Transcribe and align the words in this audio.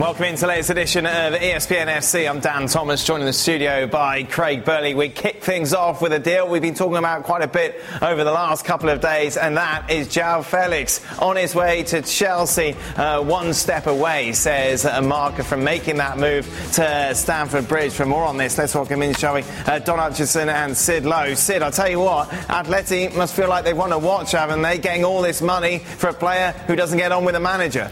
Welcome 0.00 0.24
into 0.24 0.40
the 0.40 0.46
latest 0.46 0.70
edition 0.70 1.04
of 1.04 1.34
ESPN 1.34 1.86
FC. 1.86 2.26
I'm 2.26 2.40
Dan 2.40 2.68
Thomas, 2.68 3.04
joined 3.04 3.20
in 3.20 3.26
the 3.26 3.34
studio 3.34 3.86
by 3.86 4.22
Craig 4.22 4.64
Burley. 4.64 4.94
We 4.94 5.10
kick 5.10 5.44
things 5.44 5.74
off 5.74 6.00
with 6.00 6.14
a 6.14 6.18
deal 6.18 6.48
we've 6.48 6.62
been 6.62 6.72
talking 6.72 6.96
about 6.96 7.24
quite 7.24 7.42
a 7.42 7.46
bit 7.46 7.78
over 8.00 8.24
the 8.24 8.32
last 8.32 8.64
couple 8.64 8.88
of 8.88 9.02
days, 9.02 9.36
and 9.36 9.58
that 9.58 9.90
is 9.90 10.08
Joao 10.08 10.40
Felix 10.40 11.04
on 11.18 11.36
his 11.36 11.54
way 11.54 11.82
to 11.82 12.00
Chelsea, 12.00 12.74
uh, 12.96 13.20
one 13.22 13.52
step 13.52 13.86
away, 13.86 14.32
says 14.32 14.86
a 14.86 15.02
Marca 15.02 15.44
from 15.44 15.64
making 15.64 15.98
that 15.98 16.16
move 16.16 16.46
to 16.72 17.14
Stamford 17.14 17.68
Bridge. 17.68 17.92
For 17.92 18.06
more 18.06 18.24
on 18.24 18.38
this, 18.38 18.56
let's 18.56 18.74
welcome 18.74 19.02
in, 19.02 19.12
shall 19.12 19.34
we? 19.34 19.42
Uh, 19.66 19.80
Don 19.80 19.98
Hutchison 19.98 20.48
and 20.48 20.74
Sid 20.74 21.04
Lowe. 21.04 21.34
Sid, 21.34 21.60
I'll 21.60 21.70
tell 21.70 21.90
you 21.90 22.00
what, 22.00 22.30
Atleti 22.48 23.14
must 23.14 23.36
feel 23.36 23.50
like 23.50 23.64
they 23.64 23.74
want 23.74 23.92
to 23.92 23.98
watch, 23.98 24.32
haven't 24.32 24.62
they? 24.62 24.78
Getting 24.78 25.04
all 25.04 25.20
this 25.20 25.42
money 25.42 25.80
for 25.80 26.08
a 26.08 26.14
player 26.14 26.52
who 26.66 26.74
doesn't 26.74 26.96
get 26.96 27.12
on 27.12 27.26
with 27.26 27.34
the 27.34 27.40
manager. 27.40 27.90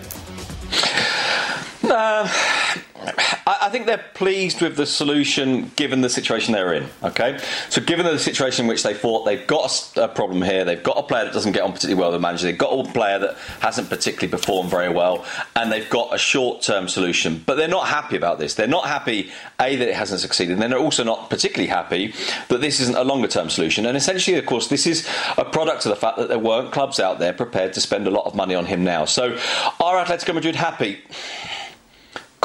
Uh, 1.90 2.28
I 3.46 3.70
think 3.70 3.86
they're 3.86 4.04
pleased 4.14 4.60
with 4.60 4.76
the 4.76 4.84
solution 4.84 5.70
given 5.76 6.00
the 6.00 6.10
situation 6.10 6.52
they're 6.52 6.74
in. 6.74 6.86
Okay, 7.02 7.38
so 7.70 7.80
given 7.80 8.04
the 8.04 8.18
situation 8.18 8.64
in 8.64 8.68
which 8.68 8.82
they 8.82 8.92
thought 8.92 9.24
they've 9.24 9.46
got 9.46 9.92
a 9.96 10.08
problem 10.08 10.42
here, 10.42 10.64
they've 10.64 10.82
got 10.82 10.98
a 10.98 11.02
player 11.02 11.24
that 11.24 11.32
doesn't 11.32 11.52
get 11.52 11.62
on 11.62 11.72
particularly 11.72 11.98
well 11.98 12.10
with 12.10 12.20
the 12.20 12.22
manager, 12.22 12.46
they've 12.46 12.58
got 12.58 12.72
a 12.72 12.92
player 12.92 13.18
that 13.18 13.36
hasn't 13.60 13.88
particularly 13.88 14.30
performed 14.30 14.70
very 14.70 14.88
well, 14.88 15.24
and 15.56 15.70
they've 15.70 15.88
got 15.88 16.14
a 16.14 16.18
short-term 16.18 16.88
solution. 16.88 17.42
But 17.46 17.54
they're 17.54 17.68
not 17.68 17.86
happy 17.88 18.16
about 18.16 18.38
this. 18.38 18.54
They're 18.54 18.66
not 18.66 18.86
happy 18.86 19.30
a 19.60 19.76
that 19.76 19.88
it 19.88 19.94
hasn't 19.94 20.20
succeeded, 20.20 20.60
and 20.60 20.72
they're 20.72 20.78
also 20.78 21.04
not 21.04 21.30
particularly 21.30 21.68
happy 21.68 22.14
that 22.48 22.60
this 22.60 22.80
isn't 22.80 22.96
a 22.96 23.04
longer-term 23.04 23.48
solution. 23.48 23.86
And 23.86 23.96
essentially, 23.96 24.36
of 24.36 24.46
course, 24.46 24.68
this 24.68 24.86
is 24.86 25.08
a 25.36 25.44
product 25.44 25.86
of 25.86 25.90
the 25.90 25.96
fact 25.96 26.18
that 26.18 26.28
there 26.28 26.38
weren't 26.38 26.72
clubs 26.72 27.00
out 27.00 27.18
there 27.18 27.32
prepared 27.32 27.72
to 27.74 27.80
spend 27.80 28.06
a 28.06 28.10
lot 28.10 28.26
of 28.26 28.34
money 28.34 28.54
on 28.54 28.66
him 28.66 28.84
now. 28.84 29.04
So, 29.04 29.38
are 29.80 30.04
Atletico 30.04 30.34
Madrid 30.34 30.56
happy? 30.56 31.00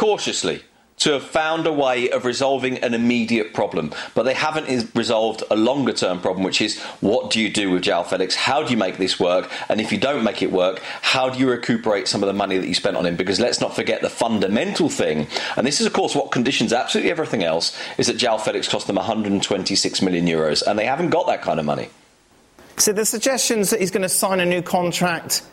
Cautiously 0.04 0.62
to 0.98 1.14
have 1.14 1.24
found 1.24 1.66
a 1.66 1.72
way 1.72 2.10
of 2.10 2.26
resolving 2.26 2.78
an 2.80 2.94
immediate 2.94 3.54
problem, 3.54 3.90
but 4.14 4.24
they 4.24 4.34
haven't 4.34 4.94
resolved 4.94 5.42
a 5.50 5.56
longer 5.56 5.94
term 5.94 6.20
problem, 6.20 6.44
which 6.44 6.62
is 6.62 6.78
what 7.00 7.32
do 7.32 7.40
you 7.40 7.50
do 7.50 7.72
with 7.72 7.84
Joao 7.84 8.04
Felix? 8.04 8.36
How 8.36 8.64
do 8.64 8.72
you 8.72 8.76
make 8.76 8.98
this 8.98 9.18
work? 9.18 9.50
And 9.70 9.80
if 9.80 9.94
you 9.94 9.98
don't 9.98 10.26
make 10.26 10.42
it 10.42 10.52
work, 10.52 10.82
how 11.02 11.30
do 11.30 11.40
you 11.40 11.50
recuperate 11.50 12.10
some 12.10 12.22
of 12.22 12.28
the 12.28 12.34
money 12.34 12.58
that 12.58 12.68
you 12.68 12.74
spent 12.74 12.98
on 12.98 13.06
him? 13.06 13.16
Because 13.16 13.40
let's 13.40 13.62
not 13.62 13.74
forget 13.74 14.02
the 14.02 14.10
fundamental 14.10 14.90
thing, 14.90 15.28
and 15.56 15.66
this 15.66 15.80
is, 15.80 15.88
of 15.88 15.94
course, 15.94 16.16
what 16.16 16.32
conditions 16.32 16.74
absolutely 16.74 17.10
everything 17.10 17.44
else, 17.44 17.78
is 17.98 18.08
that 18.08 18.18
Joao 18.18 18.38
Felix 18.38 18.68
cost 18.68 18.88
them 18.88 18.98
126 18.98 20.02
million 20.02 20.26
euros, 20.28 20.64
and 20.68 20.78
they 20.78 20.86
haven't 20.86 21.12
got 21.12 21.28
that 21.28 21.42
kind 21.42 21.62
of 21.62 21.66
money. 21.66 21.88
So 22.76 22.92
the 22.92 23.06
suggestions 23.06 23.70
that 23.70 23.80
he's 23.80 23.92
going 23.92 24.04
to 24.04 24.10
sign 24.10 24.42
a 24.42 24.46
new 24.46 24.62
contract 24.62 25.44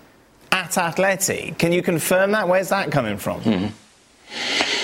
at 0.50 0.72
Atleti, 0.72 1.56
can 1.56 1.70
you 1.70 1.82
confirm 1.82 2.32
that? 2.32 2.48
Where's 2.48 2.70
that 2.70 2.90
coming 2.90 3.16
from? 3.16 3.40
Mm-hmm 3.42 3.74
you 4.32 4.79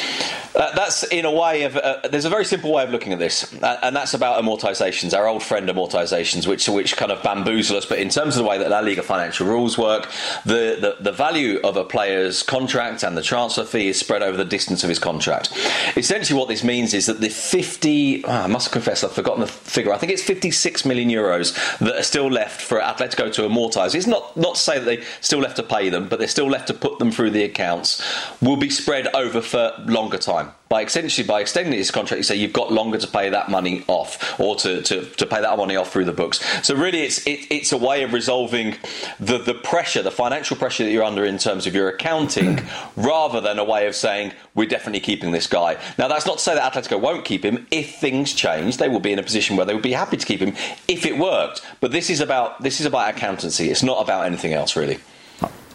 uh, 0.56 0.74
that's 0.74 1.02
in 1.04 1.26
a 1.26 1.30
way 1.30 1.64
of 1.64 1.76
uh, 1.76 2.00
there's 2.10 2.24
a 2.24 2.30
very 2.30 2.44
simple 2.44 2.72
way 2.72 2.82
of 2.82 2.88
looking 2.88 3.12
at 3.12 3.18
this, 3.18 3.52
uh, 3.62 3.78
and 3.82 3.94
that's 3.94 4.14
about 4.14 4.42
amortizations. 4.42 5.16
Our 5.16 5.28
old 5.28 5.42
friend 5.42 5.68
amortizations, 5.68 6.46
which 6.46 6.66
which 6.66 6.96
kind 6.96 7.12
of 7.12 7.22
bamboozle 7.22 7.76
us. 7.76 7.84
But 7.84 7.98
in 7.98 8.08
terms 8.08 8.36
of 8.36 8.42
the 8.42 8.48
way 8.48 8.56
that 8.56 8.70
La 8.70 8.80
Liga 8.80 9.02
financial 9.02 9.46
rules 9.46 9.76
work, 9.76 10.10
the, 10.46 10.78
the, 10.80 10.96
the 11.00 11.12
value 11.12 11.60
of 11.62 11.76
a 11.76 11.84
player's 11.84 12.42
contract 12.42 13.02
and 13.02 13.18
the 13.18 13.22
transfer 13.22 13.64
fee 13.64 13.88
is 13.88 13.98
spread 13.98 14.22
over 14.22 14.36
the 14.36 14.46
distance 14.46 14.82
of 14.82 14.88
his 14.88 14.98
contract. 14.98 15.52
Essentially, 15.94 16.38
what 16.38 16.48
this 16.48 16.64
means 16.64 16.94
is 16.94 17.04
that 17.06 17.20
the 17.20 17.28
50, 17.28 18.24
oh, 18.24 18.30
I 18.30 18.46
must 18.46 18.72
confess, 18.72 19.04
I've 19.04 19.12
forgotten 19.12 19.40
the 19.40 19.46
figure. 19.46 19.92
I 19.92 19.98
think 19.98 20.12
it's 20.12 20.22
56 20.22 20.86
million 20.86 21.10
euros 21.10 21.54
that 21.80 21.96
are 21.96 22.02
still 22.02 22.30
left 22.30 22.62
for 22.62 22.80
Atletico 22.80 23.30
to 23.34 23.42
amortize. 23.42 23.94
It's 23.94 24.06
not 24.06 24.34
not 24.36 24.54
to 24.54 24.60
say 24.60 24.78
that 24.78 24.86
they 24.86 25.02
still 25.20 25.40
left 25.40 25.56
to 25.56 25.62
pay 25.62 25.90
them, 25.90 26.08
but 26.08 26.18
they're 26.18 26.28
still 26.28 26.48
left 26.48 26.68
to 26.68 26.74
put 26.74 26.98
them 26.98 27.10
through 27.10 27.30
the 27.30 27.44
accounts. 27.44 28.02
Will 28.40 28.56
be 28.56 28.70
spread 28.70 29.14
over 29.14 29.42
for 29.42 29.72
longer 29.86 30.18
time 30.18 30.45
time. 30.46 30.54
By 30.68 30.82
essentially 30.82 31.26
by 31.26 31.40
extending 31.40 31.78
this 31.78 31.92
contract, 31.92 32.18
you 32.18 32.24
say 32.24 32.34
you've 32.34 32.52
got 32.52 32.72
longer 32.72 32.98
to 32.98 33.06
pay 33.06 33.30
that 33.30 33.48
money 33.48 33.84
off, 33.86 34.38
or 34.40 34.56
to, 34.56 34.82
to, 34.82 35.04
to 35.04 35.26
pay 35.26 35.40
that 35.40 35.56
money 35.56 35.76
off 35.76 35.92
through 35.92 36.06
the 36.06 36.12
books. 36.12 36.40
So 36.66 36.74
really, 36.74 37.02
it's 37.02 37.24
it, 37.26 37.46
it's 37.50 37.70
a 37.70 37.76
way 37.76 38.02
of 38.02 38.12
resolving 38.12 38.76
the 39.20 39.38
the 39.38 39.54
pressure, 39.54 40.02
the 40.02 40.10
financial 40.10 40.56
pressure 40.56 40.84
that 40.84 40.90
you're 40.90 41.04
under 41.04 41.24
in 41.24 41.38
terms 41.38 41.66
of 41.66 41.74
your 41.74 41.88
accounting, 41.88 42.66
rather 42.96 43.40
than 43.40 43.58
a 43.58 43.64
way 43.64 43.86
of 43.86 43.94
saying 43.94 44.32
we're 44.54 44.68
definitely 44.68 45.00
keeping 45.00 45.30
this 45.30 45.46
guy. 45.46 45.80
Now, 45.98 46.08
that's 46.08 46.26
not 46.26 46.38
to 46.38 46.42
say 46.42 46.54
that 46.54 46.72
Atletico 46.72 47.00
won't 47.00 47.24
keep 47.24 47.44
him. 47.44 47.66
If 47.70 47.96
things 47.96 48.32
change, 48.32 48.78
they 48.78 48.88
will 48.88 49.00
be 49.00 49.12
in 49.12 49.18
a 49.20 49.22
position 49.22 49.56
where 49.56 49.66
they 49.66 49.74
would 49.74 49.82
be 49.82 49.92
happy 49.92 50.16
to 50.16 50.26
keep 50.26 50.40
him 50.40 50.54
if 50.88 51.06
it 51.06 51.16
worked. 51.16 51.62
But 51.80 51.92
this 51.92 52.10
is 52.10 52.20
about 52.20 52.60
this 52.62 52.80
is 52.80 52.86
about 52.86 53.10
accountancy. 53.10 53.70
It's 53.70 53.84
not 53.84 54.02
about 54.02 54.26
anything 54.26 54.52
else, 54.52 54.74
really. 54.74 54.98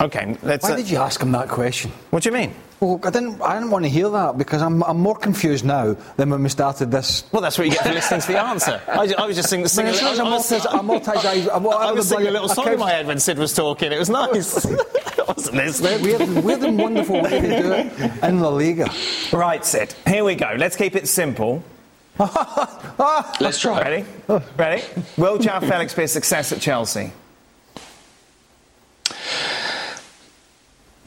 Okay, 0.01 0.35
let's. 0.41 0.63
Why 0.63 0.73
uh, 0.73 0.77
did 0.77 0.89
you 0.89 0.97
ask 0.97 1.21
him 1.21 1.31
that 1.33 1.47
question? 1.47 1.91
What 2.09 2.23
do 2.23 2.29
you 2.29 2.33
mean? 2.33 2.55
Well, 2.79 2.99
I 3.03 3.11
didn't. 3.11 3.39
I 3.39 3.53
didn't 3.53 3.69
want 3.69 3.85
to 3.85 3.89
hear 3.89 4.09
that 4.09 4.35
because 4.35 4.63
I'm, 4.63 4.83
I'm 4.83 4.97
more 4.97 5.15
confused 5.15 5.63
now 5.63 5.95
than 6.17 6.31
when 6.31 6.41
we 6.41 6.49
started 6.49 6.89
this. 6.89 7.23
Well, 7.31 7.43
that's 7.43 7.59
what 7.59 7.67
you 7.67 7.73
get 7.73 7.83
for 7.83 7.93
listening 7.93 8.21
to 8.21 8.27
the 8.27 8.41
answer. 8.41 8.81
I, 8.87 9.13
I 9.15 9.27
was 9.27 9.35
just 9.35 9.49
singing. 9.49 9.67
singing 9.67 9.93
I, 9.93 10.09
was, 10.09 10.19
I, 10.19 10.23
was, 10.23 10.65
I 11.75 11.91
was 11.91 12.09
singing 12.09 12.27
a 12.27 12.31
little 12.31 12.49
song 12.49 12.73
in 12.73 12.79
my 12.79 12.89
head 12.89 13.05
when 13.05 13.19
Sid 13.19 13.37
was 13.37 13.53
talking. 13.53 13.91
It 13.91 13.99
was 13.99 14.09
nice. 14.09 14.65
I 14.65 15.23
wasn't 15.27 15.57
listening. 15.57 16.01
Weird, 16.01 16.43
weird 16.43 16.63
and 16.63 16.79
wonderful 16.79 17.21
way 17.21 17.39
to 17.41 17.61
do 17.61 17.71
it 17.71 18.23
in 18.23 18.39
La 18.39 18.49
Liga. 18.49 18.89
Right, 19.31 19.63
Sid. 19.63 19.93
Here 20.07 20.23
we 20.23 20.33
go. 20.33 20.55
Let's 20.57 20.75
keep 20.75 20.95
it 20.95 21.07
simple. 21.07 21.63
Let's 22.19 23.59
try. 23.59 23.81
Ready? 23.81 24.05
Ready? 24.57 24.83
Will 25.17 25.37
Joao 25.37 25.59
Felix 25.59 25.93
be 25.93 26.03
a 26.03 26.07
success 26.07 26.51
at 26.51 26.59
Chelsea? 26.59 27.11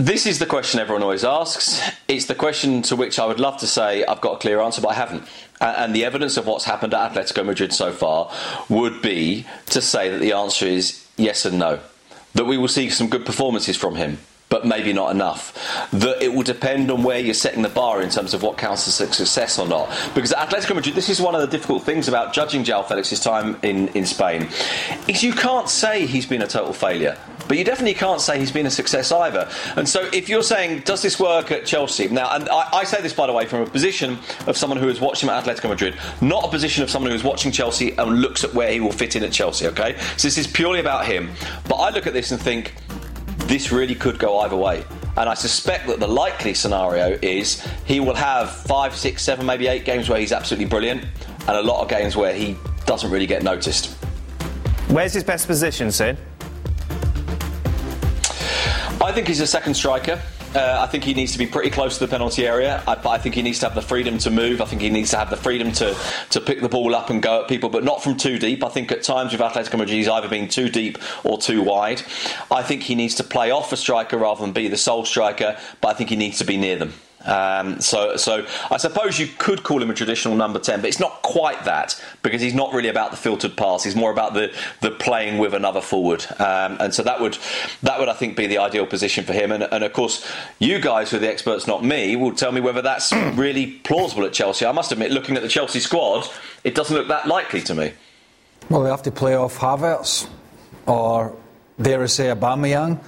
This 0.05 0.27
is 0.27 0.39
the 0.39 0.45
question 0.45 0.81
everyone 0.81 1.03
always 1.03 1.25
asks. 1.25 1.81
It's 2.09 2.27
the 2.27 2.35
question 2.35 2.83
to 2.83 2.95
which 2.95 3.19
I 3.19 3.25
would 3.25 3.41
love 3.41 3.57
to 3.61 3.67
say 3.67 4.05
I've 4.05 4.21
got 4.21 4.35
a 4.35 4.37
clear 4.37 4.61
answer, 4.61 4.83
but 4.83 4.89
I 4.89 4.95
haven't. 4.97 5.27
And 5.63 5.97
the 5.97 6.05
evidence 6.05 6.37
of 6.37 6.47
what's 6.47 6.67
happened 6.67 6.93
at 6.93 7.15
Atletico 7.15 7.43
Madrid 7.43 7.73
so 7.73 7.91
far 7.91 8.31
would 8.69 9.01
be 9.01 9.47
to 9.71 9.81
say 9.81 10.11
that 10.11 10.19
the 10.19 10.33
answer 10.33 10.67
is 10.67 11.07
yes 11.17 11.47
and 11.47 11.59
no. 11.59 11.81
That 12.35 12.45
we 12.45 12.59
will 12.59 12.69
see 12.69 12.91
some 12.91 13.09
good 13.09 13.25
performances 13.25 13.79
from 13.79 13.95
him 13.95 14.19
but 14.51 14.67
maybe 14.67 14.93
not 14.93 15.11
enough. 15.11 15.53
That 15.91 16.23
it 16.23 16.33
will 16.33 16.45
depend 16.45 16.89
on 16.91 17.03
where 17.03 17.19
you're 17.19 17.35
setting 17.35 17.63
the 17.63 17.69
bar 17.69 18.03
in 18.03 18.11
terms 18.11 18.35
of 18.35 18.43
what 18.43 18.57
counts 18.57 18.87
as 18.87 18.95
success 18.95 19.59
or 19.59 19.67
not. 19.67 19.89
Because 20.15 20.33
Atletico 20.33 20.77
Madrid, 20.77 20.95
this 20.95 21.09
is 21.09 21.21
one 21.21 21.35
of 21.35 21.41
the 21.41 21.49
difficult 21.49 21.83
things 21.83 22.07
about 22.07 22.33
judging 22.33 22.63
Joao 22.63 22.83
Felix's 22.83 23.19
time 23.19 23.57
in, 23.63 23.89
in 23.89 24.07
Spain, 24.07 24.49
is 25.09 25.25
you 25.25 25.33
can't 25.33 25.69
say 25.69 26.07
he's 26.07 26.27
been 26.27 26.43
a 26.43 26.47
total 26.47 26.73
failure. 26.73 27.19
But 27.47 27.59
you 27.59 27.65
definitely 27.65 27.95
can't 27.95 28.21
say 28.21 28.39
he's 28.39 28.53
been 28.53 28.67
a 28.67 28.71
success 28.71 29.13
either. 29.13 29.49
And 29.77 29.89
so, 29.89 30.09
if 30.13 30.29
you're 30.29 30.43
saying, 30.43 30.81
does 30.81 31.03
this 31.03 31.21
work 31.21 31.51
at 31.51 31.67
Chelsea? 31.67 32.09
Now, 32.09 32.35
and 32.35 32.49
I, 32.49 32.69
I 32.73 32.85
say 32.85 33.01
this, 33.03 33.13
by 33.13 33.27
the 33.27 33.33
way, 33.33 33.47
from 33.47 33.61
a 33.61 33.67
position 33.67 34.19
of 34.47 34.57
someone 34.57 34.79
who 34.79 34.89
has 34.89 35.01
watched 35.01 35.23
him 35.23 35.29
at 35.29 35.45
Atletico 35.45 35.69
Madrid, 35.69 35.97
not 36.21 36.45
a 36.45 36.49
position 36.49 36.83
of 36.83 36.91
someone 36.91 37.11
who 37.11 37.17
is 37.17 37.25
watching 37.25 37.53
Chelsea 37.53 37.93
and 37.93 38.21
looks 38.21 38.45
at 38.45 38.55
where 38.55 38.73
he 38.73 38.81
will 38.81 38.93
fit 38.93 39.17
in 39.17 39.23
at 39.23 39.33
Chelsea, 39.33 39.67
okay? 39.67 39.97
So, 40.17 40.27
this 40.27 40.39
is 40.39 40.47
purely 40.47 40.81
about 40.81 41.07
him. 41.07 41.31
But 41.69 41.77
I 41.77 41.91
look 41.91 42.07
at 42.07 42.13
this 42.13 42.31
and 42.31 42.41
think, 42.41 42.75
this 43.47 43.71
really 43.71 43.95
could 43.95 44.19
go 44.19 44.39
either 44.41 44.57
way. 44.57 44.85
And 45.17 45.29
I 45.29 45.35
suspect 45.35 45.87
that 45.89 46.01
the 46.01 46.09
likely 46.09 46.55
scenario 46.55 47.19
is 47.23 47.65
he 47.85 48.01
will 48.01 48.15
have 48.15 48.51
five, 48.51 48.97
six, 48.97 49.23
seven, 49.23 49.47
maybe 49.47 49.69
eight 49.69 49.85
games 49.85 50.09
where 50.09 50.19
he's 50.19 50.33
absolutely 50.33 50.67
brilliant, 50.67 51.05
and 51.47 51.57
a 51.57 51.63
lot 51.63 51.83
of 51.83 51.89
games 51.89 52.17
where 52.17 52.35
he 52.35 52.57
doesn't 52.87 53.11
really 53.11 53.27
get 53.27 53.43
noticed. 53.43 53.95
Where's 54.89 55.13
his 55.13 55.25
best 55.25 55.47
position, 55.47 55.93
Sid? 55.93 56.19
I 59.05 59.13
think 59.13 59.29
he's 59.29 59.41
a 59.41 59.47
second 59.47 59.75
striker. 59.75 60.19
Uh, 60.55 60.79
I 60.81 60.87
think 60.87 61.05
he 61.05 61.13
needs 61.13 61.33
to 61.33 61.39
be 61.39 61.47
pretty 61.47 61.69
close 61.69 61.99
to 61.99 62.07
the 62.07 62.11
penalty 62.11 62.47
area. 62.47 62.83
I, 62.89 62.95
I, 63.07 63.19
think 63.19 63.35
he 63.35 63.43
needs 63.43 63.59
to 63.59 63.67
have 63.67 63.75
the 63.75 63.83
freedom 63.83 64.17
to 64.19 64.31
move. 64.31 64.63
I 64.63 64.65
think 64.65 64.81
he 64.81 64.89
needs 64.89 65.11
to 65.11 65.19
have 65.19 65.29
the 65.29 65.37
freedom 65.37 65.73
to, 65.73 65.95
to 66.31 66.41
pick 66.41 66.63
the 66.63 66.71
ball 66.71 66.95
up 66.95 67.11
and 67.11 67.23
go 67.23 67.43
at 67.43 67.49
people, 67.49 67.69
but 67.69 67.85
not 67.85 68.03
from 68.03 68.17
too 68.17 68.39
deep. 68.39 68.65
I 68.65 68.71
think 68.71 68.91
at 68.91 69.03
times 69.03 69.33
with 69.33 69.43
Atletico 69.43 69.73
Madrid, 69.73 69.91
he's 69.91 70.09
either 70.09 70.29
been 70.29 70.49
too 70.49 70.71
deep 70.71 70.97
or 71.23 71.37
too 71.37 71.61
wide. 71.63 72.01
I 72.51 72.63
think 72.63 72.83
he 72.83 72.95
needs 72.95 73.17
to 73.17 73.25
play 73.25 73.51
off 73.51 73.73
a 73.73 73.77
striker 73.77 74.17
rather 74.17 74.41
than 74.41 74.53
be 74.53 74.69
the 74.69 74.79
sole 74.79 75.05
striker, 75.05 75.59
but 75.83 75.89
I 75.89 75.95
think 75.95 76.09
he 76.09 76.17
needs 76.17 76.39
to 76.39 76.45
be 76.45 76.57
near 76.57 76.77
them. 76.77 76.95
Um, 77.25 77.81
so, 77.81 78.17
so 78.17 78.47
I 78.71 78.77
suppose 78.77 79.19
you 79.19 79.29
could 79.39 79.63
call 79.63 79.83
him 79.83 79.91
a 79.91 79.95
traditional 79.95 80.37
number 80.37 80.59
ten, 80.59 80.81
but 80.81 80.89
it's 80.89 81.01
not 81.01 81.23
quite 81.23 81.65
that 81.65 82.01
because 82.23 82.41
he's 82.41 82.55
not 82.55 82.73
really 82.73 82.89
about 82.89 83.11
the 83.11 83.17
filtered 83.17 83.57
pass. 83.57 83.85
He's 83.85 83.97
more 83.97 84.11
about 84.11 84.35
the 84.35 84.55
the 84.81 84.91
playing 84.91 85.39
with 85.39 85.55
another 85.55 85.81
forward, 85.81 86.25
um, 86.39 86.77
and 86.81 86.95
so 86.95 87.03
that 87.03 87.21
would 87.21 87.39
that 87.83 87.99
would 87.99 88.09
I 88.09 88.15
think 88.15 88.37
be 88.37 88.47
the 88.47 88.59
ideal 88.59 88.87
position 88.87 89.25
for 89.25 89.33
him. 89.33 89.53
And, 89.53 89.65
and, 89.65 89.85
of 89.85 89.93
course, 89.93 90.31
you 90.59 90.79
guys 90.79 91.11
who 91.11 91.17
are 91.17 91.21
the 91.21 91.29
experts, 91.29 91.67
not 91.67 91.85
me, 91.85 92.17
will 92.17 92.35
tell 92.35 92.53
me 92.53 92.61
whether 92.61 92.83
that's 92.83 93.13
really 93.35 93.67
plausible 93.67 94.25
at 94.25 94.33
Chelsea. 94.33 94.67
I 94.67 94.73
must 94.73 94.93
admit, 94.93 95.11
looking 95.11 95.37
at 95.37 95.43
the 95.43 95.49
Chelsea 95.49 95.81
squad, 95.81 96.29
it 96.63 96.75
doesn't 96.75 96.97
look 96.97 97.09
that 97.09 97.27
likely 97.27 97.61
to 97.63 97.75
me. 97.75 97.93
Well, 98.69 98.83
they 98.83 98.91
have 98.91 99.03
to 99.03 99.11
play 99.11 99.35
off 99.35 99.59
Havertz 99.59 100.29
or 100.87 101.37
dare 101.81 102.03
I 102.03 102.07
say 102.07 102.27
Aubameyang. 102.27 103.01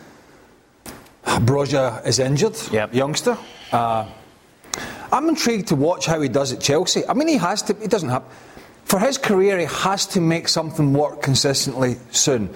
Broja 1.27 2.07
is 2.07 2.19
injured, 2.19 2.57
yep. 2.73 2.95
youngster. 2.95 3.37
Uh, 3.73 4.09
I'm 5.13 5.29
intrigued 5.29 5.69
to 5.69 5.77
watch 5.77 6.07
how 6.07 6.21
he 6.21 6.29
does 6.29 6.53
at 6.53 6.61
Chelsea. 6.61 7.07
I 7.07 7.15
mean, 7.15 7.29
he 7.29 7.37
has 7.37 7.63
to, 7.63 7.75
he 7.75 7.89
doesn't 7.89 8.09
have, 8.09 8.25
for 8.85 8.99
his 8.99 9.19
career, 9.19 9.59
he 9.59 9.67
has 9.67 10.07
to 10.09 10.21
make 10.21 10.49
something 10.49 10.93
work 10.93 11.23
consistently 11.23 11.97
soon. 12.11 12.55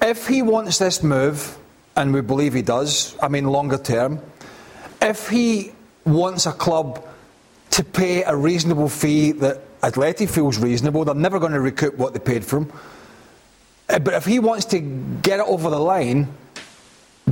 If 0.00 0.26
he 0.26 0.42
wants 0.42 0.78
this 0.78 1.02
move, 1.02 1.56
and 1.96 2.14
we 2.14 2.20
believe 2.20 2.54
he 2.54 2.62
does, 2.62 3.16
I 3.20 3.28
mean, 3.28 3.44
longer 3.46 3.78
term, 3.78 4.20
if 5.02 5.28
he 5.28 5.72
wants 6.04 6.46
a 6.46 6.52
club 6.52 7.04
to 7.70 7.84
pay 7.84 8.22
a 8.22 8.34
reasonable 8.34 8.88
fee 8.88 9.32
that 9.32 9.80
Atleti 9.80 10.28
feels 10.28 10.58
reasonable. 10.58 11.04
They're 11.04 11.14
never 11.14 11.38
going 11.38 11.52
to 11.52 11.60
recoup 11.60 11.96
what 11.96 12.12
they 12.12 12.18
paid 12.18 12.44
for 12.44 12.58
him. 12.58 12.72
Uh, 13.88 13.98
but 13.98 14.14
if 14.14 14.24
he 14.24 14.38
wants 14.38 14.64
to 14.66 14.80
get 14.80 15.40
it 15.40 15.46
over 15.46 15.70
the 15.70 15.78
line, 15.78 16.28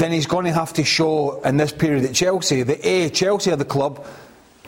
then 0.00 0.12
he's 0.12 0.26
going 0.26 0.44
to 0.44 0.52
have 0.52 0.72
to 0.74 0.84
show 0.84 1.40
in 1.42 1.56
this 1.56 1.72
period 1.72 2.04
at 2.04 2.14
Chelsea 2.14 2.62
that 2.62 2.84
A, 2.86 3.08
Chelsea 3.10 3.50
are 3.50 3.56
the 3.56 3.64
club 3.64 4.04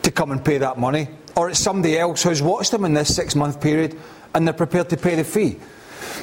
to 0.01 0.11
come 0.11 0.31
and 0.31 0.43
pay 0.43 0.57
that 0.57 0.77
money, 0.77 1.07
or 1.35 1.49
it's 1.49 1.59
somebody 1.59 1.97
else 1.97 2.23
who's 2.23 2.41
watched 2.41 2.73
him 2.73 2.83
in 2.83 2.93
this 2.93 3.15
six 3.15 3.35
month 3.35 3.61
period 3.61 3.97
and 4.33 4.47
they're 4.47 4.53
prepared 4.53 4.89
to 4.89 4.97
pay 4.97 5.15
the 5.15 5.23
fee. 5.23 5.59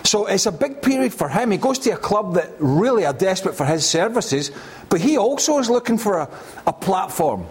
So 0.05 0.27
it's 0.27 0.47
a 0.47 0.53
big 0.53 0.83
period 0.83 1.13
for 1.13 1.29
him. 1.29 1.51
He 1.51 1.59
goes 1.59 1.79
to 1.81 1.91
a 1.91 1.97
club 1.97 2.35
that 2.35 2.51
really 2.59 3.05
are 3.07 3.13
desperate 3.13 3.55
for 3.55 3.65
his 3.65 3.87
services, 3.87 4.51
but 4.89 5.01
he 5.01 5.19
also 5.19 5.59
is 5.59 5.69
looking 5.69 5.99
for 5.99 6.19
a, 6.19 6.31
a 6.67 6.73
platform 6.73 7.47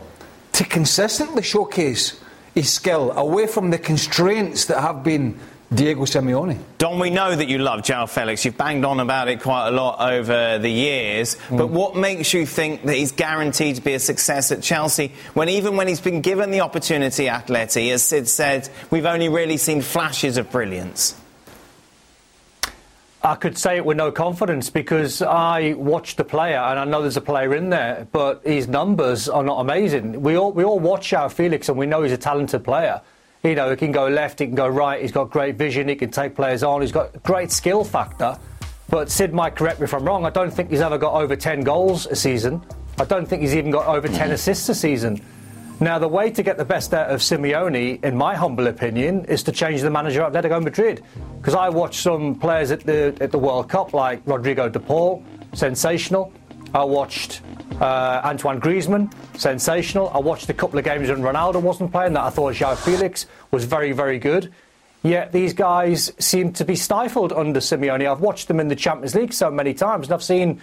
to 0.54 0.63
consistently 0.63 1.44
showcase 1.44 2.19
his 2.54 2.72
skill 2.72 3.12
away 3.12 3.48
from 3.48 3.69
the 3.69 3.78
constraints 3.78 4.66
that 4.66 4.80
have 4.80 5.04
been 5.04 5.40
Diego 5.74 6.04
Simeone. 6.04 6.58
Don, 6.78 7.00
we 7.00 7.10
know 7.10 7.36
that 7.36 7.48
you 7.48 7.58
love 7.58 7.82
João 7.82 8.08
Felix. 8.08 8.46
You've 8.46 8.58
banged 8.58 8.86
on 8.86 9.00
about 9.00 9.28
it 9.28 9.42
quite 9.42 9.70
a 9.70 9.72
lot 9.72 10.00
over 10.00 10.60
the 10.60 10.70
years. 10.70 11.36
Mm. 11.50 11.58
But 11.58 11.70
what 11.70 11.96
makes 11.96 12.34
you 12.34 12.46
think 12.46 12.84
that 12.84 12.96
he's 12.96 13.12
guaranteed 13.12 13.78
to 13.78 13.82
be 13.82 13.94
a 13.94 14.00
success 14.00 14.52
at 14.52 14.62
Chelsea 14.62 15.12
when 15.34 15.50
even 15.50 15.76
when 15.76 15.88
he's 15.88 16.02
been 16.02 16.22
given 16.22 16.52
the 16.52 16.62
opportunity 16.62 17.28
at 17.28 17.48
Atleti, 17.48 17.92
as 17.92 18.04
Sid 18.04 18.28
said, 18.28 18.70
we've 18.92 19.06
only 19.06 19.28
really 19.28 19.58
seen 19.58 19.82
flashes 19.82 20.38
of 20.38 20.52
brilliance? 20.52 21.20
I 23.24 23.34
could 23.34 23.58
say 23.58 23.78
it 23.78 23.86
with 23.86 23.98
no 23.98 24.12
confidence 24.12 24.70
because 24.70 25.24
I 25.24 25.74
watched 25.74 26.18
the 26.18 26.24
player 26.24 26.60
and 26.60 26.80
I 26.80 26.86
know 26.86 27.02
there's 27.02 27.18
a 27.18 27.22
player 27.22 27.56
in 27.56 27.72
there, 27.72 28.08
but 28.12 28.46
his 28.46 28.68
numbers 28.68 29.28
are 29.28 29.42
not 29.42 29.62
amazing. 29.62 30.22
We 30.22 30.38
all, 30.38 30.52
we 30.52 30.64
all 30.64 30.80
watch 30.80 31.10
João 31.10 31.32
Felix 31.32 31.68
and 31.68 31.76
we 31.76 31.88
know 31.88 32.04
he's 32.04 32.12
a 32.12 32.18
talented 32.18 32.64
player. 32.64 33.02
You 33.46 33.54
know, 33.54 33.70
he 33.70 33.76
can 33.76 33.92
go 33.92 34.08
left, 34.08 34.40
he 34.40 34.48
can 34.48 34.56
go 34.56 34.68
right, 34.68 35.00
he's 35.00 35.12
got 35.12 35.30
great 35.30 35.56
vision, 35.56 35.88
he 35.88 35.96
can 35.96 36.10
take 36.10 36.34
players 36.34 36.64
on, 36.64 36.82
he's 36.82 36.92
got 36.92 37.22
great 37.22 37.52
skill 37.52 37.84
factor. 37.84 38.40
But 38.90 39.12
Sid 39.12 39.36
might 39.36 39.56
correct 39.56 39.80
me 39.80 39.84
if 39.84 39.94
I'm 39.94 40.04
wrong, 40.04 40.26
I 40.26 40.32
don't 40.32 40.52
think 40.52 40.72
he's 40.72 40.82
ever 40.82 40.98
got 40.98 41.14
over 41.14 41.36
10 41.36 41.62
goals 41.62 42.08
a 42.08 42.16
season. 42.16 42.64
I 43.00 43.06
don't 43.06 43.28
think 43.28 43.44
he's 43.44 43.56
even 43.56 43.70
got 43.70 43.86
over 43.86 44.08
10 44.08 44.18
mm-hmm. 44.18 44.32
assists 44.32 44.68
a 44.70 44.74
season. 44.74 45.22
Now, 45.80 46.00
the 46.00 46.08
way 46.08 46.32
to 46.32 46.42
get 46.42 46.58
the 46.58 46.66
best 46.66 46.94
out 46.94 47.12
of 47.12 47.20
Simeone, 47.20 48.04
in 48.04 48.16
my 48.16 48.34
humble 48.34 48.66
opinion, 48.66 49.26
is 49.26 49.44
to 49.44 49.52
change 49.52 49.82
the 49.82 49.92
manager 49.92 50.24
at 50.24 50.32
Atletico 50.32 50.64
Madrid. 50.64 51.04
Because 51.38 51.54
I 51.54 51.70
watched 51.70 52.02
some 52.02 52.36
players 52.36 52.72
at 52.72 52.80
the 52.80 53.16
at 53.20 53.32
the 53.32 53.38
World 53.38 53.70
Cup, 53.70 53.94
like 53.94 54.22
Rodrigo 54.26 54.70
de 54.70 54.80
Paul, 54.80 55.22
sensational. 55.54 56.32
I 56.75 56.83
watched 56.83 57.42
uh, 57.80 58.19
Antoine 58.25 58.60
Griezmann, 58.60 59.10
sensational. 59.38 60.10
I 60.10 60.18
watched 60.18 60.50
a 60.50 60.54
couple 60.54 60.77
of 60.77 60.83
games 60.83 61.07
when 61.07 61.22
Ronaldo 61.22 61.62
wasn't 61.62 61.89
playing 61.89 62.12
that 62.13 62.24
I 62.24 62.30
thought 62.30 62.54
João 62.54 62.75
Felix 62.75 63.27
was 63.50 63.63
very, 63.63 63.94
very 63.94 64.19
good. 64.19 64.51
Yet 65.01 65.31
these 65.31 65.54
guys 65.54 66.12
seem 66.19 66.51
to 66.51 66.66
be 66.66 66.75
stifled 66.75 67.31
under 67.31 67.62
Simeone. 67.62 68.12
I've 68.12 68.19
watched 68.19 68.50
them 68.50 68.60
in 68.60 68.68
the 68.68 68.75
Champions 68.75 69.16
League 69.16 69.31
so 69.31 69.50
many 69.50 69.74
times, 69.74 70.07
and 70.07 70.13
I've 70.16 70.24
seen, 70.24 70.60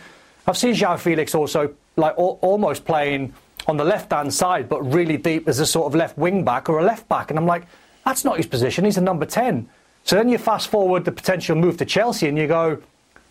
I've 0.46 0.58
seen 0.58 0.74
João 0.74 0.98
Felix 0.98 1.34
also 1.34 1.74
like 1.96 2.12
al- 2.18 2.38
almost 2.42 2.84
playing 2.84 3.32
on 3.66 3.78
the 3.78 3.84
left 3.84 4.12
hand 4.12 4.34
side, 4.34 4.68
but 4.68 4.82
really 4.82 5.16
deep 5.16 5.48
as 5.48 5.60
a 5.60 5.66
sort 5.66 5.86
of 5.86 5.94
left 5.94 6.18
wing 6.18 6.44
back 6.44 6.68
or 6.68 6.78
a 6.78 6.84
left 6.84 7.08
back. 7.08 7.30
And 7.30 7.38
I'm 7.38 7.46
like, 7.46 7.64
that's 8.04 8.22
not 8.22 8.36
his 8.36 8.46
position. 8.46 8.84
He's 8.84 8.98
a 8.98 9.02
number 9.02 9.24
10. 9.24 9.66
So 10.04 10.16
then 10.16 10.28
you 10.28 10.36
fast 10.36 10.68
forward 10.68 11.06
the 11.06 11.12
potential 11.12 11.56
move 11.56 11.78
to 11.78 11.86
Chelsea 11.86 12.28
and 12.28 12.36
you 12.36 12.46
go, 12.46 12.82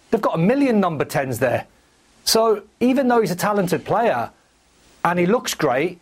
they've 0.10 0.22
got 0.22 0.34
a 0.34 0.42
million 0.42 0.80
number 0.80 1.06
10s 1.06 1.38
there. 1.38 1.68
So 2.24 2.64
even 2.80 3.08
though 3.08 3.22
he's 3.22 3.32
a 3.32 3.36
talented 3.36 3.86
player 3.86 4.32
and 5.04 5.20
he 5.20 5.26
looks 5.26 5.54
great, 5.54 6.00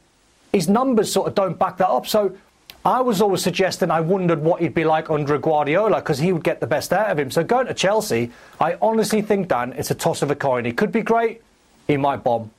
his 0.51 0.68
numbers 0.68 1.12
sort 1.12 1.27
of 1.27 1.36
don't 1.36 1.57
back 1.57 1.77
that 1.77 1.89
up. 1.89 2.07
So 2.07 2.38
I 2.86 3.01
was 3.01 3.21
always 3.21 3.42
suggesting 3.42 3.92
I 3.92 4.00
wondered 4.00 4.42
what 4.42 4.62
he'd 4.62 4.74
be 4.74 4.86
like 4.86 5.10
under 5.10 5.38
Guardiola 5.38 5.98
because 5.98 6.19
he 6.19 6.31
would 6.31 6.44
get 6.44 6.60
the 6.60 6.68
best 6.68 6.94
out 6.94 7.10
of 7.10 7.19
him. 7.19 7.30
So 7.30 7.44
going 7.44 7.68
to 7.68 7.74
Chelsea, 7.74 8.31
I 8.60 8.77
honestly 8.81 9.21
think, 9.21 9.50
Dan, 9.50 9.74
it's 9.74 9.92
a 9.92 9.95
toss 9.95 10.21
of 10.21 10.31
a 10.31 10.36
coin. 10.36 10.66
He 10.66 10.71
could 10.71 10.92
be 10.92 11.01
great, 11.01 11.42
he 11.88 11.98
might 11.98 12.24
bomb. 12.24 12.51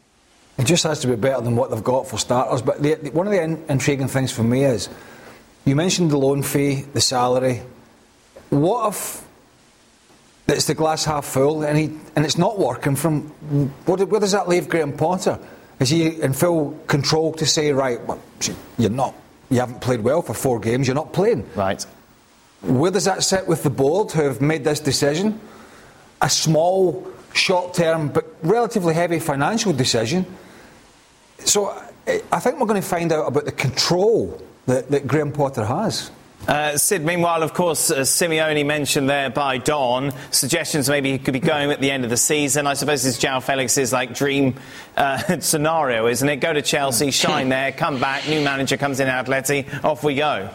It 0.59 0.65
just 0.65 0.85
has 0.85 1.01
to 1.01 1.06
be 1.06 1.17
better 1.17 1.41
than 1.41 1.56
what 1.56 1.71
they've 1.71 1.83
got 1.83 2.06
for 2.06 2.19
starters. 2.19 2.61
But 2.61 2.83
the, 2.83 2.95
the, 2.97 3.11
one 3.13 3.27
of 3.27 3.33
the 3.33 3.43
in, 3.43 3.65
intriguing 3.69 4.09
things 4.09 4.31
for 4.31 4.43
me 4.43 4.65
is 4.65 4.91
you 5.65 5.75
mentioned 5.75 6.11
the 6.11 6.19
loan 6.19 6.43
fee, 6.43 6.85
the 6.93 7.01
salary. 7.01 7.63
What 8.51 8.89
if 8.89 9.25
it's 10.50 10.67
the 10.67 10.75
glass 10.75 11.05
half 11.05 11.25
full 11.25 11.62
and, 11.62 11.79
he, 11.79 11.85
and 12.17 12.25
it's 12.25 12.38
not 12.38 12.58
working 12.58 12.97
from 12.97 13.23
what, 13.87 14.00
where 14.08 14.20
does 14.20 14.32
that 14.32 14.49
leave 14.49 14.69
Graham 14.69 14.97
Potter? 14.97 15.38
Is 15.79 15.88
he 15.88 16.20
in 16.20 16.32
full 16.32 16.79
control 16.87 17.32
to 17.35 17.47
say, 17.47 17.73
right, 17.73 18.05
well, 18.06 18.20
you're 18.79 18.91
not, 18.91 19.14
you 19.49 19.61
haven't 19.61 19.81
played 19.81 20.00
well 20.00 20.23
for 20.23 20.35
four 20.35 20.61
games, 20.61 20.87
you're 20.87 20.94
not 20.94 21.12
playing? 21.12 21.49
Right. 21.55 21.85
Where 22.62 22.91
does 22.91 23.06
that 23.06 23.23
sit 23.23 23.47
with 23.47 23.62
the 23.62 23.70
board 23.70 24.12
who 24.12 24.23
have 24.23 24.41
made 24.41 24.64
this 24.64 24.81
decision? 24.81 25.41
A 26.20 26.29
small, 26.29 27.11
short 27.32 27.73
term, 27.73 28.08
but 28.08 28.26
relatively 28.43 28.93
heavy 28.93 29.19
financial 29.19 29.73
decision 29.73 30.26
so 31.44 31.70
I 32.06 32.41
think 32.41 32.58
we're 32.58 32.67
going 32.67 32.81
to 32.81 32.87
find 32.87 33.12
out 33.12 33.26
about 33.26 33.44
the 33.44 33.53
control 33.53 34.41
that, 34.67 34.91
that 34.91 35.06
Graham 35.06 35.32
Potter 35.32 35.64
has. 35.64 36.11
Uh, 36.49 36.77
Sid, 36.77 37.05
meanwhile, 37.05 37.43
of 37.43 37.53
course, 37.53 37.91
uh, 37.91 38.01
Simeone 38.01 38.65
mentioned 38.65 39.11
there 39.11 39.29
by 39.29 39.59
Don, 39.59 40.13
suggestions 40.31 40.89
maybe 40.89 41.13
he 41.13 41.19
could 41.19 41.35
be 41.35 41.41
going 41.41 41.71
at 41.71 41.81
the 41.81 41.91
end 41.91 42.05
of 42.05 42.11
the 42.11 42.17
season. 42.17 42.67
I 42.67 42.75
suppose 42.75 43.03
this 43.03 43.17
is 43.17 43.23
João 43.23 43.43
Felix's 43.43 43.93
like 43.93 44.15
dream 44.15 44.55
uh, 44.97 45.39
scenario, 45.41 46.07
isn't 46.07 46.29
it? 46.29 46.37
Go 46.37 46.53
to 46.53 46.63
Chelsea, 46.63 47.11
shine 47.11 47.51
there, 47.51 47.73
come 47.73 48.01
back, 48.01 48.27
new 48.27 48.41
manager 48.41 48.79
comes 48.79 49.01
in 49.01 49.09
Atleti, 49.09 49.85
off 49.85 50.03
we 50.03 50.15
go. 50.15 50.49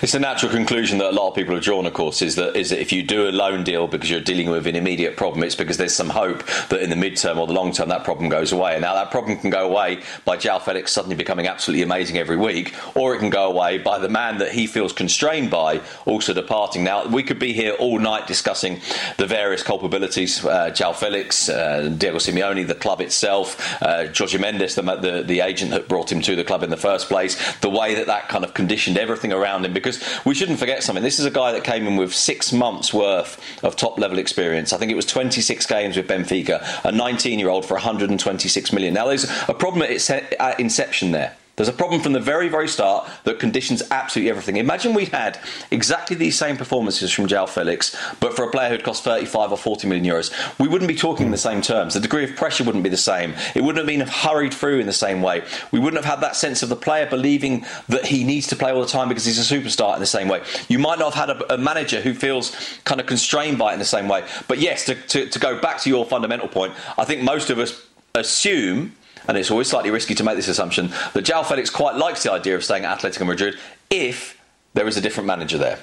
It's 0.00 0.14
a 0.14 0.20
natural 0.20 0.50
conclusion 0.50 0.98
that 0.98 1.10
a 1.10 1.12
lot 1.12 1.28
of 1.28 1.34
people 1.34 1.54
have 1.54 1.64
drawn, 1.64 1.84
of 1.84 1.92
course, 1.92 2.22
is 2.22 2.36
that 2.36 2.56
is 2.56 2.70
that 2.70 2.80
if 2.80 2.92
you 2.92 3.02
do 3.02 3.28
a 3.28 3.32
loan 3.32 3.64
deal 3.64 3.86
because 3.86 4.10
you're 4.10 4.20
dealing 4.20 4.48
with 4.48 4.66
an 4.66 4.76
immediate 4.76 5.16
problem, 5.16 5.42
it's 5.42 5.54
because 5.54 5.76
there's 5.76 5.94
some 5.94 6.08
hope 6.08 6.44
that 6.68 6.80
in 6.80 6.90
the 6.90 6.96
midterm 6.96 7.36
or 7.36 7.46
the 7.46 7.52
long 7.52 7.72
term 7.72 7.88
that 7.88 8.04
problem 8.04 8.28
goes 8.28 8.52
away. 8.52 8.74
And 8.74 8.82
now 8.82 8.94
that 8.94 9.10
problem 9.10 9.38
can 9.38 9.50
go 9.50 9.66
away 9.68 10.00
by 10.24 10.36
João 10.36 10.62
Felix 10.62 10.92
suddenly 10.92 11.16
becoming 11.16 11.46
absolutely 11.48 11.82
amazing 11.82 12.16
every 12.16 12.36
week, 12.36 12.74
or 12.96 13.14
it 13.14 13.18
can 13.18 13.30
go 13.30 13.50
away 13.50 13.78
by 13.78 13.98
the 13.98 14.08
man 14.08 14.38
that 14.38 14.52
he 14.52 14.66
feels 14.66 14.92
constrained 14.92 15.50
by 15.50 15.80
also 16.06 16.32
departing. 16.32 16.84
Now 16.84 17.06
we 17.06 17.22
could 17.22 17.38
be 17.38 17.52
here 17.52 17.72
all 17.72 17.98
night 17.98 18.26
discussing 18.26 18.80
the 19.16 19.26
various 19.26 19.62
culpabilities: 19.62 20.44
uh, 20.44 20.70
João 20.70 20.94
Felix, 20.94 21.48
uh, 21.48 21.92
Diego 21.98 22.18
Simeone, 22.18 22.66
the 22.66 22.74
club 22.74 23.00
itself, 23.00 23.82
uh, 23.82 24.06
Jorge 24.16 24.38
Mendes, 24.38 24.76
the, 24.76 24.82
the 24.82 25.22
the 25.26 25.40
agent 25.40 25.72
that 25.72 25.88
brought 25.88 26.10
him 26.10 26.22
to 26.22 26.36
the 26.36 26.44
club 26.44 26.62
in 26.62 26.70
the 26.70 26.76
first 26.76 27.08
place, 27.08 27.36
the 27.58 27.70
way 27.70 27.94
that 27.96 28.06
that 28.06 28.28
kind 28.28 28.44
of 28.44 28.54
conditioned 28.54 28.96
everything 28.96 29.32
around 29.32 29.57
him 29.66 29.72
because 29.72 29.88
because 29.88 30.24
we 30.24 30.34
shouldn't 30.34 30.58
forget 30.58 30.82
something. 30.82 31.02
This 31.02 31.18
is 31.18 31.24
a 31.24 31.30
guy 31.30 31.52
that 31.52 31.64
came 31.64 31.86
in 31.86 31.96
with 31.96 32.14
six 32.14 32.52
months' 32.52 32.92
worth 32.92 33.40
of 33.62 33.76
top 33.76 33.98
level 33.98 34.18
experience. 34.18 34.72
I 34.72 34.78
think 34.78 34.90
it 34.90 34.96
was 34.96 35.06
26 35.06 35.66
games 35.66 35.96
with 35.96 36.06
Benfica, 36.06 36.64
a 36.84 36.92
19 36.92 37.38
year 37.38 37.48
old 37.48 37.64
for 37.64 37.74
126 37.74 38.72
million. 38.72 38.94
Now, 38.94 39.06
there's 39.06 39.24
a 39.48 39.54
problem 39.54 39.82
at 39.82 40.60
inception 40.60 41.12
there. 41.12 41.36
There's 41.58 41.68
a 41.68 41.72
problem 41.72 42.00
from 42.00 42.12
the 42.12 42.20
very, 42.20 42.48
very 42.48 42.68
start 42.68 43.10
that 43.24 43.40
conditions 43.40 43.82
absolutely 43.90 44.30
everything. 44.30 44.58
Imagine 44.58 44.94
we'd 44.94 45.08
had 45.08 45.40
exactly 45.72 46.14
these 46.14 46.38
same 46.38 46.56
performances 46.56 47.10
from 47.10 47.26
João 47.26 47.48
Felix, 47.48 47.96
but 48.20 48.36
for 48.36 48.44
a 48.44 48.50
player 48.52 48.70
who'd 48.70 48.84
cost 48.84 49.02
35 49.02 49.50
or 49.50 49.58
40 49.58 49.88
million 49.88 50.06
euros. 50.06 50.30
We 50.60 50.68
wouldn't 50.68 50.86
be 50.86 50.94
talking 50.94 51.26
in 51.26 51.32
the 51.32 51.36
same 51.36 51.60
terms. 51.60 51.94
The 51.94 52.00
degree 52.00 52.22
of 52.22 52.36
pressure 52.36 52.62
wouldn't 52.62 52.84
be 52.84 52.90
the 52.90 52.96
same. 52.96 53.34
It 53.56 53.64
wouldn't 53.64 53.78
have 53.78 53.88
been 53.88 54.06
hurried 54.06 54.54
through 54.54 54.78
in 54.78 54.86
the 54.86 54.92
same 54.92 55.20
way. 55.20 55.42
We 55.72 55.80
wouldn't 55.80 56.02
have 56.02 56.14
had 56.14 56.22
that 56.22 56.36
sense 56.36 56.62
of 56.62 56.68
the 56.68 56.76
player 56.76 57.06
believing 57.06 57.66
that 57.88 58.06
he 58.06 58.22
needs 58.22 58.46
to 58.48 58.56
play 58.56 58.70
all 58.70 58.80
the 58.80 58.86
time 58.86 59.08
because 59.08 59.24
he's 59.24 59.50
a 59.50 59.54
superstar 59.54 59.94
in 59.94 60.00
the 60.00 60.06
same 60.06 60.28
way. 60.28 60.44
You 60.68 60.78
might 60.78 61.00
not 61.00 61.12
have 61.12 61.28
had 61.28 61.36
a, 61.36 61.54
a 61.54 61.58
manager 61.58 62.00
who 62.00 62.14
feels 62.14 62.54
kind 62.84 63.00
of 63.00 63.08
constrained 63.08 63.58
by 63.58 63.70
it 63.70 63.72
in 63.72 63.80
the 63.80 63.84
same 63.84 64.06
way. 64.06 64.24
But 64.46 64.60
yes, 64.60 64.84
to, 64.84 64.94
to, 64.94 65.26
to 65.28 65.38
go 65.40 65.60
back 65.60 65.80
to 65.80 65.88
your 65.88 66.06
fundamental 66.06 66.46
point, 66.46 66.72
I 66.96 67.04
think 67.04 67.22
most 67.22 67.50
of 67.50 67.58
us 67.58 67.84
assume 68.14 68.94
and 69.28 69.36
it's 69.36 69.50
always 69.50 69.68
slightly 69.68 69.90
risky 69.90 70.14
to 70.16 70.24
make 70.24 70.36
this 70.36 70.48
assumption, 70.48 70.88
that 71.12 71.24
João 71.24 71.46
Felix 71.46 71.70
quite 71.70 71.94
likes 71.96 72.22
the 72.22 72.32
idea 72.32 72.56
of 72.56 72.64
staying 72.64 72.84
at 72.84 72.98
Atletico 72.98 73.26
Madrid 73.26 73.56
if 73.90 74.40
there 74.74 74.88
is 74.88 74.96
a 74.96 75.00
different 75.00 75.26
manager 75.26 75.58
there. 75.58 75.78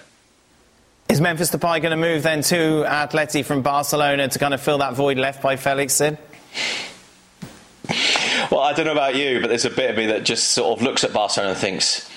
Is 1.07 1.21
Memphis 1.21 1.51
Depay 1.51 1.81
going 1.81 1.91
to 1.91 1.97
move 1.97 2.23
then 2.23 2.41
to 2.43 2.83
Atleti 2.83 3.45
from 3.45 3.61
Barcelona 3.61 4.27
to 4.27 4.39
kind 4.39 4.53
of 4.55 4.61
fill 4.61 4.79
that 4.79 4.95
void 4.95 5.17
left 5.17 5.41
by 5.43 5.55
Felix 5.55 5.93
Sid? 5.93 6.17
Well, 8.51 8.61
I 8.61 8.73
don't 8.73 8.85
know 8.85 8.91
about 8.91 9.15
you, 9.15 9.39
but 9.39 9.47
there's 9.47 9.65
a 9.65 9.69
bit 9.69 9.91
of 9.91 9.97
me 9.97 10.07
that 10.07 10.23
just 10.23 10.49
sort 10.51 10.77
of 10.77 10.83
looks 10.83 11.03
at 11.03 11.13
Barcelona 11.13 11.51
and 11.51 11.59
thinks, 11.59 12.09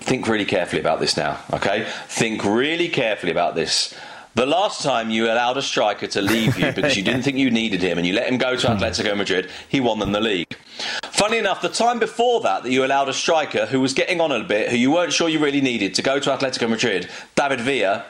think 0.00 0.28
really 0.28 0.44
carefully 0.44 0.80
about 0.80 1.00
this 1.00 1.16
now, 1.16 1.38
okay? 1.52 1.86
Think 2.08 2.44
really 2.44 2.88
carefully 2.88 3.32
about 3.32 3.54
this. 3.54 3.94
The 4.34 4.46
last 4.46 4.82
time 4.82 5.10
you 5.10 5.26
allowed 5.26 5.56
a 5.58 5.62
striker 5.62 6.08
to 6.08 6.20
leave 6.20 6.58
you 6.58 6.72
because 6.72 6.96
you 6.96 7.04
didn't 7.04 7.22
think 7.22 7.38
you 7.38 7.52
needed 7.52 7.80
him 7.80 7.98
and 7.98 8.06
you 8.06 8.12
let 8.12 8.28
him 8.28 8.36
go 8.36 8.56
to 8.56 8.66
hmm. 8.66 8.76
Atletico 8.76 9.16
Madrid, 9.16 9.48
he 9.68 9.78
won 9.80 10.00
them 10.00 10.10
the 10.10 10.20
league. 10.20 10.56
Funny 11.04 11.38
enough, 11.38 11.62
the 11.62 11.68
time 11.68 12.00
before 12.00 12.40
that, 12.40 12.64
that 12.64 12.72
you 12.72 12.84
allowed 12.84 13.08
a 13.08 13.12
striker 13.12 13.66
who 13.66 13.80
was 13.80 13.94
getting 13.94 14.20
on 14.20 14.32
a 14.32 14.42
bit, 14.42 14.70
who 14.70 14.76
you 14.76 14.90
weren't 14.90 15.12
sure 15.12 15.28
you 15.28 15.38
really 15.38 15.60
needed, 15.60 15.94
to 15.94 16.02
go 16.02 16.18
to 16.18 16.30
Atletico 16.30 16.68
Madrid, 16.68 17.08
David 17.36 17.60
Villa, 17.60 18.04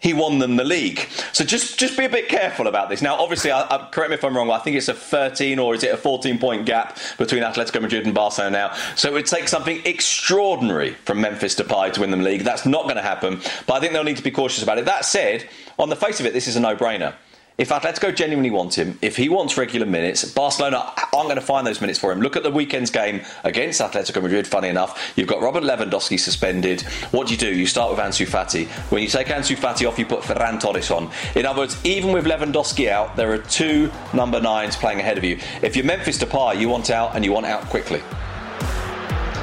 he 0.00 0.14
won 0.14 0.38
them 0.38 0.56
the 0.56 0.64
league. 0.64 1.00
So 1.32 1.44
just 1.44 1.78
just 1.78 1.96
be 1.96 2.04
a 2.04 2.08
bit 2.08 2.28
careful 2.28 2.68
about 2.68 2.88
this. 2.88 3.02
Now, 3.02 3.16
obviously, 3.16 3.50
I, 3.50 3.62
I, 3.62 3.88
correct 3.90 4.10
me 4.10 4.14
if 4.14 4.24
I'm 4.24 4.36
wrong. 4.36 4.50
I 4.50 4.58
think 4.58 4.76
it's 4.76 4.88
a 4.88 4.94
13 4.94 5.58
or 5.58 5.74
is 5.74 5.82
it 5.82 5.92
a 5.92 5.96
14 5.96 6.38
point 6.38 6.66
gap 6.66 6.98
between 7.16 7.42
Atletico 7.42 7.82
Madrid 7.82 8.06
and 8.06 8.14
Barcelona 8.14 8.50
now. 8.50 8.74
So 8.94 9.08
it 9.08 9.12
would 9.12 9.26
take 9.26 9.48
something 9.48 9.80
extraordinary 9.84 10.94
from 11.04 11.20
Memphis 11.20 11.54
Depay 11.54 11.92
to 11.94 12.00
win 12.00 12.10
them 12.10 12.22
the 12.22 12.30
league. 12.30 12.42
That's 12.42 12.66
not 12.66 12.84
going 12.84 12.96
to 12.96 13.02
happen. 13.02 13.40
But 13.66 13.74
I 13.74 13.80
think 13.80 13.92
they'll 13.92 14.04
need 14.04 14.16
to 14.18 14.22
be 14.22 14.30
cautious 14.30 14.62
about 14.62 14.78
it. 14.78 14.84
That 14.84 15.04
said, 15.04 15.48
on 15.78 15.88
the 15.88 15.96
face 15.96 16.20
of 16.20 16.26
it, 16.26 16.32
this 16.32 16.46
is 16.46 16.56
a 16.56 16.60
If 17.58 17.70
Atletico 17.70 18.14
genuinely 18.14 18.52
want 18.52 18.78
him, 18.78 18.96
if 19.02 19.16
he 19.16 19.28
wants 19.28 19.58
regular 19.58 19.84
minutes, 19.84 20.24
Barcelona 20.24 20.92
aren't 21.12 21.26
going 21.26 21.34
to 21.34 21.40
find 21.40 21.66
those 21.66 21.80
minutes 21.80 21.98
for 21.98 22.12
him. 22.12 22.20
Look 22.20 22.36
at 22.36 22.44
the 22.44 22.52
weekend's 22.52 22.88
game 22.88 23.22
against 23.42 23.80
Atletico 23.80 24.22
Madrid, 24.22 24.46
funny 24.46 24.68
enough. 24.68 25.12
You've 25.16 25.26
got 25.26 25.42
Robert 25.42 25.64
Lewandowski 25.64 26.20
suspended. 26.20 26.82
What 27.10 27.26
do 27.26 27.34
you 27.34 27.36
do? 27.36 27.52
You 27.52 27.66
start 27.66 27.90
with 27.90 27.98
Ansu 27.98 28.28
Fati. 28.28 28.68
When 28.92 29.02
you 29.02 29.08
take 29.08 29.26
Ansu 29.26 29.56
Fati 29.56 29.88
off, 29.88 29.98
you 29.98 30.06
put 30.06 30.20
Ferran 30.20 30.60
Torres 30.60 30.92
on. 30.92 31.10
In 31.34 31.46
other 31.46 31.58
words, 31.58 31.84
even 31.84 32.12
with 32.12 32.26
Lewandowski 32.26 32.88
out, 32.88 33.16
there 33.16 33.32
are 33.32 33.38
two 33.38 33.90
number 34.14 34.40
nines 34.40 34.76
playing 34.76 35.00
ahead 35.00 35.18
of 35.18 35.24
you. 35.24 35.40
If 35.60 35.74
you're 35.74 35.84
Memphis 35.84 36.18
Depay, 36.18 36.60
you 36.60 36.68
want 36.68 36.90
out 36.90 37.16
and 37.16 37.24
you 37.24 37.32
want 37.32 37.46
out 37.46 37.64
quickly. 37.64 38.00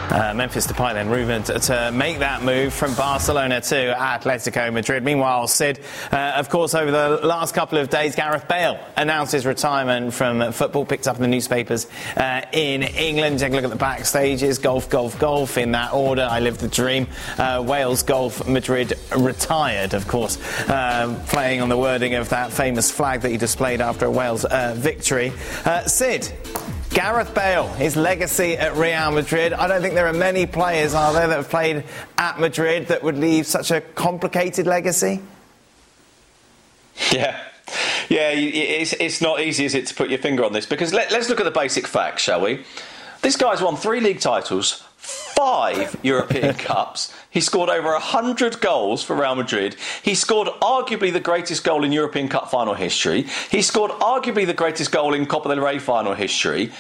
Uh, 0.10 0.34
Memphis 0.34 0.68
Depay 0.68 0.94
then 0.94 1.10
rumored 1.10 1.46
to, 1.46 1.60
to 1.60 1.92
make 1.92 2.20
that 2.20 2.44
move 2.44 2.74
from 2.74 2.94
Barcelona 2.96 3.60
to 3.62 3.96
Atletico 3.98 4.72
Madrid. 4.72 5.04
Meanwhile, 5.04 5.48
Sid, 5.48 5.80
uh, 6.12 6.34
of 6.36 6.50
course, 6.50 6.76
over 6.76 6.92
the 6.92 7.26
last 7.26 7.54
couple 7.56 7.78
of 7.78 7.90
days, 7.90 8.16
Gareth 8.16 8.48
Bale 8.48 8.80
announced 8.96 9.32
his 9.32 9.46
retirement 9.46 10.14
from 10.14 10.52
football, 10.52 10.86
picked 10.86 11.08
up 11.08 11.16
in 11.16 11.22
the 11.22 11.28
newspapers 11.28 11.88
uh, 12.16 12.42
in 12.52 12.84
England. 12.84 13.40
Take 13.40 13.54
a 13.54 13.56
look 13.56 13.66
at 13.66 13.72
the 13.72 13.78
backstages 13.78 14.62
golf, 14.62 14.90
golf, 14.90 15.18
golf 15.20 15.58
in 15.58 15.72
that 15.72 15.94
order. 15.94 16.28
I 16.30 16.40
lived 16.40 16.60
the 16.60 16.68
dream. 16.68 17.08
Uh, 17.38 17.64
Wales 17.66 18.04
golf, 18.04 18.48
Madrid 18.48 18.94
retired, 19.18 19.94
of 19.94 20.08
course, 20.08 20.38
um, 20.70 21.20
playing 21.26 21.62
on 21.62 21.70
the 21.70 21.78
wording 21.78 22.16
of 22.16 22.30
that 22.30 22.54
famous 22.54 22.92
flag 22.92 23.22
that 23.22 23.30
he 23.30 23.38
displayed 23.38 23.82
after 23.82 24.06
a 24.06 24.12
Wales 24.12 24.46
uh, 24.46 24.74
victory. 24.78 25.34
Uh, 25.66 25.84
Sid, 25.84 26.32
Gareth 26.96 27.36
Bale, 27.36 27.68
his 27.74 27.98
legacy 27.98 28.54
at 28.54 28.78
Real 28.78 29.12
Madrid. 29.12 29.52
I 29.52 29.68
don't 29.68 29.82
think 29.82 29.96
there 29.96 30.08
are 30.08 30.14
many 30.14 30.46
players, 30.46 30.94
are 30.94 31.12
there, 31.12 31.28
that 31.28 31.36
have 31.36 31.50
played 31.50 31.84
at 32.18 32.40
Madrid 32.40 32.88
that 32.88 33.04
would 33.04 33.18
leave 33.18 33.46
such 33.46 33.70
a 33.70 33.82
complicated 33.82 34.66
legacy? 34.66 35.20
Yeah. 37.12 37.38
Yeah, 38.08 38.32
it's, 38.32 38.94
it's 38.94 39.20
not 39.22 39.42
easy, 39.42 39.66
is 39.66 39.76
it, 39.76 39.88
to 39.88 39.94
put 39.94 40.10
your 40.10 40.20
finger 40.20 40.46
on 40.46 40.54
this? 40.54 40.66
Because 40.66 40.94
let, 40.94 41.12
let's 41.12 41.28
look 41.28 41.42
at 41.42 41.44
the 41.44 41.52
basic 41.52 41.86
facts, 41.86 42.24
shall 42.24 42.40
we? 42.40 42.64
This 43.22 43.36
guy's 43.36 43.62
won 43.62 43.76
three 43.76 44.00
league 44.00 44.22
titles, 44.22 44.82
five 45.36 45.98
European 46.04 46.54
Cups. 46.70 47.14
He 47.30 47.42
scored 47.42 47.70
over 47.70 47.92
100 47.92 48.62
goals 48.62 49.04
for 49.04 49.16
Real 49.16 49.36
Madrid. 49.36 49.76
He 50.02 50.16
scored 50.16 50.48
arguably 50.62 51.12
the 51.12 51.20
greatest 51.20 51.64
goal 51.64 51.84
in 51.84 51.92
European 51.92 52.28
Cup 52.30 52.50
final 52.50 52.74
history. 52.74 53.28
He 53.52 53.62
scored 53.62 53.92
arguably 53.92 54.46
the 54.46 54.54
greatest 54.54 54.92
goal 54.92 55.14
in 55.14 55.26
Copa 55.26 55.50
del 55.50 55.64
Rey 55.64 55.80
final 55.80 56.14
history. 56.14 56.72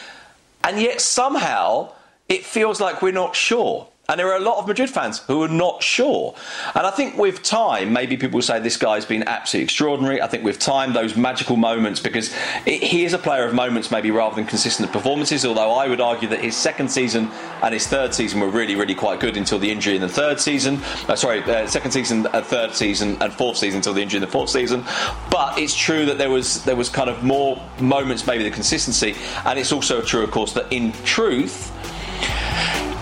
And 0.63 0.81
yet 0.81 1.01
somehow 1.01 1.91
it 2.27 2.45
feels 2.45 2.81
like 2.81 3.01
we're 3.01 3.11
not 3.11 3.35
sure. 3.35 3.87
And 4.07 4.19
there 4.19 4.31
are 4.31 4.37
a 4.37 4.39
lot 4.41 4.59
of 4.59 4.67
Madrid 4.67 4.89
fans 4.89 5.19
who 5.25 5.41
are 5.41 5.47
not 5.47 5.81
sure. 5.81 6.35
And 6.75 6.85
I 6.85 6.91
think 6.91 7.17
with 7.17 7.41
time, 7.41 7.91
maybe 7.91 8.17
people 8.17 8.39
say 8.43 8.59
this 8.59 8.77
guy's 8.77 9.03
been 9.03 9.27
absolutely 9.27 9.63
extraordinary. 9.63 10.21
I 10.21 10.27
think 10.27 10.43
with 10.43 10.59
time, 10.59 10.93
those 10.93 11.17
magical 11.17 11.55
moments, 11.55 11.99
because 11.99 12.31
it, 12.67 12.83
he 12.83 13.03
is 13.03 13.13
a 13.13 13.17
player 13.17 13.45
of 13.45 13.55
moments 13.55 13.89
maybe 13.89 14.11
rather 14.11 14.35
than 14.35 14.45
consistent 14.45 14.91
performances, 14.91 15.43
although 15.43 15.71
I 15.71 15.87
would 15.87 16.01
argue 16.01 16.27
that 16.29 16.39
his 16.39 16.55
second 16.55 16.89
season 16.91 17.31
and 17.63 17.73
his 17.73 17.87
third 17.87 18.13
season 18.13 18.39
were 18.41 18.49
really, 18.49 18.75
really 18.75 18.93
quite 18.93 19.19
good 19.19 19.37
until 19.37 19.57
the 19.57 19.71
injury 19.71 19.95
in 19.95 20.01
the 20.01 20.09
third 20.09 20.39
season. 20.39 20.79
Uh, 21.07 21.15
sorry, 21.15 21.41
uh, 21.43 21.65
second 21.65 21.89
season, 21.89 22.27
uh, 22.27 22.41
third 22.41 22.75
season, 22.75 23.17
and 23.21 23.33
fourth 23.33 23.57
season 23.57 23.77
until 23.77 23.93
the 23.93 24.03
injury 24.03 24.17
in 24.17 24.21
the 24.21 24.31
fourth 24.31 24.51
season. 24.51 24.83
But 25.31 25.57
it's 25.57 25.75
true 25.75 26.05
that 26.05 26.19
there 26.19 26.29
was, 26.29 26.63
there 26.63 26.75
was 26.75 26.89
kind 26.89 27.09
of 27.09 27.23
more 27.23 27.59
moments, 27.79 28.27
maybe 28.27 28.43
the 28.43 28.51
consistency. 28.51 29.15
And 29.45 29.57
it's 29.57 29.71
also 29.71 30.01
true, 30.03 30.23
of 30.23 30.29
course, 30.29 30.53
that 30.53 30.71
in 30.71 30.91
truth, 31.03 31.71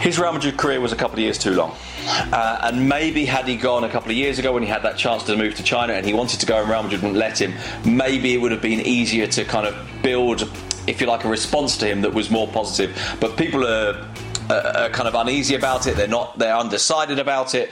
his 0.03 0.19
Real 0.19 0.33
Madrid 0.33 0.57
career 0.57 0.81
was 0.81 0.91
a 0.91 0.97
couple 0.97 1.15
of 1.15 1.19
years 1.19 1.37
too 1.37 1.51
long. 1.51 1.73
Uh, 2.05 2.59
and 2.63 2.89
maybe 2.89 3.23
had 3.23 3.47
he 3.47 3.55
gone 3.55 3.85
a 3.85 3.89
couple 3.89 4.11
of 4.11 4.17
years 4.17 4.37
ago 4.37 4.51
when 4.51 4.61
he 4.61 4.67
had 4.67 4.83
that 4.83 4.97
chance 4.97 5.23
to 5.23 5.37
move 5.37 5.55
to 5.55 5.63
China 5.63 5.93
and 5.93 6.05
he 6.05 6.13
wanted 6.13 6.41
to 6.41 6.45
go 6.45 6.59
and 6.59 6.69
Real 6.69 6.83
Madrid 6.83 7.01
wouldn't 7.01 7.17
let 7.17 7.39
him, 7.39 7.53
maybe 7.85 8.33
it 8.33 8.37
would 8.37 8.51
have 8.51 8.61
been 8.61 8.81
easier 8.81 9.27
to 9.27 9.45
kind 9.45 9.65
of 9.65 9.75
build, 10.01 10.41
if 10.87 10.99
you 10.99 11.07
like, 11.07 11.23
a 11.23 11.29
response 11.29 11.77
to 11.77 11.87
him 11.87 12.01
that 12.01 12.13
was 12.13 12.29
more 12.29 12.49
positive. 12.49 13.17
But 13.21 13.37
people 13.37 13.65
are, 13.65 14.05
are 14.49 14.89
kind 14.89 15.07
of 15.07 15.15
uneasy 15.15 15.55
about 15.55 15.87
it. 15.87 15.95
They're 15.95 16.09
not. 16.09 16.37
They're 16.37 16.57
undecided 16.57 17.17
about 17.17 17.55
it. 17.55 17.71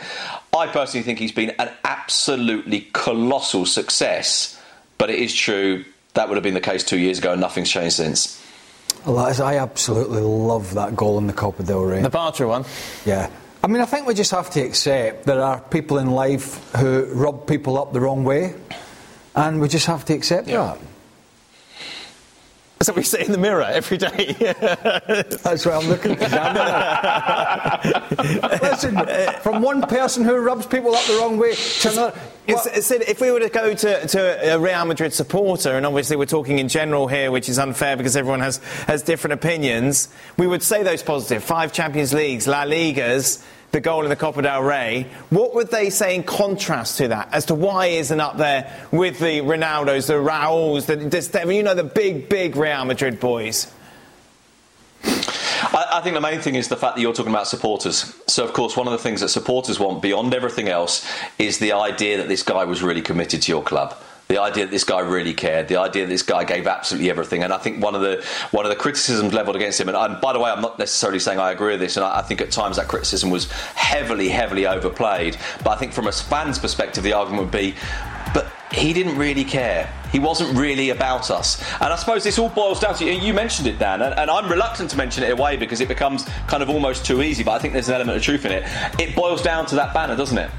I 0.56 0.68
personally 0.68 1.04
think 1.04 1.20
he's 1.20 1.34
been 1.34 1.50
an 1.60 1.70
absolutely 1.84 2.88
colossal 2.94 3.66
success. 3.66 4.58
But 4.98 5.10
it 5.10 5.20
is 5.20 5.36
true 5.36 5.84
that 6.14 6.30
would 6.30 6.36
have 6.36 6.44
been 6.44 6.54
the 6.54 6.62
case 6.62 6.84
two 6.84 6.98
years 6.98 7.20
ago, 7.20 7.34
and 7.34 7.42
nothing's 7.42 7.70
changed 7.70 7.98
since. 7.98 8.41
I 9.06 9.58
absolutely 9.58 10.22
love 10.22 10.76
that 10.76 10.96
goal 10.96 11.18
in 11.18 11.28
the 11.28 11.34
Copa 11.34 11.64
del 11.64 11.82
Rey. 11.82 12.02
The 12.02 12.10
Bartra 12.10 12.48
one? 12.48 12.66
Yeah. 13.06 13.30
I 13.64 13.68
mean, 13.68 13.82
I 13.82 13.86
think 13.86 14.08
we 14.08 14.14
just 14.14 14.32
have 14.32 14.50
to 14.52 14.62
accept 14.62 15.26
there 15.26 15.42
are 15.42 15.60
people 15.60 16.00
in 16.00 16.10
life 16.10 16.72
who 16.76 17.06
rub 17.14 17.48
people 17.48 17.78
up 17.78 17.94
the 17.94 18.00
wrong 18.00 18.24
way, 18.24 18.56
and 19.36 19.62
we 19.62 19.68
just 19.68 19.86
have 19.86 20.04
to 20.06 20.14
accept 20.14 20.48
yeah. 20.48 20.76
that. 20.76 20.80
That's 22.82 22.90
what 22.90 22.98
we 22.98 23.04
say 23.04 23.24
in 23.24 23.32
the 23.32 23.38
mirror 23.38 23.62
every 23.62 23.98
day. 23.98 24.36
That's 25.44 25.68
why 25.68 25.74
I'm 25.74 25.88
looking 25.88 26.16
for 26.16 26.24
Listen, 28.64 28.98
from 29.44 29.62
one 29.62 29.84
person 29.84 30.24
who 30.24 30.36
rubs 30.38 30.66
people 30.66 30.96
up 30.96 31.06
the 31.06 31.20
wrong 31.22 31.38
way 31.38 31.54
to 31.54 31.92
another. 31.92 32.20
if 32.48 33.22
we 33.22 33.30
were 33.30 33.42
to 33.42 33.50
go 33.50 33.76
to, 33.76 34.08
to, 34.08 34.56
a 34.56 34.58
Real 34.58 34.84
Madrid 34.86 35.14
supporter, 35.14 35.78
and 35.78 35.86
obviously 35.86 36.16
we're 36.16 36.26
talking 36.26 36.58
in 36.58 36.70
general 36.70 37.08
here, 37.08 37.30
which 37.30 37.50
is 37.50 37.60
unfair 37.60 37.98
because 37.98 38.18
everyone 38.18 38.40
has, 38.40 38.58
has 38.88 39.04
different 39.04 39.36
opinions, 39.36 40.10
we 40.38 40.48
would 40.48 40.64
say 40.64 40.82
those 40.82 41.04
positive. 41.04 41.44
Five 41.44 41.74
Champions 41.74 42.16
Leagues, 42.16 42.48
La 42.48 42.64
Ligas, 42.64 43.46
the 43.72 43.80
goal 43.80 44.04
in 44.04 44.10
the 44.10 44.16
Copa 44.16 44.42
del 44.42 44.62
Rey. 44.62 45.08
What 45.30 45.56
would 45.56 45.70
they 45.70 45.90
say 45.90 46.16
in 46.16 46.24
contrast 46.24 46.98
to 46.98 47.10
that 47.10 47.30
as 47.32 47.46
to 47.46 47.56
why 47.56 47.88
isn't 47.88 48.20
up 48.20 48.38
there 48.38 48.72
with 48.92 49.20
the 49.20 49.40
Ronaldos, 49.40 50.08
the 50.08 50.20
Rauls, 50.20 50.86
the, 50.86 50.96
the 50.98 51.54
you 51.54 51.64
know, 51.64 51.74
the 51.74 51.84
big, 51.84 52.30
big 52.30 52.56
Real 52.56 52.86
Madrid 52.86 53.20
boys? 53.20 53.72
I 55.74 56.02
think 56.04 56.16
the 56.16 56.22
main 56.22 56.42
thing 56.42 56.56
is 56.56 56.68
the 56.68 56.76
fact 56.76 56.96
that 56.96 57.02
you're 57.02 57.14
talking 57.14 57.32
about 57.32 57.48
supporters. 57.48 58.16
So, 58.28 58.44
of 58.44 58.54
course, 58.54 58.76
one 58.76 58.88
of 58.88 58.92
the 58.92 58.98
things 58.98 59.22
that 59.22 59.30
supporters 59.30 59.80
want 59.80 60.02
beyond 60.02 60.34
everything 60.34 60.68
else 60.68 61.08
is 61.38 61.60
the 61.60 61.74
idea 61.74 62.18
that 62.18 62.28
this 62.28 62.44
guy 62.44 62.66
was 62.66 62.82
really 62.82 63.02
committed 63.02 63.42
to 63.44 63.52
your 63.52 63.64
club 63.64 63.96
the 64.32 64.42
idea 64.42 64.64
that 64.64 64.72
this 64.72 64.86
guy 64.86 65.02
really 65.02 65.34
cared, 65.34 65.68
the 65.68 65.76
idea 65.76 66.06
that 66.06 66.10
this 66.10 66.24
guy 66.24 66.46
gave 66.46 66.66
absolutely 66.66 67.10
everything. 67.10 67.44
And 67.44 67.52
I 67.52 67.58
think 67.58 67.84
one 67.84 67.96
of 67.96 68.02
the 68.02 68.26
one 68.52 68.66
of 68.66 68.70
the 68.70 68.78
criticisms 68.78 69.34
levelled 69.34 69.58
against 69.58 69.82
him, 69.82 69.90
and, 69.90 70.22
by 70.22 70.32
the 70.32 70.40
way, 70.40 70.50
I'm 70.50 70.62
not 70.62 70.80
necessarily 70.80 71.20
saying 71.20 71.38
I 71.38 71.52
agree 71.52 71.74
with 71.74 71.82
this, 71.82 71.98
and 71.98 72.06
I, 72.06 72.20
I, 72.20 72.22
think 72.22 72.40
at 72.40 72.50
times 72.50 72.78
that 72.78 72.88
criticism 72.88 73.30
was 73.30 73.52
heavily, 73.52 74.30
heavily 74.30 74.66
overplayed. 74.66 75.36
But 75.66 75.72
I 75.72 75.76
think 75.76 75.92
from 75.92 76.08
a 76.08 76.14
fan's 76.14 76.60
perspective, 76.60 77.04
the 77.04 77.12
argument 77.12 77.44
would 77.44 77.52
be, 77.52 77.76
but 78.34 78.50
he 78.72 78.94
didn't 78.94 79.18
really 79.18 79.44
care. 79.44 79.94
He 80.14 80.20
wasn't 80.20 80.58
really 80.58 80.92
about 80.92 81.30
us. 81.30 81.62
And 81.82 81.92
I 81.92 81.98
suppose 81.98 82.24
this 82.24 82.40
all 82.40 82.48
boils 82.48 82.80
down 82.80 82.96
to 82.96 83.06
you 83.06 83.34
mentioned 83.34 83.68
it, 83.68 83.80
Dan, 83.80 84.02
and, 84.02 84.32
I'm 84.32 84.50
reluctant 84.50 84.90
to 84.92 84.98
mention 84.98 85.26
it 85.26 85.32
away 85.32 85.58
because 85.58 85.82
it 85.82 85.90
becomes 85.90 86.24
kind 86.48 86.64
of 86.64 86.70
almost 86.70 87.06
too 87.06 87.22
easy, 87.22 87.44
but 87.44 87.52
I 87.52 87.60
think 87.60 87.74
there's 87.74 87.90
an 87.90 87.96
element 87.96 88.16
of 88.16 88.24
truth 88.24 88.46
in 88.46 88.54
it. 88.54 88.64
It 88.98 89.14
boils 89.14 89.42
down 89.42 89.66
to 89.68 89.76
that 89.76 89.94
banner, 89.94 90.16
doesn't 90.16 90.38
it? 90.38 90.50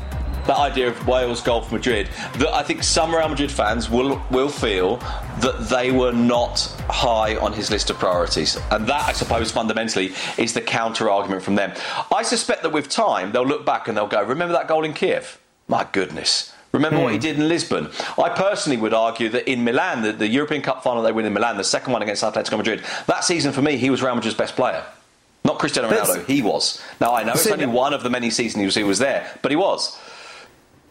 That 0.47 0.59
idea 0.59 0.89
of 0.89 1.07
Wales 1.07 1.41
Golf 1.41 1.71
Madrid 1.71 2.09
that 2.39 2.53
I 2.53 2.63
think 2.63 2.83
some 2.83 3.15
Real 3.15 3.29
Madrid 3.29 3.51
fans 3.51 3.89
will 3.89 4.21
will 4.31 4.49
feel 4.49 4.97
that 5.41 5.67
they 5.71 5.91
were 5.91 6.13
not 6.13 6.61
high 6.89 7.37
on 7.37 7.53
his 7.53 7.71
list 7.71 7.91
of 7.91 7.99
priorities, 7.99 8.59
and 8.71 8.87
that 8.87 9.09
I 9.09 9.13
suppose 9.13 9.51
fundamentally 9.51 10.13
is 10.39 10.53
the 10.53 10.61
counter 10.61 11.11
argument 11.11 11.43
from 11.43 11.55
them. 11.55 11.73
I 12.15 12.23
suspect 12.23 12.63
that 12.63 12.71
with 12.73 12.89
time 12.89 13.33
they'll 13.33 13.47
look 13.47 13.65
back 13.65 13.89
and 13.89 13.97
they'll 13.97 14.07
go, 14.07 14.23
"Remember 14.23 14.53
that 14.55 14.69
goal 14.69 14.85
in 14.85 14.95
Kiev? 14.95 15.39
My 15.69 15.87
goodness." 15.91 16.53
Remember 16.73 17.01
what 17.01 17.13
he 17.13 17.19
hmm. 17.19 17.23
did 17.23 17.39
in 17.39 17.49
Lisbon. 17.49 17.91
I 18.19 18.31
personally 18.31 18.79
would 18.79 18.95
argue 18.95 19.29
that 19.29 19.47
in 19.47 19.63
Milan, 19.63 20.01
the, 20.01 20.13
the 20.13 20.27
European 20.27 20.63
Cup 20.63 20.83
final 20.83 21.03
they 21.03 21.13
win 21.13 21.27
in 21.27 21.35
Milan, 21.35 21.59
the 21.59 21.65
second 21.65 21.93
one 21.93 22.01
against 22.01 22.23
Atletico 22.23 22.57
Madrid, 22.57 22.83
that 23.09 23.25
season 23.25 23.53
for 23.53 23.61
me, 23.61 23.77
he 23.77 23.91
was 23.91 24.03
Real 24.03 24.15
Madrid's 24.15 24.35
best 24.35 24.57
player. 24.57 24.83
Not 25.45 25.59
Cristiano 25.59 25.91
Ronaldo, 25.91 26.25
he 26.27 26.41
was. 26.41 26.81
Now 27.01 27.15
I 27.15 27.25
know 27.25 27.33
it's 27.33 27.47
only 27.47 27.67
one 27.67 27.93
of 27.93 28.03
the 28.03 28.11
many 28.11 28.31
seasons 28.31 28.75
he 28.75 28.85
was 28.85 28.99
there, 28.99 29.39
but 29.43 29.51
he 29.51 29.57
was. 29.57 29.99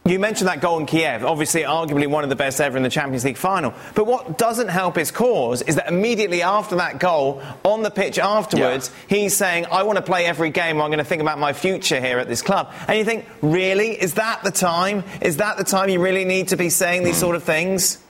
You 0.04 0.18
mentioned 0.18 0.48
that 0.48 0.60
goal 0.60 0.80
in 0.80 0.86
Kiev, 0.86 1.24
obviously, 1.24 1.62
arguably 1.62 2.08
one 2.08 2.24
of 2.24 2.30
the 2.30 2.34
best 2.34 2.60
ever 2.60 2.76
in 2.76 2.82
the 2.82 2.90
Champions 2.90 3.24
League 3.24 3.36
final. 3.36 3.72
But 3.94 4.06
what 4.06 4.36
doesn't 4.36 4.66
help 4.66 4.96
his 4.96 5.12
cause 5.12 5.62
is 5.62 5.76
that 5.76 5.88
immediately 5.88 6.42
after 6.42 6.76
that 6.76 6.98
goal, 6.98 7.40
on 7.64 7.84
the 7.84 7.90
pitch 7.90 8.18
afterwards, 8.18 8.90
yeah. 9.08 9.16
he's 9.16 9.36
saying, 9.36 9.66
I 9.70 9.84
want 9.84 9.98
to 9.98 10.02
play 10.02 10.26
every 10.26 10.50
game, 10.50 10.80
I'm 10.80 10.88
going 10.88 10.98
to 10.98 11.04
think 11.04 11.22
about 11.22 11.38
my 11.38 11.52
future 11.52 12.00
here 12.00 12.18
at 12.18 12.26
this 12.26 12.42
club. 12.42 12.72
And 12.88 12.98
you 12.98 13.04
think, 13.04 13.26
really? 13.42 13.90
Is 13.90 14.14
that 14.14 14.42
the 14.42 14.50
time? 14.50 15.04
Is 15.20 15.36
that 15.36 15.56
the 15.56 15.64
time 15.64 15.88
you 15.88 16.00
really 16.00 16.24
need 16.24 16.48
to 16.48 16.56
be 16.56 16.68
saying 16.68 17.04
these 17.04 17.14
hmm. 17.14 17.20
sort 17.20 17.36
of 17.36 17.44
things? 17.44 18.01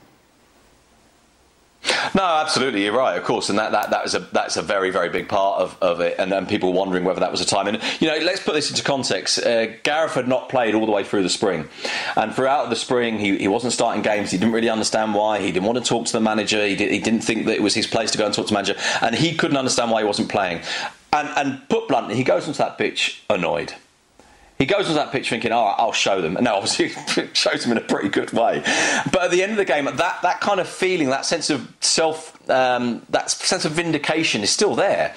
No, 2.14 2.22
absolutely, 2.22 2.84
you're 2.84 2.96
right, 2.96 3.16
of 3.16 3.24
course, 3.24 3.48
and 3.48 3.58
that, 3.58 3.72
that, 3.72 3.90
that 3.90 4.04
was 4.04 4.14
a 4.14 4.20
that's 4.20 4.56
a 4.56 4.62
very 4.62 4.90
very 4.90 5.08
big 5.08 5.28
part 5.28 5.60
of, 5.60 5.76
of 5.80 6.00
it, 6.00 6.14
and, 6.18 6.32
and 6.32 6.48
people 6.48 6.72
wondering 6.72 7.04
whether 7.04 7.20
that 7.20 7.30
was 7.30 7.40
a 7.40 7.46
time. 7.46 7.66
And 7.66 7.80
you 8.00 8.08
know, 8.08 8.18
let's 8.18 8.42
put 8.42 8.54
this 8.54 8.70
into 8.70 8.84
context. 8.84 9.38
Uh, 9.38 9.66
Gareth 9.82 10.14
had 10.14 10.28
not 10.28 10.48
played 10.48 10.74
all 10.74 10.86
the 10.86 10.92
way 10.92 11.02
through 11.02 11.22
the 11.22 11.28
spring, 11.28 11.68
and 12.16 12.34
throughout 12.34 12.70
the 12.70 12.76
spring, 12.76 13.18
he, 13.18 13.36
he 13.38 13.48
wasn't 13.48 13.72
starting 13.72 14.02
games. 14.02 14.30
He 14.30 14.38
didn't 14.38 14.52
really 14.52 14.68
understand 14.68 15.14
why. 15.14 15.40
He 15.40 15.50
didn't 15.50 15.66
want 15.66 15.78
to 15.78 15.84
talk 15.84 16.06
to 16.06 16.12
the 16.12 16.20
manager. 16.20 16.64
He, 16.64 16.76
did, 16.76 16.92
he 16.92 17.00
didn't 17.00 17.22
think 17.22 17.46
that 17.46 17.54
it 17.54 17.62
was 17.62 17.74
his 17.74 17.86
place 17.86 18.10
to 18.12 18.18
go 18.18 18.26
and 18.26 18.34
talk 18.34 18.46
to 18.46 18.50
the 18.50 18.54
manager, 18.54 18.76
and 19.00 19.14
he 19.14 19.34
couldn't 19.34 19.56
understand 19.56 19.90
why 19.90 20.02
he 20.02 20.06
wasn't 20.06 20.28
playing. 20.28 20.60
And, 21.12 21.28
and 21.36 21.68
put 21.68 21.88
bluntly, 21.88 22.14
he 22.16 22.24
goes 22.24 22.46
onto 22.46 22.58
that 22.58 22.78
pitch 22.78 23.22
annoyed. 23.28 23.74
He 24.62 24.66
goes 24.66 24.88
on 24.88 24.94
that 24.94 25.10
pitch 25.10 25.28
thinking, 25.28 25.50
"All 25.50 25.66
right, 25.66 25.74
I'll 25.76 25.92
show 25.92 26.22
them." 26.22 26.36
And 26.36 26.44
now, 26.44 26.54
obviously, 26.54 26.90
shows 27.32 27.64
them 27.64 27.72
in 27.72 27.78
a 27.78 27.80
pretty 27.80 28.08
good 28.08 28.32
way. 28.32 28.62
But 29.10 29.24
at 29.24 29.30
the 29.32 29.42
end 29.42 29.50
of 29.50 29.58
the 29.58 29.64
game, 29.64 29.86
that 29.86 29.96
that 29.98 30.40
kind 30.40 30.60
of 30.60 30.68
feeling, 30.68 31.08
that 31.10 31.26
sense 31.26 31.50
of 31.50 31.68
self, 31.80 32.38
um, 32.48 33.02
that 33.08 33.28
sense 33.28 33.64
of 33.64 33.72
vindication 33.72 34.40
is 34.42 34.50
still 34.50 34.76
there. 34.76 35.16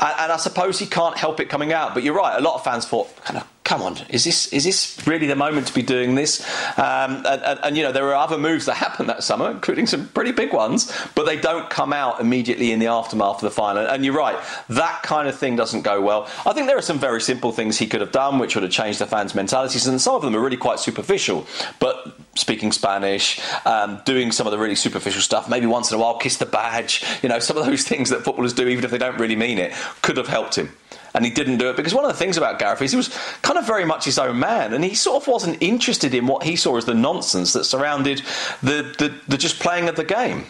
And, 0.00 0.14
and 0.18 0.32
I 0.32 0.36
suppose 0.38 0.80
he 0.80 0.86
can't 0.86 1.16
help 1.16 1.38
it 1.38 1.48
coming 1.48 1.72
out. 1.72 1.94
But 1.94 2.02
you're 2.02 2.16
right. 2.16 2.36
A 2.36 2.40
lot 2.40 2.56
of 2.56 2.64
fans 2.64 2.84
thought, 2.84 3.14
kind 3.24 3.38
of, 3.38 3.46
come 3.70 3.82
on, 3.82 3.96
is 4.08 4.24
this 4.24 4.52
is 4.52 4.64
this 4.64 4.98
really 5.06 5.28
the 5.28 5.36
moment 5.36 5.64
to 5.68 5.72
be 5.72 5.80
doing 5.80 6.16
this? 6.16 6.40
Um, 6.76 7.24
and, 7.24 7.40
and, 7.44 7.60
and, 7.62 7.76
you 7.76 7.84
know, 7.84 7.92
there 7.92 8.08
are 8.08 8.16
other 8.16 8.36
moves 8.36 8.66
that 8.66 8.74
happened 8.74 9.08
that 9.08 9.22
summer, 9.22 9.48
including 9.48 9.86
some 9.86 10.08
pretty 10.08 10.32
big 10.32 10.52
ones, 10.52 10.92
but 11.14 11.24
they 11.24 11.36
don't 11.36 11.70
come 11.70 11.92
out 11.92 12.20
immediately 12.20 12.72
in 12.72 12.80
the 12.80 12.88
aftermath 12.88 13.36
of 13.36 13.42
the 13.42 13.52
final. 13.52 13.86
And 13.86 14.04
you're 14.04 14.16
right, 14.16 14.36
that 14.70 15.04
kind 15.04 15.28
of 15.28 15.38
thing 15.38 15.54
doesn't 15.54 15.82
go 15.82 16.00
well. 16.00 16.28
I 16.44 16.52
think 16.52 16.66
there 16.66 16.76
are 16.76 16.82
some 16.82 16.98
very 16.98 17.20
simple 17.20 17.52
things 17.52 17.78
he 17.78 17.86
could 17.86 18.00
have 18.00 18.10
done, 18.10 18.40
which 18.40 18.56
would 18.56 18.64
have 18.64 18.72
changed 18.72 18.98
the 18.98 19.06
fans' 19.06 19.36
mentalities, 19.36 19.86
and 19.86 20.00
some 20.00 20.16
of 20.16 20.22
them 20.22 20.34
are 20.34 20.40
really 20.40 20.56
quite 20.56 20.80
superficial. 20.80 21.46
But 21.78 22.18
speaking 22.34 22.72
Spanish, 22.72 23.40
um, 23.66 24.00
doing 24.04 24.32
some 24.32 24.48
of 24.48 24.50
the 24.50 24.58
really 24.58 24.74
superficial 24.74 25.22
stuff, 25.22 25.48
maybe 25.48 25.66
once 25.66 25.92
in 25.92 25.96
a 25.96 26.00
while 26.02 26.18
kiss 26.18 26.38
the 26.38 26.46
badge, 26.46 27.04
you 27.22 27.28
know, 27.28 27.38
some 27.38 27.56
of 27.56 27.64
those 27.64 27.84
things 27.90 28.10
that 28.10 28.24
footballers 28.24 28.52
do, 28.52 28.66
even 28.66 28.84
if 28.84 28.90
they 28.90 28.98
don't 28.98 29.20
really 29.20 29.36
mean 29.36 29.58
it, 29.58 29.72
could 30.02 30.16
have 30.16 30.26
helped 30.26 30.56
him 30.56 30.70
and 31.14 31.24
he 31.24 31.30
didn't 31.30 31.58
do 31.58 31.68
it 31.70 31.76
because 31.76 31.94
one 31.94 32.04
of 32.04 32.10
the 32.10 32.16
things 32.16 32.36
about 32.36 32.58
Gareth 32.58 32.82
is 32.82 32.90
he 32.92 32.96
was 32.96 33.08
kind 33.42 33.58
of 33.58 33.66
very 33.66 33.84
much 33.84 34.04
his 34.04 34.18
own 34.18 34.38
man, 34.38 34.72
and 34.72 34.84
he 34.84 34.94
sort 34.94 35.22
of 35.22 35.28
wasn't 35.28 35.60
interested 35.60 36.14
in 36.14 36.26
what 36.26 36.42
he 36.42 36.56
saw 36.56 36.76
as 36.76 36.84
the 36.84 36.94
nonsense 36.94 37.52
that 37.52 37.64
surrounded 37.64 38.22
the, 38.62 38.94
the, 38.98 39.14
the 39.28 39.36
just 39.36 39.60
playing 39.60 39.88
of 39.88 39.96
the 39.96 40.04
game. 40.04 40.46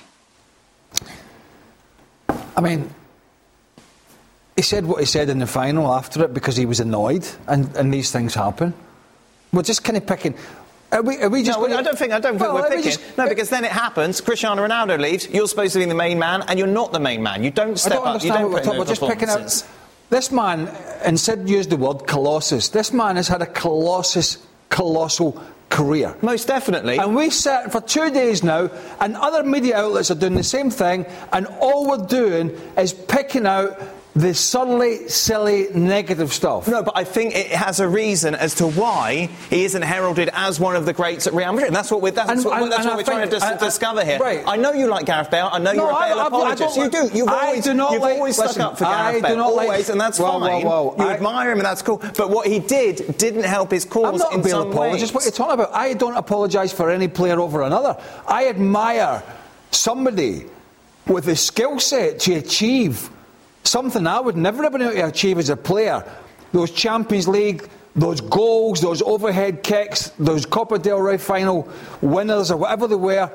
I 2.57 2.61
mean, 2.61 2.93
he 4.57 4.63
said 4.63 4.85
what 4.85 5.01
he 5.01 5.07
said 5.07 5.31
in 5.31 5.39
the 5.39 5.47
final 5.47 5.93
after 5.93 6.25
it 6.25 6.35
because 6.35 6.57
he 6.57 6.67
was 6.67 6.81
annoyed, 6.81 7.27
and, 7.47 7.75
and 7.77 7.93
these 7.93 8.13
things 8.13 8.35
happen. 8.35 8.75
We're 9.53 9.63
just 9.63 9.83
kind 9.83 9.97
of 9.97 10.07
picking. 10.07 10.35
Are 10.93 11.03
we, 11.03 11.19
are 11.19 11.29
we 11.29 11.43
just 11.43 11.59
no, 11.59 11.67
gonna, 11.67 11.79
I 11.79 11.83
don't 11.83 11.97
think 11.97 12.13
I 12.13 12.19
don't 12.19 12.39
well, 12.39 12.57
think 12.57 12.65
we're 12.65 12.77
picking. 12.77 12.91
Just, 12.91 13.17
no, 13.17 13.29
because 13.29 13.49
then 13.49 13.65
it 13.65 13.71
happens. 13.71 14.21
Cristiano 14.21 14.67
Ronaldo 14.67 15.01
leaves. 15.01 15.29
You're 15.31 15.47
supposed 15.47 15.73
to 15.75 15.79
be 15.79 15.85
the 15.85 15.95
main 15.95 16.19
man, 16.19 16.43
and 16.49 16.59
you're 16.59 16.69
not 16.69 16.93
the 16.93 17.01
main 17.01 17.23
man. 17.23 17.45
You 17.45 17.51
don't 17.51 17.79
step 17.79 17.93
I 17.93 17.95
don't 17.95 18.07
up. 18.09 18.25
You 18.25 18.33
don't 18.33 18.43
what 18.43 18.53
we're 18.53 18.63
talking. 18.63 18.79
We're 18.81 18.85
just 18.85 19.01
picking 19.01 19.29
out. 19.29 19.65
This 20.11 20.33
man, 20.33 20.67
and 21.05 21.19
Sid 21.19 21.49
used 21.49 21.71
the 21.71 21.77
word 21.77 22.07
colossus. 22.09 22.69
This 22.69 22.93
man 22.93 23.15
has 23.15 23.29
had 23.29 23.43
a 23.43 23.47
colossus, 23.47 24.45
colossal 24.69 25.41
career. 25.69 26.17
Most 26.21 26.49
definitely. 26.49 26.99
And 26.99 27.15
we 27.15 27.31
sat 27.31 27.71
for 27.71 27.81
two 27.81 28.11
days 28.11 28.43
now, 28.43 28.71
and 29.01 29.17
other 29.17 29.45
media 29.45 29.77
outlets 29.77 30.11
are 30.11 30.17
doing 30.17 30.35
the 30.35 30.43
same 30.43 30.69
thing, 30.69 31.07
and 31.33 31.47
all 31.61 31.89
we're 31.89 32.07
doing 32.07 32.51
is 32.77 32.93
picking 32.93 33.47
out 33.47 33.81
the 34.17 34.35
suddenly 34.35 35.09
silly 35.09 35.69
negative 35.73 36.33
stuff. 36.33 36.67
No, 36.67 36.83
but 36.83 36.97
I 36.97 37.05
think 37.05 37.35
it 37.37 37.47
has 37.47 37.79
a 37.79 37.89
reason 37.89 38.35
as 38.35 38.57
to 38.57 38.67
why 38.67 39.29
he 39.51 39.65
isn't 39.65 39.83
heralded 39.83 40.31
as 40.33 40.59
one 40.59 40.75
of 40.75 40.85
the 40.85 40.93
greats 40.93 41.29
at 41.29 41.33
Real 41.33 41.53
Madrid. 41.53 41.69
And 41.69 41.77
that's 41.77 41.93
what 41.93 42.03
we're, 42.03 42.11
that's 42.11 42.29
And- 42.29 42.45
what, 42.45 42.61
and- 42.61 42.73
that's 42.73 42.81
and 42.81 42.89
what 42.91 42.97
we're 42.97 43.05
trying 43.05 43.29
to 43.29 43.31
dis- 43.35 43.43
I- 43.43 43.55
I- 43.55 43.57
discover 43.57 44.05
here. 44.05 44.19
right. 44.19 44.43
I 44.47 44.57
know 44.57 44.73
you 44.73 44.89
like 44.89 45.07
Gareth 45.07 45.31
Bale. 45.31 45.49
I 45.53 45.59
know 45.61 45.73
No, 45.73 45.83
you're 45.85 45.91
a 45.91 46.09
Bale 46.09 46.19
I- 46.21 46.27
apologist. 46.27 46.77
you 46.77 46.91
do. 46.91 47.09
You've 47.15 47.29
I 47.29 47.47
always, 47.47 47.65
do 47.65 47.73
not 47.73 47.93
you've 47.93 48.03
like- 48.03 48.15
always 48.17 48.37
listen, 48.39 48.55
stuck 48.55 48.73
up 48.73 48.79
for 48.79 48.85
I 48.87 49.13
Gareth 49.13 49.23
do 49.23 49.29
Bale. 49.29 49.37
not 49.37 49.55
like- 49.55 49.69
always, 49.69 49.89
and 49.91 50.01
that's 50.01 50.19
Whoa, 50.19 50.41
fine. 50.41 50.67
whoa. 50.67 50.95
You 50.99 51.05
I- 51.07 51.13
admire 51.13 51.53
him, 51.53 51.59
and 51.59 51.67
that's 51.67 51.83
cool. 51.83 52.03
But 52.17 52.31
what 52.31 52.49
he 52.49 52.59
did 52.59 53.17
didn't 53.17 53.45
help 53.45 53.71
his 53.71 53.85
cause 53.85 54.05
I'm 54.07 54.17
not 54.19 54.33
in 54.35 54.41
a 54.41 54.43
Bale 54.43 54.51
some 54.63 54.71
apologist. 54.73 55.15
What 55.15 55.23
ways. 55.23 55.27
you're 55.27 55.47
talking 55.47 55.55
about? 55.55 55.73
I 55.73 55.93
don't 55.95 56.17
apologise 56.17 56.73
for 56.73 56.91
any 56.91 57.07
player 57.07 57.39
over 57.41 57.63
another. 57.63 57.97
I 58.27 58.49
admire 58.49 59.23
somebody 59.71 60.47
with 61.07 61.27
the 61.27 61.37
skill 61.37 61.79
set 61.79 62.19
to 62.21 62.35
achieve 62.35 63.09
something 63.65 64.07
I 64.07 64.21
would 64.21 64.37
never 64.37 64.63
have 64.63 64.73
been 64.73 64.83
able 64.83 64.95
to 64.95 65.07
achieve 65.07 65.39
as 65.39 65.49
a 65.49 65.57
player. 65.57 66.05
Those 66.53 66.71
Champions 66.71 67.29
League, 67.29 67.69
those 67.95 68.21
goals, 68.21 68.81
those 68.81 69.03
overhead 69.03 69.63
kicks, 69.63 70.11
those 70.19 70.47
Copa 70.47 70.79
del 70.79 70.99
Rey 70.99 71.19
final 71.19 71.69
winners 72.01 72.51
or 72.51 72.57
whatever 72.57 72.87
they 72.87 72.97
were. 72.97 73.31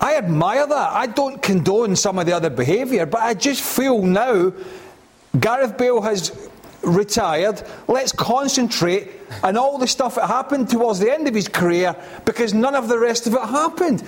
I 0.00 0.16
admire 0.16 0.66
that. 0.66 0.92
I 0.92 1.06
don't 1.06 1.42
condone 1.42 1.96
some 1.96 2.18
of 2.18 2.26
the 2.26 2.32
other 2.32 2.50
behaviour, 2.50 3.06
but 3.06 3.22
I 3.22 3.34
just 3.34 3.62
feel 3.62 4.02
now 4.02 4.52
Gareth 5.38 5.78
Bale 5.78 6.02
has 6.02 6.48
retired. 6.82 7.62
Let's 7.88 8.12
concentrate 8.12 9.10
on 9.42 9.56
all 9.56 9.78
the 9.78 9.86
stuff 9.86 10.14
that 10.16 10.28
happened 10.28 10.68
towards 10.68 10.98
the 10.98 11.12
end 11.12 11.26
of 11.28 11.34
his 11.34 11.48
career 11.48 11.96
because 12.24 12.54
none 12.54 12.74
of 12.74 12.88
the 12.88 12.98
rest 12.98 13.26
of 13.26 13.34
it 13.34 13.40
happened. 13.40 14.04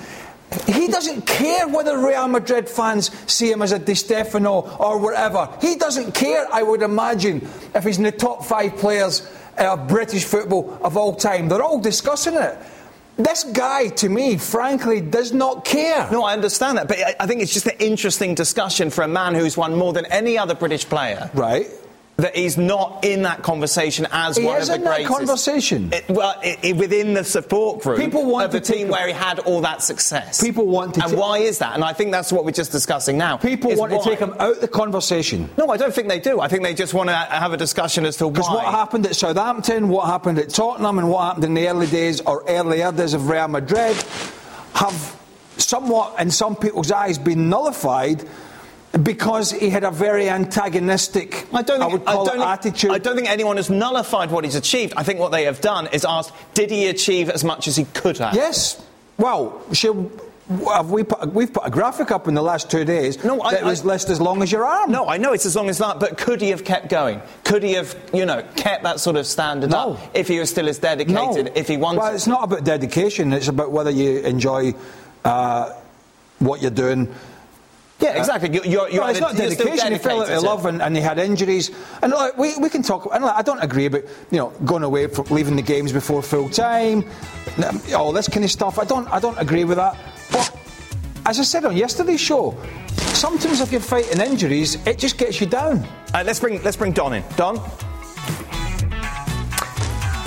He 0.66 0.88
doesn't 0.88 1.26
care 1.26 1.68
whether 1.68 1.98
Real 1.98 2.26
Madrid 2.28 2.68
fans 2.68 3.10
see 3.30 3.50
him 3.50 3.60
as 3.62 3.72
a 3.72 3.78
Di 3.78 3.94
Stefano 3.94 4.60
or 4.78 4.98
whatever. 4.98 5.48
He 5.60 5.76
doesn't 5.76 6.14
care, 6.14 6.46
I 6.50 6.62
would 6.62 6.82
imagine, 6.82 7.46
if 7.74 7.84
he's 7.84 7.98
in 7.98 8.04
the 8.04 8.12
top 8.12 8.44
five 8.44 8.76
players 8.76 9.28
of 9.58 9.88
British 9.88 10.24
football 10.24 10.78
of 10.82 10.96
all 10.96 11.14
time. 11.14 11.48
They're 11.48 11.62
all 11.62 11.80
discussing 11.80 12.34
it. 12.34 12.56
This 13.16 13.42
guy, 13.44 13.88
to 13.88 14.08
me, 14.08 14.36
frankly, 14.38 15.00
does 15.00 15.32
not 15.32 15.64
care. 15.64 16.08
No, 16.12 16.22
I 16.22 16.32
understand 16.34 16.78
that, 16.78 16.86
but 16.86 16.98
I- 16.98 17.16
I 17.18 17.26
think 17.26 17.42
it's 17.42 17.52
just 17.52 17.66
an 17.66 17.74
interesting 17.80 18.34
discussion 18.36 18.90
for 18.90 19.02
a 19.02 19.08
man 19.08 19.34
who's 19.34 19.56
won 19.56 19.74
more 19.74 19.92
than 19.92 20.06
any 20.06 20.38
other 20.38 20.54
British 20.54 20.88
player. 20.88 21.28
Right? 21.34 21.68
That 22.18 22.34
he's 22.34 22.58
not 22.58 23.04
in 23.04 23.22
that 23.22 23.44
conversation 23.44 24.04
as 24.10 24.36
He 24.36 24.44
one 24.44 24.60
is 24.60 24.68
of 24.68 24.72
the 24.72 24.74
in 24.80 24.84
that 24.84 24.90
greatest. 25.06 25.16
conversation. 25.18 25.92
It- 25.92 26.08
well, 26.08 26.34
it, 26.42 26.58
it- 26.62 26.76
within 26.76 27.14
the 27.14 27.22
support 27.22 27.80
group 27.80 27.96
People 28.00 28.26
want 28.26 28.44
of 28.46 28.50
the 28.50 28.60
team 28.60 28.88
where 28.88 29.06
he 29.06 29.12
had 29.12 29.38
all 29.38 29.60
that 29.60 29.84
success. 29.84 30.42
People 30.42 30.66
want 30.66 30.94
to 30.96 31.02
and 31.04 31.12
ta- 31.12 31.16
why 31.18 31.38
is 31.38 31.58
that? 31.58 31.74
And 31.76 31.84
I 31.84 31.92
think 31.92 32.10
that's 32.10 32.32
what 32.32 32.44
we're 32.44 32.50
just 32.50 32.72
discussing 32.72 33.18
now. 33.18 33.36
People 33.36 33.72
want 33.76 33.92
why. 33.92 33.98
to 33.98 34.04
take 34.04 34.18
him 34.18 34.34
out 34.40 34.50
of 34.56 34.60
the 34.60 34.66
conversation. 34.66 35.48
No, 35.56 35.68
I 35.70 35.76
don't 35.76 35.94
think 35.94 36.08
they 36.08 36.18
do. 36.18 36.40
I 36.40 36.48
think 36.48 36.64
they 36.64 36.74
just 36.74 36.92
want 36.92 37.08
to 37.08 37.14
have 37.14 37.52
a 37.52 37.56
discussion 37.56 38.04
as 38.04 38.16
to 38.16 38.26
why. 38.26 38.32
Because 38.32 38.50
what 38.50 38.64
happened 38.64 39.06
at 39.06 39.14
Southampton, 39.14 39.88
what 39.88 40.06
happened 40.06 40.40
at 40.40 40.48
Tottenham, 40.48 40.98
and 40.98 41.08
what 41.08 41.22
happened 41.22 41.44
in 41.44 41.54
the 41.54 41.68
early 41.68 41.86
days 41.86 42.20
or 42.22 42.42
earlier 42.48 42.90
days 42.90 43.14
of 43.14 43.28
Real 43.28 43.46
Madrid 43.46 43.96
have 44.74 45.16
somewhat, 45.56 46.18
in 46.18 46.32
some 46.32 46.56
people's 46.56 46.90
eyes, 46.90 47.16
been 47.16 47.48
nullified 47.48 48.24
because 49.02 49.50
he 49.52 49.70
had 49.70 49.84
a 49.84 49.90
very 49.90 50.28
antagonistic, 50.30 51.46
I 51.52 51.62
don't 51.62 51.78
think, 51.80 51.92
would 51.92 52.04
call 52.04 52.24
don't 52.24 52.36
it 52.36 52.38
think, 52.38 52.50
attitude. 52.50 52.90
I 52.90 52.98
don't 52.98 53.16
think 53.16 53.28
anyone 53.28 53.56
has 53.56 53.68
nullified 53.70 54.30
what 54.30 54.44
he's 54.44 54.54
achieved. 54.54 54.94
I 54.96 55.02
think 55.02 55.18
what 55.20 55.30
they 55.32 55.44
have 55.44 55.60
done 55.60 55.88
is 55.92 56.04
asked, 56.04 56.32
did 56.54 56.70
he 56.70 56.86
achieve 56.88 57.28
as 57.30 57.44
much 57.44 57.68
as 57.68 57.76
he 57.76 57.84
could 57.84 58.18
have? 58.18 58.34
Yes. 58.34 58.82
Well, 59.18 59.60
shall, 59.72 60.10
have 60.72 60.90
we 60.90 61.02
put, 61.04 61.32
we've 61.34 61.52
put 61.52 61.66
a 61.66 61.70
graphic 61.70 62.10
up 62.10 62.28
in 62.28 62.34
the 62.34 62.42
last 62.42 62.70
two 62.70 62.84
days 62.84 63.22
No, 63.24 63.42
I- 63.42 63.52
that 63.54 63.64
was 63.64 63.82
I- 63.82 63.88
list 63.88 64.08
as 64.08 64.20
long 64.20 64.42
as 64.42 64.50
your 64.50 64.64
arm. 64.64 64.90
No, 64.90 65.06
I 65.06 65.18
know 65.18 65.32
it's 65.32 65.44
as 65.44 65.54
long 65.54 65.68
as 65.68 65.78
that, 65.78 66.00
but 66.00 66.16
could 66.16 66.40
he 66.40 66.48
have 66.50 66.64
kept 66.64 66.88
going? 66.88 67.20
Could 67.44 67.62
he 67.62 67.74
have, 67.74 67.94
you 68.14 68.24
know, 68.24 68.42
kept 68.56 68.84
that 68.84 69.00
sort 69.00 69.16
of 69.16 69.26
standard 69.26 69.70
No. 69.70 69.92
up 69.94 70.00
if 70.14 70.28
he 70.28 70.38
was 70.38 70.48
still 70.50 70.68
as 70.68 70.78
dedicated, 70.78 71.52
if 71.54 71.68
he 71.68 71.76
wanted? 71.76 71.98
Well, 72.00 72.14
it's 72.14 72.26
not 72.26 72.44
about 72.44 72.64
dedication. 72.64 73.32
It's 73.34 73.48
about 73.48 73.70
whether 73.70 73.90
you 73.90 74.20
enjoy 74.20 74.74
uh, 75.24 75.72
what 76.38 76.62
you're 76.62 76.70
doing. 76.70 77.12
Yeah, 78.00 78.16
exactly. 78.16 78.50
You're, 78.52 78.88
you're, 78.88 79.00
well, 79.02 79.10
it's 79.10 79.20
not 79.20 79.36
dedication. 79.36 79.92
He 79.92 79.98
fell 79.98 80.22
out 80.22 80.30
of 80.30 80.42
love 80.42 80.66
and, 80.66 80.80
and 80.80 80.94
he 80.94 81.02
had 81.02 81.18
injuries. 81.18 81.70
And 82.00 82.12
like, 82.12 82.38
we, 82.38 82.56
we 82.58 82.68
can 82.68 82.82
talk. 82.82 83.08
And 83.12 83.24
like, 83.24 83.34
I 83.34 83.42
don't 83.42 83.58
agree 83.58 83.86
about 83.86 84.02
you 84.30 84.38
know 84.38 84.50
going 84.64 84.84
away 84.84 85.08
from 85.08 85.26
leaving 85.26 85.56
the 85.56 85.62
games 85.62 85.92
before 85.92 86.22
full 86.22 86.48
time, 86.48 87.04
all 87.96 88.12
this 88.12 88.28
kind 88.28 88.44
of 88.44 88.50
stuff. 88.50 88.78
I 88.78 88.84
don't 88.84 89.08
I 89.08 89.18
don't 89.18 89.38
agree 89.38 89.64
with 89.64 89.78
that. 89.78 89.96
But 90.30 90.56
as 91.26 91.40
I 91.40 91.42
said 91.42 91.64
on 91.64 91.76
yesterday's 91.76 92.20
show, 92.20 92.56
sometimes 92.96 93.60
if 93.60 93.72
you're 93.72 93.80
fighting 93.80 94.20
injuries, 94.20 94.76
it 94.86 94.98
just 94.98 95.18
gets 95.18 95.40
you 95.40 95.46
down. 95.48 95.84
Uh, 96.14 96.22
let's 96.24 96.38
bring 96.38 96.62
let's 96.62 96.76
bring 96.76 96.92
Don 96.92 97.14
in. 97.14 97.24
Don. 97.36 97.58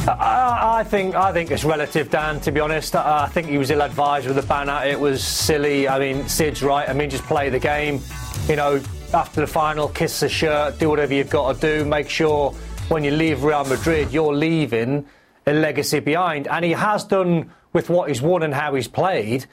I, 0.07 0.79
I 0.79 0.83
think 0.83 1.13
I 1.13 1.31
think 1.31 1.51
it's 1.51 1.63
relative, 1.63 2.09
Dan. 2.09 2.39
To 2.41 2.51
be 2.51 2.59
honest, 2.59 2.95
I, 2.95 3.23
I 3.23 3.27
think 3.27 3.47
he 3.47 3.57
was 3.57 3.69
ill-advised 3.69 4.25
with 4.25 4.35
the 4.35 4.41
banner. 4.41 4.81
It 4.83 4.99
was 4.99 5.23
silly. 5.23 5.87
I 5.87 5.99
mean, 5.99 6.27
Sid's 6.27 6.63
right. 6.63 6.89
I 6.89 6.93
mean, 6.93 7.09
just 7.09 7.23
play 7.25 7.49
the 7.49 7.59
game. 7.59 8.01
You 8.47 8.55
know, 8.55 8.81
after 9.13 9.41
the 9.41 9.47
final, 9.47 9.87
kiss 9.89 10.19
the 10.19 10.29
shirt, 10.29 10.79
do 10.79 10.89
whatever 10.89 11.13
you've 11.13 11.29
got 11.29 11.53
to 11.53 11.61
do. 11.61 11.85
Make 11.85 12.09
sure 12.09 12.51
when 12.89 13.03
you 13.03 13.11
leave 13.11 13.43
Real 13.43 13.63
Madrid, 13.63 14.11
you're 14.11 14.33
leaving 14.33 15.05
a 15.45 15.53
legacy 15.53 15.99
behind. 15.99 16.47
And 16.47 16.65
he 16.65 16.71
has 16.71 17.03
done 17.03 17.51
with 17.73 17.89
what 17.89 18.09
he's 18.09 18.21
won 18.21 18.41
and 18.41 18.53
how 18.53 18.73
he's 18.73 18.87
played. 18.87 19.45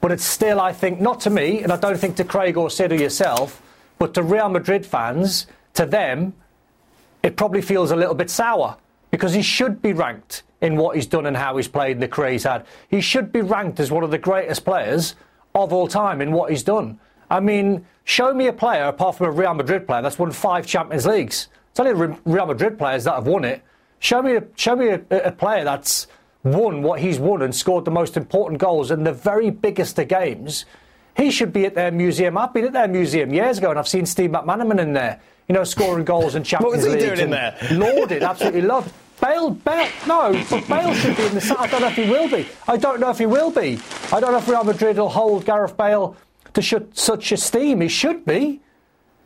But 0.00 0.12
it's 0.12 0.24
still, 0.24 0.60
I 0.60 0.72
think, 0.72 0.98
not 1.00 1.20
to 1.20 1.30
me, 1.30 1.62
and 1.62 1.70
I 1.70 1.76
don't 1.76 1.98
think 1.98 2.16
to 2.16 2.24
Craig 2.24 2.56
or 2.56 2.70
Sid 2.70 2.92
or 2.92 2.96
yourself, 2.96 3.60
but 3.98 4.14
to 4.14 4.22
Real 4.22 4.48
Madrid 4.48 4.86
fans, 4.86 5.46
to 5.74 5.84
them, 5.84 6.32
it 7.22 7.36
probably 7.36 7.60
feels 7.60 7.90
a 7.90 7.96
little 7.96 8.14
bit 8.14 8.30
sour 8.30 8.78
because 9.10 9.32
he 9.34 9.42
should 9.42 9.82
be 9.82 9.92
ranked 9.92 10.42
in 10.60 10.76
what 10.76 10.94
he's 10.94 11.06
done 11.06 11.26
and 11.26 11.36
how 11.36 11.56
he's 11.56 11.68
played 11.68 11.92
and 11.92 12.02
the 12.02 12.08
career 12.08 12.32
he's 12.32 12.44
had. 12.44 12.66
He 12.88 13.00
should 13.00 13.32
be 13.32 13.40
ranked 13.40 13.80
as 13.80 13.90
one 13.90 14.04
of 14.04 14.10
the 14.10 14.18
greatest 14.18 14.64
players 14.64 15.14
of 15.54 15.72
all 15.72 15.88
time 15.88 16.20
in 16.20 16.32
what 16.32 16.50
he's 16.50 16.62
done. 16.62 17.00
I 17.30 17.40
mean, 17.40 17.86
show 18.04 18.34
me 18.34 18.46
a 18.46 18.52
player 18.52 18.84
apart 18.84 19.16
from 19.16 19.28
a 19.28 19.30
Real 19.30 19.54
Madrid 19.54 19.86
player 19.86 20.02
that's 20.02 20.18
won 20.18 20.32
five 20.32 20.66
Champions 20.66 21.06
Leagues. 21.06 21.48
It's 21.70 21.80
only 21.80 22.16
Real 22.24 22.46
Madrid 22.46 22.78
players 22.78 23.04
that 23.04 23.14
have 23.14 23.26
won 23.26 23.44
it. 23.44 23.62
Show 24.00 24.22
me, 24.22 24.36
a, 24.36 24.44
show 24.56 24.74
me 24.74 24.88
a, 24.88 25.02
a 25.10 25.32
player 25.32 25.64
that's 25.64 26.06
won 26.42 26.82
what 26.82 27.00
he's 27.00 27.18
won 27.18 27.42
and 27.42 27.54
scored 27.54 27.84
the 27.84 27.90
most 27.90 28.16
important 28.16 28.60
goals 28.60 28.90
in 28.90 29.04
the 29.04 29.12
very 29.12 29.50
biggest 29.50 29.98
of 29.98 30.08
games. 30.08 30.64
He 31.16 31.30
should 31.30 31.52
be 31.52 31.66
at 31.66 31.74
their 31.74 31.90
museum. 31.90 32.38
I've 32.38 32.52
been 32.52 32.64
at 32.64 32.72
their 32.72 32.88
museum 32.88 33.32
years 33.32 33.58
ago, 33.58 33.70
and 33.70 33.78
I've 33.78 33.88
seen 33.88 34.06
Steve 34.06 34.30
McManaman 34.30 34.80
in 34.80 34.94
there. 34.94 35.20
You 35.50 35.54
know, 35.54 35.64
scoring 35.64 36.04
goals 36.04 36.36
in 36.36 36.44
Champions 36.44 36.84
League. 36.84 36.92
What 36.92 36.94
was 36.94 37.02
he 37.02 37.08
doing 37.08 37.20
in 37.22 37.30
there? 37.30 37.58
Lauded, 37.72 38.22
absolutely 38.22 38.60
loved. 38.60 38.94
Bale, 39.20 39.50
Bale, 39.50 39.88
no, 40.06 40.44
but 40.48 40.68
Bale 40.68 40.94
should 40.94 41.16
be 41.16 41.26
in 41.26 41.34
the. 41.34 41.40
Side. 41.40 41.56
I 41.58 41.66
don't 41.66 41.80
know 41.80 41.88
if 41.88 41.96
he 41.96 42.08
will 42.08 42.28
be. 42.28 42.46
I 42.68 42.76
don't 42.76 43.00
know 43.00 43.10
if 43.10 43.18
he 43.18 43.26
will 43.26 43.50
be. 43.50 43.80
I 44.12 44.20
don't 44.20 44.30
know 44.30 44.38
if 44.38 44.46
Real 44.46 44.62
Madrid 44.62 44.96
will 44.96 45.08
hold 45.08 45.44
Gareth 45.44 45.76
Bale 45.76 46.16
to 46.54 46.62
sh- 46.62 46.74
such 46.92 47.32
esteem. 47.32 47.80
He 47.80 47.88
should 47.88 48.24
be. 48.24 48.60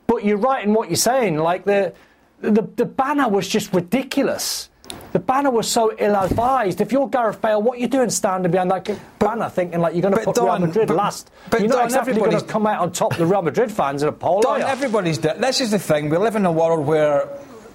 But 0.07 0.25
you're 0.25 0.39
right 0.39 0.65
in 0.65 0.73
what 0.73 0.89
you're 0.89 0.97
saying. 0.97 1.37
Like 1.37 1.67
the, 1.67 1.93
the, 2.41 2.63
the 2.75 2.87
banner 2.87 3.29
was 3.29 3.47
just 3.47 3.75
ridiculous. 3.75 4.71
The 5.13 5.21
banner 5.21 5.51
was 5.51 5.71
so 5.71 5.95
ill-advised. 5.97 6.81
If 6.81 6.91
you're 6.91 7.09
Gareth 7.09 7.41
Bale, 7.41 7.63
what 7.63 7.79
are 7.79 7.81
you 7.81 7.87
doing 7.87 8.11
standing 8.11 8.51
behind 8.51 8.71
that 8.73 8.91
banner, 9.19 9.49
thinking 9.49 9.81
like 9.81 9.95
you're 9.95 10.03
going 10.03 10.15
to 10.15 10.21
put 10.25 10.35
Don, 10.35 10.47
Real 10.47 10.67
Madrid 10.67 10.89
but, 10.89 10.97
last? 10.97 11.31
But 11.51 11.61
you're 11.61 11.69
not 11.69 11.77
Don, 11.77 11.85
exactly 11.85 12.15
going 12.15 12.33
to 12.33 12.45
come 12.45 12.67
out 12.67 12.81
on 12.81 12.91
top 12.91 13.13
of 13.13 13.19
the 13.19 13.27
Real 13.27 13.43
Madrid 13.43 13.71
fans 13.71 14.03
in 14.03 14.09
a 14.09 14.13
poll. 14.13 14.43
Don, 14.43 14.61
everybody's. 14.61 15.19
This 15.21 15.61
is 15.61 15.71
the 15.71 15.79
thing. 15.79 16.11
We 16.11 16.17
live 16.17 16.35
in 16.37 16.45
a 16.47 16.53
world 16.53 16.85
where 16.85 17.29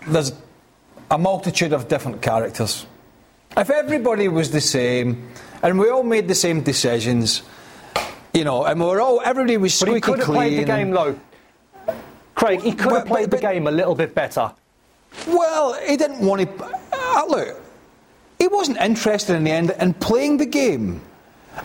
there's 0.07 0.33
a 1.09 1.17
multitude 1.17 1.73
of 1.73 1.87
different 1.87 2.21
characters. 2.21 2.85
If 3.57 3.69
everybody 3.69 4.27
was 4.27 4.51
the 4.51 4.61
same 4.61 5.29
and 5.63 5.79
we 5.79 5.89
all 5.89 6.03
made 6.03 6.27
the 6.27 6.35
same 6.35 6.61
decisions, 6.61 7.41
you 8.33 8.43
know, 8.43 8.63
and 8.65 8.79
we 8.79 8.85
were 8.85 9.01
all 9.01 9.21
everybody 9.23 9.57
was 9.57 9.73
squeaky 9.73 9.91
but 9.91 9.95
he 9.95 10.01
could 10.01 10.19
have 10.19 10.27
played 10.27 10.59
the 10.59 10.65
game 10.65 10.91
though. 10.91 11.19
Craig, 12.35 12.61
he 12.61 12.73
could 12.73 12.91
have 12.91 13.05
played 13.05 13.29
but, 13.29 13.41
the 13.41 13.47
game 13.47 13.67
a 13.67 13.71
little 13.71 13.95
bit 13.95 14.13
better. 14.13 14.51
Well, 15.27 15.73
he 15.85 15.97
didn't 15.97 16.25
want 16.25 16.41
to. 16.41 16.65
Uh, 16.93 17.25
look, 17.27 17.61
he 18.37 18.47
wasn't 18.47 18.77
interested 18.77 19.35
in 19.35 19.43
the 19.43 19.51
end 19.51 19.75
in 19.79 19.93
playing 19.93 20.37
the 20.37 20.45
game. 20.45 21.01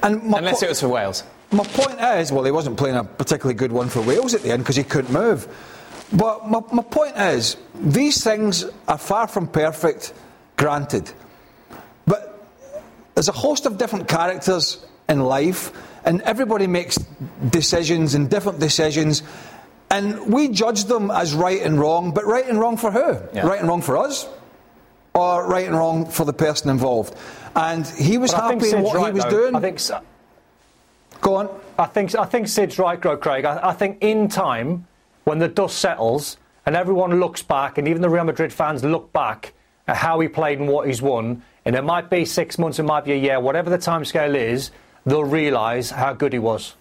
And 0.03 0.23
Unless 0.23 0.61
po- 0.61 0.67
it 0.67 0.69
was 0.71 0.81
for 0.81 0.89
Wales. 0.89 1.23
My 1.53 1.65
point 1.65 2.01
is, 2.01 2.33
well, 2.33 2.45
he 2.45 2.51
wasn't 2.51 2.77
playing 2.77 2.97
a 2.97 3.05
particularly 3.05 3.55
good 3.55 3.71
one 3.71 3.89
for 3.89 4.01
Wales 4.01 4.35
at 4.35 4.43
the 4.43 4.51
end 4.51 4.63
because 4.63 4.77
he 4.77 4.83
couldn't 4.83 5.13
move. 5.13 5.47
But 6.13 6.49
my, 6.49 6.61
my 6.73 6.83
point 6.83 7.17
is, 7.17 7.57
these 7.75 8.23
things 8.23 8.65
are 8.89 8.99
far 8.99 9.29
from 9.29 9.47
perfect, 9.47 10.13
granted. 10.57 11.11
But 12.07 12.45
there's 13.15 13.29
a 13.29 13.33
host 13.33 13.67
of 13.67 13.79
different 13.79 14.09
characters 14.09 14.85
in 15.09 15.21
life, 15.21 15.73
and 16.05 16.23
everybody 16.23 16.67
makes 16.67 16.97
decisions 17.51 18.15
and 18.15 18.29
different 18.29 18.59
decisions. 18.59 19.23
And 19.95 20.33
we 20.33 20.49
judge 20.49 20.85
them 20.85 21.13
as 21.13 21.35
right 21.35 21.63
and 21.63 21.79
wrong, 21.79 22.11
but 22.11 22.27
right 22.27 22.49
and 22.49 22.59
wrong 22.59 22.77
for 22.77 22.91
who? 22.91 23.17
Yeah. 23.33 23.47
Right 23.47 23.61
and 23.61 23.69
wrong 23.69 23.81
for 23.81 23.97
us? 23.97 24.29
Or 25.15 25.47
right 25.47 25.69
and 25.69 25.77
wrong 25.77 26.07
for 26.07 26.25
the 26.25 26.33
person 26.33 26.69
involved? 26.69 27.17
And 27.55 27.87
he 27.87 28.19
was 28.19 28.33
happy 28.33 28.71
in 28.71 28.83
what 28.83 28.97
right, 28.97 29.07
he 29.07 29.13
was 29.13 29.23
though. 29.23 29.31
doing. 29.31 29.55
I 29.55 29.61
think 29.61 29.79
so. 29.79 30.01
Go 31.21 31.37
on. 31.37 31.49
I 31.79 31.87
think, 31.87 32.17
I 32.17 32.25
think 32.25 32.49
Sid's 32.49 32.77
right, 32.77 33.01
Craig. 33.01 33.45
I, 33.45 33.69
I 33.69 33.73
think 33.73 33.99
in 34.01 34.27
time, 34.27 34.89
when 35.23 35.39
the 35.39 35.47
dust 35.47 35.79
settles 35.79 36.39
and 36.67 36.75
everyone 36.75 37.21
looks 37.21 37.43
back, 37.43 37.79
and 37.79 37.87
even 37.87 38.03
the 38.03 38.11
Real 38.11 38.25
Madrid 38.25 38.53
fans 38.53 38.83
look 38.83 39.13
back 39.13 39.53
at 39.87 39.97
how 39.97 40.19
he 40.19 40.27
played 40.27 40.59
and 40.59 40.69
what 40.69 40.89
he's 40.89 41.03
won, 41.03 41.41
and 41.65 41.77
it 41.77 41.85
might 41.85 42.11
be 42.11 42.25
six 42.25 42.59
months, 42.59 42.81
it 42.81 42.83
might 42.83 43.05
be 43.05 43.13
a 43.13 43.17
year, 43.17 43.39
whatever 43.39 43.71
the 43.71 43.79
timescale 43.79 44.35
is, 44.35 44.73
they'll 45.07 45.23
realise 45.23 45.91
how 45.91 46.13
good 46.15 46.33
he 46.33 46.41
was. 46.41 46.75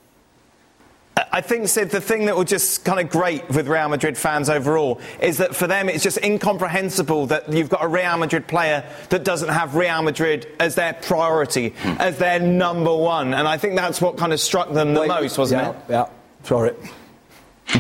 I 1.31 1.41
think, 1.41 1.67
Sid, 1.67 1.91
the 1.91 2.01
thing 2.01 2.25
that 2.25 2.35
will 2.35 2.43
just 2.43 2.85
kind 2.85 2.99
of 2.99 3.09
great 3.09 3.47
with 3.49 3.67
Real 3.67 3.87
Madrid 3.89 4.17
fans 4.17 4.49
overall 4.49 4.99
is 5.19 5.37
that 5.37 5.55
for 5.55 5.67
them 5.67 5.87
it's 5.87 6.03
just 6.03 6.17
incomprehensible 6.23 7.27
that 7.27 7.51
you've 7.51 7.69
got 7.69 7.83
a 7.83 7.87
Real 7.87 8.17
Madrid 8.17 8.47
player 8.47 8.83
that 9.09 9.23
doesn't 9.23 9.49
have 9.49 9.75
Real 9.75 10.01
Madrid 10.01 10.47
as 10.59 10.75
their 10.75 10.93
priority, 10.93 11.69
hmm. 11.69 11.95
as 11.99 12.17
their 12.17 12.39
number 12.39 12.95
one. 12.95 13.33
And 13.33 13.47
I 13.47 13.57
think 13.57 13.75
that's 13.75 14.01
what 14.01 14.17
kind 14.17 14.33
of 14.33 14.39
struck 14.39 14.73
them 14.73 14.95
the 14.95 15.01
Wait, 15.01 15.07
most, 15.07 15.37
wasn't 15.37 15.61
yeah, 15.61 15.69
it? 15.69 15.75
Yeah, 15.89 16.09
sorry 16.43 16.73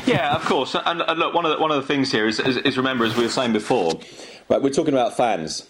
yeah, 0.05 0.35
of 0.35 0.45
course. 0.45 0.75
And, 0.75 1.01
and, 1.01 1.19
look, 1.19 1.33
one 1.33 1.45
of 1.45 1.51
the, 1.51 1.61
one 1.61 1.71
of 1.71 1.77
the 1.77 1.87
things 1.87 2.11
here 2.11 2.27
is, 2.27 2.39
is, 2.39 2.57
is 2.57 2.77
remember, 2.77 3.05
as 3.05 3.15
we 3.15 3.23
were 3.23 3.29
saying 3.29 3.53
before, 3.53 3.93
right? 4.49 4.61
We're 4.61 4.69
talking 4.69 4.93
about 4.93 5.15
fans. 5.15 5.67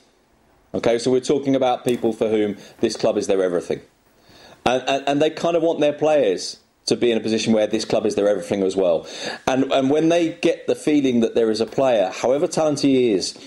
Okay, 0.73 0.97
so 0.97 1.12
we're 1.12 1.19
talking 1.19 1.56
about 1.56 1.86
people 1.86 2.13
for 2.13 2.30
whom 2.30 2.58
this 2.80 2.95
club 2.95 3.17
is 3.17 3.28
their 3.28 3.43
everything, 3.43 3.82
and, 4.65 4.84
and, 4.88 5.08
and 5.08 5.21
they 5.21 5.30
kind 5.30 5.56
of 5.56 5.62
want 5.62 5.80
their 5.80 5.93
players 5.93 6.60
to 6.85 6.95
be 6.95 7.11
in 7.11 7.17
a 7.17 7.21
position 7.21 7.53
where 7.53 7.67
this 7.67 7.85
club 7.85 8.05
is 8.05 8.15
their 8.15 8.27
everything 8.27 8.63
as 8.63 8.75
well. 8.75 9.07
And 9.47 9.71
and 9.71 9.89
when 9.89 10.09
they 10.09 10.33
get 10.33 10.67
the 10.67 10.75
feeling 10.75 11.21
that 11.21 11.35
there 11.35 11.49
is 11.49 11.61
a 11.61 11.65
player, 11.65 12.11
however 12.13 12.47
talented 12.47 12.89
he 12.89 13.11
is, 13.11 13.37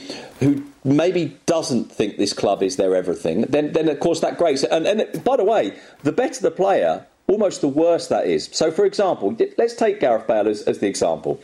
who 0.40 0.64
maybe 0.85 1.37
doesn't 1.46 1.92
think 1.92 2.16
this 2.16 2.33
club 2.33 2.62
is 2.62 2.77
their 2.77 2.94
everything, 2.94 3.42
then 3.42 3.72
then 3.72 3.88
of 3.88 4.01
course 4.01 4.20
that 4.20 4.38
great. 4.38 4.62
And, 4.64 4.87
and 4.87 5.25
by 5.25 5.37
the 5.37 5.44
way, 5.44 5.77
the 6.03 6.12
better 6.12 6.40
the 6.40 6.51
player, 6.51 7.07
almost 7.27 7.61
the 7.61 7.68
worse 7.68 8.09
that 8.09 8.27
is. 8.27 8.49
So, 8.53 8.70
for 8.70 8.85
example, 8.85 9.37
let's 9.59 9.75
take 9.75 10.01
Gareth 10.01 10.27
Bale 10.27 10.49
as, 10.49 10.62
as 10.62 10.79
the 10.79 10.87
example. 10.87 11.40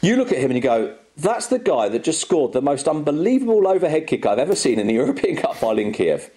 You 0.00 0.16
look 0.16 0.32
at 0.32 0.38
him 0.38 0.50
and 0.50 0.54
you 0.54 0.62
go, 0.62 0.96
that's 1.16 1.48
the 1.48 1.58
guy 1.58 1.88
that 1.88 2.04
just 2.04 2.20
scored 2.20 2.52
the 2.52 2.62
most 2.62 2.86
unbelievable 2.86 3.66
overhead 3.66 4.06
kick 4.06 4.24
I've 4.24 4.38
ever 4.38 4.54
seen 4.54 4.78
in 4.78 4.86
the 4.86 4.94
European 5.02 5.36
Cup 5.36 5.56
final 5.56 5.78
in 5.78 5.92
Kiev. 5.92 6.30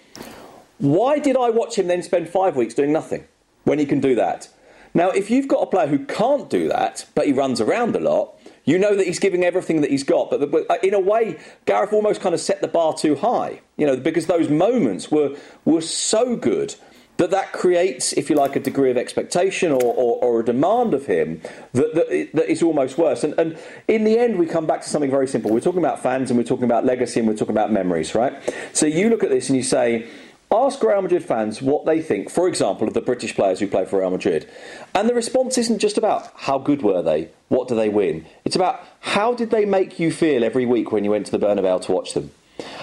Why 0.78 1.20
did 1.20 1.36
I 1.36 1.50
watch 1.50 1.78
him 1.78 1.86
then 1.86 2.02
spend 2.02 2.28
five 2.28 2.56
weeks 2.56 2.74
doing 2.74 2.92
nothing 2.92 3.24
when 3.64 3.78
he 3.78 3.86
can 3.86 4.00
do 4.00 4.14
that? 4.14 4.48
Now, 4.94 5.10
if 5.10 5.30
you've 5.30 5.48
got 5.48 5.62
a 5.62 5.66
player 5.66 5.86
who 5.86 6.04
can't 6.04 6.50
do 6.50 6.68
that, 6.68 7.06
but 7.14 7.26
he 7.26 7.32
runs 7.32 7.60
around 7.60 7.96
a 7.96 8.00
lot, 8.00 8.34
you 8.64 8.78
know 8.78 8.94
that 8.94 9.06
he's 9.06 9.18
giving 9.18 9.42
everything 9.42 9.80
that 9.80 9.90
he's 9.90 10.04
got. 10.04 10.30
But, 10.30 10.70
uh, 10.70 10.76
in 10.82 10.94
a 10.94 11.00
way, 11.00 11.38
Gareth 11.66 11.92
almost 11.92 12.20
kind 12.20 12.34
of 12.34 12.40
set 12.40 12.60
the 12.60 12.68
bar 12.68 12.94
too 12.94 13.16
high, 13.16 13.60
you 13.76 13.86
know, 13.86 13.96
because 13.96 14.26
those 14.26 14.48
moments 14.48 15.10
were 15.10 15.36
were 15.64 15.80
so 15.80 16.36
good 16.36 16.74
that 17.18 17.30
that 17.30 17.52
creates, 17.52 18.12
if 18.14 18.30
you 18.30 18.36
like, 18.36 18.56
a 18.56 18.60
degree 18.60 18.90
of 18.90 18.96
expectation 18.96 19.70
or, 19.70 19.82
or, 19.82 20.18
or 20.24 20.40
a 20.40 20.44
demand 20.44 20.94
of 20.94 21.06
him 21.06 21.40
that, 21.72 21.94
that, 21.94 22.30
that 22.32 22.50
is 22.50 22.62
almost 22.62 22.96
worse. 22.96 23.22
And, 23.22 23.34
and 23.38 23.58
in 23.86 24.04
the 24.04 24.18
end, 24.18 24.38
we 24.38 24.46
come 24.46 24.66
back 24.66 24.80
to 24.82 24.88
something 24.88 25.10
very 25.10 25.28
simple. 25.28 25.50
We're 25.52 25.60
talking 25.60 25.78
about 25.78 26.02
fans 26.02 26.30
and 26.30 26.38
we're 26.38 26.44
talking 26.44 26.64
about 26.64 26.86
legacy 26.86 27.20
and 27.20 27.28
we're 27.28 27.36
talking 27.36 27.54
about 27.54 27.70
memories, 27.70 28.14
right? 28.14 28.32
So 28.72 28.86
you 28.86 29.10
look 29.10 29.22
at 29.22 29.30
this 29.30 29.48
and 29.50 29.56
you 29.56 29.62
say, 29.62 30.08
ask 30.52 30.82
Real 30.82 31.02
Madrid 31.02 31.24
fans 31.24 31.62
what 31.62 31.86
they 31.86 32.02
think, 32.02 32.30
for 32.30 32.46
example, 32.46 32.86
of 32.86 32.94
the 32.94 33.00
British 33.00 33.34
players 33.34 33.60
who 33.60 33.66
play 33.66 33.84
for 33.84 34.00
Real 34.00 34.10
Madrid. 34.10 34.48
And 34.94 35.08
the 35.08 35.14
response 35.14 35.56
isn't 35.58 35.78
just 35.78 35.98
about 35.98 36.30
how 36.34 36.58
good 36.58 36.82
were 36.82 37.02
they, 37.02 37.30
what 37.48 37.68
do 37.68 37.74
they 37.74 37.88
win. 37.88 38.26
It's 38.44 38.56
about 38.56 38.80
how 39.00 39.34
did 39.34 39.50
they 39.50 39.64
make 39.64 39.98
you 39.98 40.12
feel 40.12 40.44
every 40.44 40.66
week 40.66 40.92
when 40.92 41.04
you 41.04 41.10
went 41.10 41.26
to 41.26 41.32
the 41.32 41.44
Bernabeu 41.44 41.80
to 41.82 41.92
watch 41.92 42.14
them. 42.14 42.30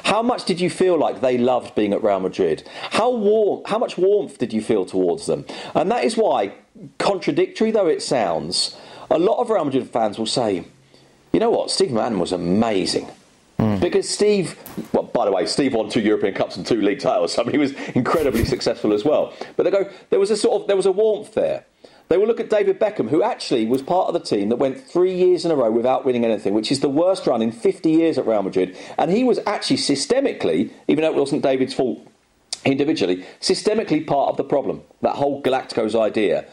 How 0.03 0.21
much 0.21 0.45
did 0.45 0.60
you 0.60 0.69
feel 0.69 0.97
like 0.97 1.21
they 1.21 1.38
loved 1.38 1.75
being 1.75 1.93
at 1.93 2.03
Real 2.03 2.19
Madrid? 2.19 2.67
How 2.91 3.12
warm, 3.12 3.62
how 3.65 3.77
much 3.77 3.97
warmth 3.97 4.38
did 4.38 4.51
you 4.51 4.62
feel 4.62 4.86
towards 4.86 5.27
them? 5.27 5.45
And 5.75 5.91
that 5.91 6.03
is 6.03 6.17
why, 6.17 6.53
contradictory 6.97 7.71
though 7.71 7.88
it 7.88 8.01
sounds, 8.01 8.75
a 9.10 9.19
lot 9.19 9.39
of 9.39 9.49
Real 9.49 9.65
Madrid 9.65 9.89
fans 9.89 10.17
will 10.17 10.25
say, 10.25 10.65
you 11.32 11.39
know 11.39 11.51
what, 11.51 11.69
Steve 11.71 11.91
Mann 11.91 12.19
was 12.19 12.32
amazing. 12.32 13.10
Because 13.60 14.08
Steve, 14.08 14.58
well, 14.93 15.04
by 15.04 15.26
the 15.26 15.32
way, 15.32 15.45
Steve 15.45 15.74
won 15.74 15.89
two 15.89 16.00
European 16.00 16.34
Cups 16.34 16.56
and 16.56 16.65
two 16.65 16.82
league 16.82 17.00
titles. 17.00 17.34
So 17.39 17.41
I 17.41 17.45
mean, 17.45 17.54
he 17.54 17.58
was 17.58 17.74
incredibly 17.93 18.45
successful 18.45 18.93
as 18.93 19.04
well. 19.04 19.34
But 19.56 19.63
they 19.63 19.72
go, 19.72 19.89
there 20.10 20.19
was 20.19 20.32
a 20.32 20.38
sort 20.38 20.62
of, 20.62 20.67
there 20.67 20.78
was 20.78 20.86
a 20.86 20.91
warmth 20.91 21.34
there. 21.34 21.65
They 22.08 22.17
will 22.17 22.26
look 22.26 22.39
at 22.39 22.50
David 22.50 22.80
Beckham, 22.80 23.10
who 23.10 23.22
actually 23.22 23.67
was 23.67 23.84
part 23.84 24.08
of 24.08 24.13
the 24.13 24.19
team 24.19 24.50
that 24.50 24.56
went 24.56 24.82
three 24.82 25.13
years 25.13 25.45
in 25.45 25.52
a 25.52 25.56
row 25.56 25.69
without 25.69 26.06
winning 26.06 26.26
anything, 26.26 26.56
which 26.56 26.72
is 26.72 26.80
the 26.80 26.89
worst 26.89 27.28
run 27.28 27.41
in 27.41 27.52
50 27.52 27.91
years 27.91 28.17
at 28.17 28.26
Real 28.26 28.41
Madrid. 28.41 28.76
And 28.98 29.12
he 29.12 29.24
was 29.24 29.39
actually 29.45 29.78
systemically, 29.78 30.72
even 30.88 31.04
though 31.04 31.12
it 31.12 31.15
wasn't 31.15 31.43
David's 31.43 31.74
fault 31.74 32.00
individually, 32.65 33.26
systemically 33.39 34.06
part 34.06 34.30
of 34.30 34.38
the 34.38 34.43
problem, 34.43 34.82
that 35.02 35.15
whole 35.15 35.43
Galacticos 35.43 36.00
idea. 36.00 36.45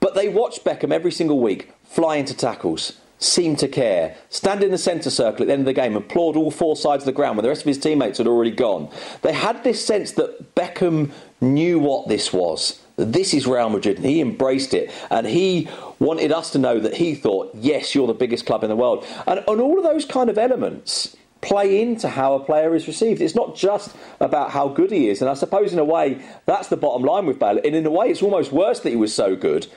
But 0.00 0.14
they 0.14 0.28
watched 0.28 0.64
Beckham 0.64 0.92
every 0.92 1.10
single 1.10 1.40
week 1.40 1.72
fly 1.84 2.16
into 2.16 2.34
tackles, 2.34 2.98
seem 3.18 3.56
to 3.56 3.68
care, 3.68 4.16
stand 4.30 4.62
in 4.62 4.70
the 4.70 4.78
centre 4.78 5.10
circle 5.10 5.42
at 5.42 5.46
the 5.48 5.52
end 5.52 5.60
of 5.60 5.66
the 5.66 5.72
game, 5.72 5.96
applaud 5.96 6.36
all 6.36 6.50
four 6.50 6.76
sides 6.76 7.02
of 7.02 7.06
the 7.06 7.12
ground 7.12 7.36
when 7.36 7.42
the 7.42 7.48
rest 7.48 7.62
of 7.62 7.66
his 7.66 7.78
teammates 7.78 8.18
had 8.18 8.26
already 8.26 8.50
gone. 8.50 8.88
They 9.22 9.32
had 9.32 9.64
this 9.64 9.84
sense 9.84 10.12
that 10.12 10.54
Beckham 10.54 11.10
knew 11.40 11.78
what 11.78 12.08
this 12.08 12.32
was 12.32 12.80
this 12.98 13.32
is 13.32 13.46
Real 13.46 13.70
Madrid, 13.70 13.96
and 13.96 14.06
he 14.06 14.20
embraced 14.20 14.74
it, 14.74 14.90
and 15.10 15.26
he 15.26 15.68
wanted 16.00 16.32
us 16.32 16.50
to 16.50 16.58
know 16.58 16.80
that 16.80 16.94
he 16.94 17.14
thought, 17.14 17.50
yes, 17.54 17.94
you're 17.94 18.08
the 18.08 18.14
biggest 18.14 18.44
club 18.44 18.64
in 18.64 18.70
the 18.70 18.76
world, 18.76 19.06
and, 19.26 19.38
and 19.38 19.60
all 19.60 19.78
of 19.78 19.84
those 19.84 20.04
kind 20.04 20.28
of 20.28 20.36
elements 20.36 21.16
play 21.40 21.80
into 21.80 22.08
how 22.08 22.34
a 22.34 22.44
player 22.44 22.74
is 22.74 22.88
received. 22.88 23.20
It's 23.20 23.36
not 23.36 23.54
just 23.54 23.94
about 24.18 24.50
how 24.50 24.66
good 24.66 24.90
he 24.90 25.08
is, 25.08 25.20
and 25.20 25.30
I 25.30 25.34
suppose 25.34 25.72
in 25.72 25.78
a 25.78 25.84
way 25.84 26.20
that's 26.46 26.68
the 26.68 26.76
bottom 26.76 27.04
line 27.04 27.26
with 27.26 27.38
Bale. 27.38 27.60
And 27.64 27.76
in 27.76 27.86
a 27.86 27.90
way, 27.90 28.08
it's 28.08 28.22
almost 28.22 28.50
worse 28.50 28.80
that 28.80 28.90
he 28.90 28.96
was 28.96 29.14
so 29.14 29.36
good. 29.36 29.68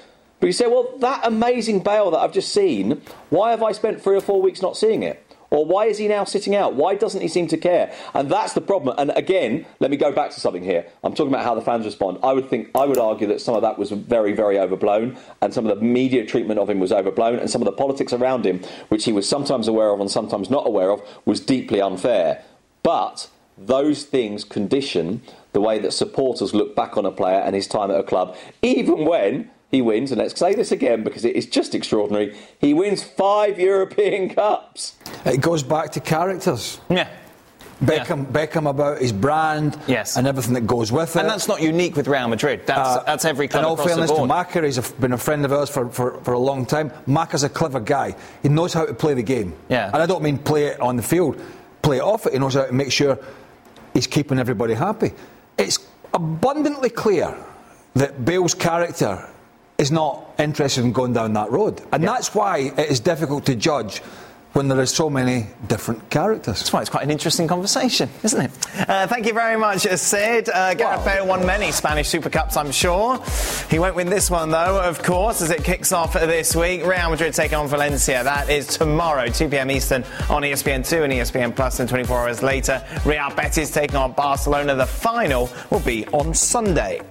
But 0.42 0.48
you 0.48 0.54
say, 0.54 0.68
well, 0.68 0.98
that 0.98 1.22
amazing 1.24 1.84
Bale 1.84 2.12
that 2.12 2.18
I've 2.18 2.34
just 2.34 2.52
seen, 2.52 3.02
why 3.30 3.52
have 3.52 3.62
I 3.62 3.72
spent 3.72 4.02
three 4.02 4.18
or 4.18 4.22
four 4.22 4.42
weeks 4.42 4.62
not 4.62 4.76
seeing 4.76 5.04
it? 5.04 5.24
Or 5.52 5.66
why 5.66 5.86
is 5.86 5.98
he 5.98 6.08
now 6.08 6.24
sitting 6.24 6.56
out? 6.56 6.76
Why 6.76 6.96
doesn't 6.96 7.22
he 7.22 7.28
seem 7.28 7.48
to 7.50 7.58
care? 7.58 7.94
And 8.14 8.32
that's 8.32 8.54
the 8.54 8.62
problem. 8.62 8.96
And 8.98 9.12
again, 9.12 9.66
let 9.80 9.92
me 9.92 9.98
go 9.98 10.12
back 10.12 10.32
to 10.32 10.40
something 10.40 10.64
here. 10.64 10.88
I'm 11.04 11.14
talking 11.14 11.32
about 11.32 11.44
how 11.44 11.54
the 11.54 11.62
fans 11.62 11.86
respond. 11.86 12.20
I 12.24 12.34
would 12.34 12.50
think, 12.50 12.70
I 12.74 12.86
would 12.86 12.98
argue 12.98 13.28
that 13.28 13.42
some 13.42 13.54
of 13.54 13.62
that 13.62 13.78
was 13.78 13.92
very, 13.92 14.32
very 14.32 14.58
overblown, 14.58 15.18
and 15.42 15.54
some 15.54 15.68
of 15.68 15.78
the 15.78 15.86
media 15.86 16.26
treatment 16.26 16.60
of 16.60 16.70
him 16.70 16.80
was 16.80 16.92
overblown, 16.92 17.38
and 17.38 17.50
some 17.50 17.62
of 17.62 17.66
the 17.66 17.74
politics 17.74 18.14
around 18.14 18.46
him, 18.46 18.62
which 18.88 19.06
he 19.06 19.12
was 19.12 19.30
sometimes 19.30 19.68
aware 19.68 19.90
of 19.90 20.00
and 20.00 20.10
sometimes 20.10 20.50
not 20.50 20.66
aware 20.66 20.90
of, 20.90 21.02
was 21.26 21.40
deeply 21.40 21.82
unfair. 21.82 22.44
But 22.82 23.30
those 23.58 24.06
things 24.06 24.44
condition 24.44 25.22
the 25.52 25.62
way 25.62 25.78
that 25.80 25.92
supporters 25.92 26.56
look 26.56 26.76
back 26.76 26.98
on 26.98 27.06
a 27.06 27.12
player 27.12 27.42
and 27.42 27.54
his 27.54 27.68
time 27.68 27.92
at 27.92 28.00
a 28.00 28.04
club, 28.04 28.36
even 28.64 29.06
when 29.06 29.52
he 29.72 29.82
wins, 29.82 30.12
and 30.12 30.20
let's 30.20 30.38
say 30.38 30.54
this 30.54 30.72
again 30.72 31.04
because 31.04 31.26
it 31.26 31.36
is 31.36 31.46
just 31.46 31.74
extraordinary, 31.74 32.36
he 32.60 32.74
wins 32.74 33.04
five 33.04 33.60
European 33.60 34.30
Cups. 34.30 34.96
It 35.26 35.42
goes 35.42 35.64
back 35.64 35.92
to 35.94 36.00
characters. 36.00 36.80
Yeah. 36.90 37.08
Beckham, 37.84 38.28
Beckham 38.28 38.70
about 38.70 39.00
his 39.00 39.12
brand 39.12 39.76
Yes. 39.88 40.16
and 40.16 40.28
everything 40.28 40.54
that 40.54 40.68
goes 40.68 40.92
with 40.92 41.16
it. 41.16 41.20
And 41.20 41.28
that's 41.28 41.48
not 41.48 41.62
unique 41.64 41.96
with 41.96 42.08
Real 42.08 42.28
Madrid. 42.28 42.62
That's, 42.68 42.98
Uh, 42.98 43.04
that's 43.08 43.26
every 43.26 43.48
club 43.48 43.62
In 43.62 43.66
all 43.66 43.74
across 43.74 43.88
fairness 43.88 44.12
the 44.12 44.18
to 44.18 44.28
board. 44.28 44.30
Macca, 44.30 44.64
he's 44.64 44.78
a, 44.78 44.84
been 45.02 45.14
a 45.14 45.18
friend 45.18 45.44
of 45.46 45.52
ours 45.52 45.68
for, 45.72 45.90
for, 45.90 46.20
for 46.22 46.34
a 46.34 46.40
long 46.40 46.68
time. 46.68 46.92
Macca's 47.08 47.44
a 47.44 47.50
clever 47.50 47.80
guy. 47.80 48.16
He 48.44 48.50
knows 48.50 48.72
how 48.72 48.86
to 48.86 48.94
play 48.94 49.16
the 49.16 49.24
game. 49.24 49.56
Yeah. 49.68 49.88
And 49.92 49.96
I 49.96 50.06
don't 50.06 50.22
mean 50.22 50.38
play 50.38 50.66
it 50.66 50.80
on 50.80 50.96
the 50.96 51.02
field, 51.02 51.42
play 51.82 51.98
it 51.98 52.04
off 52.04 52.28
it. 52.28 52.34
He 52.34 52.40
knows 52.40 52.54
how 52.54 52.66
to 52.66 52.72
make 52.72 52.92
sure 52.92 53.18
he's 53.96 54.06
keeping 54.06 54.38
everybody 54.38 54.76
happy. 54.76 55.14
It's 55.58 55.80
abundantly 56.14 56.92
clear 56.92 57.36
that 57.96 58.24
Bale's 58.24 58.54
character 58.54 59.28
is 59.82 59.92
not 59.92 60.36
interested 60.38 60.86
in 60.86 60.92
going 60.94 61.12
down 61.12 61.34
that 61.34 61.52
road. 61.52 61.82
And 61.92 62.04
that's 62.04 62.36
why 62.36 62.72
it 62.78 62.92
is 62.92 63.00
difficult 63.00 63.48
to 63.48 63.56
judge 63.56 64.02
when 64.54 64.68
there 64.68 64.80
are 64.80 64.86
so 64.86 65.10
many 65.10 65.48
different 65.68 66.10
characters. 66.10 66.60
That's 66.60 66.74
why 66.74 66.82
it's 66.82 66.90
quite 66.90 67.04
an 67.04 67.10
interesting 67.10 67.48
conversation, 67.48 68.10
isn't 68.22 68.42
it? 68.42 68.52
Uh, 68.88 69.08
thank 69.08 69.26
you 69.26 69.34
very 69.34 69.58
much, 69.58 69.82
Sid. 69.82 70.50
Uh, 70.54 70.74
Gareth 70.74 71.06
Bale 71.06 71.26
won 71.26 71.46
many 71.46 71.72
Spanish 71.72 72.10
Super 72.10 72.30
Cups, 72.30 72.58
I'm 72.58 72.72
sure. 72.72 73.24
He 73.70 73.80
won't 73.80 73.96
win 73.96 74.10
this 74.10 74.30
one, 74.30 74.52
though, 74.52 74.82
of 74.82 75.02
course, 75.02 75.42
as 75.42 75.50
it 75.50 75.64
kicks 75.64 75.92
off 75.92 76.14
this 76.14 76.56
week. 76.56 76.86
Real 76.86 77.10
Madrid 77.10 77.34
taking 77.34 77.58
on 77.58 77.68
Valencia. 77.68 78.24
That 78.24 78.50
is 78.50 78.68
tomorrow, 78.68 79.28
2 79.28 79.50
p.m. 79.50 79.72
Eastern 79.72 80.04
on 80.30 80.44
E 80.44 80.52
ESPN2 80.52 81.04
and 81.06 81.14
ESPN 81.14 81.56
Plus, 81.56 81.80
and 81.80 81.90
24 81.90 82.20
hours 82.20 82.44
later, 82.44 82.86
Real 83.06 83.30
Betis 83.30 83.72
taking 83.72 83.96
on 83.96 84.12
Barcelona. 84.12 84.76
The 84.76 84.86
final 84.86 85.50
will 85.70 85.80
be 85.80 86.06
on 86.08 86.34
Sunday. 86.34 87.02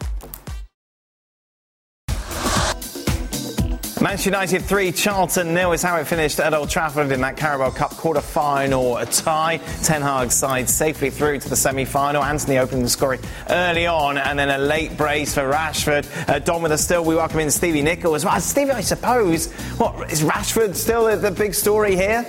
Manchester 4.01 4.31
United 4.31 4.63
3, 4.63 4.93
Charlton 4.93 5.53
nil 5.53 5.73
is 5.73 5.83
how 5.83 5.97
it 5.97 6.07
finished 6.07 6.41
at 6.41 6.55
Old 6.55 6.71
Trafford 6.71 7.13
in 7.13 7.21
that 7.21 7.37
Carabao 7.37 7.69
Cup 7.69 7.91
quarter 7.91 8.23
final 8.23 8.97
a 8.97 9.05
tie. 9.05 9.59
Ten 9.83 10.01
Hag's 10.01 10.35
side 10.35 10.71
safely 10.71 11.11
through 11.11 11.41
to 11.41 11.51
the 11.51 11.57
semi 11.57 11.85
final. 11.85 12.23
Antony 12.25 12.57
opening 12.57 12.83
the 12.83 12.89
scoring 12.89 13.21
early 13.51 13.87
on 13.87 14.17
and 14.17 14.39
then 14.39 14.49
a 14.49 14.57
late 14.57 14.97
brace 14.97 15.35
for 15.35 15.43
Rashford. 15.43 16.09
Uh, 16.31 16.39
Don 16.39 16.63
with 16.63 16.73
us 16.73 16.83
still. 16.83 17.05
We 17.05 17.15
welcome 17.15 17.41
in 17.41 17.51
Stevie 17.51 17.83
Nicol 17.83 18.15
as 18.15 18.25
well. 18.25 18.41
Stevie, 18.41 18.71
I 18.71 18.81
suppose, 18.81 19.53
what 19.77 20.11
is 20.11 20.23
Rashford 20.23 20.75
still 20.77 21.05
the, 21.05 21.17
the 21.17 21.31
big 21.31 21.53
story 21.53 21.95
here? 21.95 22.25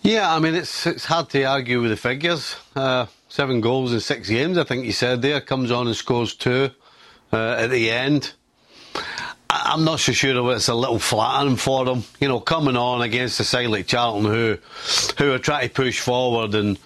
Yeah, 0.00 0.34
I 0.34 0.38
mean, 0.38 0.54
it's 0.54 0.86
it's 0.86 1.04
hard 1.04 1.28
to 1.30 1.44
argue 1.44 1.82
with 1.82 1.90
the 1.90 1.98
figures. 1.98 2.56
Uh, 2.74 3.04
seven 3.28 3.60
goals 3.60 3.92
in 3.92 4.00
six 4.00 4.30
games, 4.30 4.56
I 4.56 4.64
think 4.64 4.86
you 4.86 4.92
said 4.92 5.20
there. 5.20 5.42
Comes 5.42 5.70
on 5.70 5.88
and 5.88 5.96
scores 5.96 6.34
two 6.34 6.70
uh, 7.34 7.56
at 7.58 7.68
the 7.68 7.90
end. 7.90 8.32
I- 9.54 9.72
I'm 9.72 9.84
not 9.84 10.00
so 10.00 10.12
sure 10.12 10.50
if 10.50 10.56
it's 10.56 10.68
a 10.68 10.74
little 10.74 10.98
flattering 10.98 11.56
for 11.56 11.84
them. 11.84 12.04
You 12.20 12.28
know, 12.28 12.40
coming 12.40 12.76
on 12.76 13.02
against 13.02 13.38
a 13.40 13.44
side 13.44 13.68
like 13.68 13.86
Charlton 13.86 14.24
who, 14.24 14.58
who 15.18 15.32
are 15.32 15.38
trying 15.38 15.68
to 15.68 15.74
push 15.74 16.00
forward 16.00 16.54
and 16.54 16.76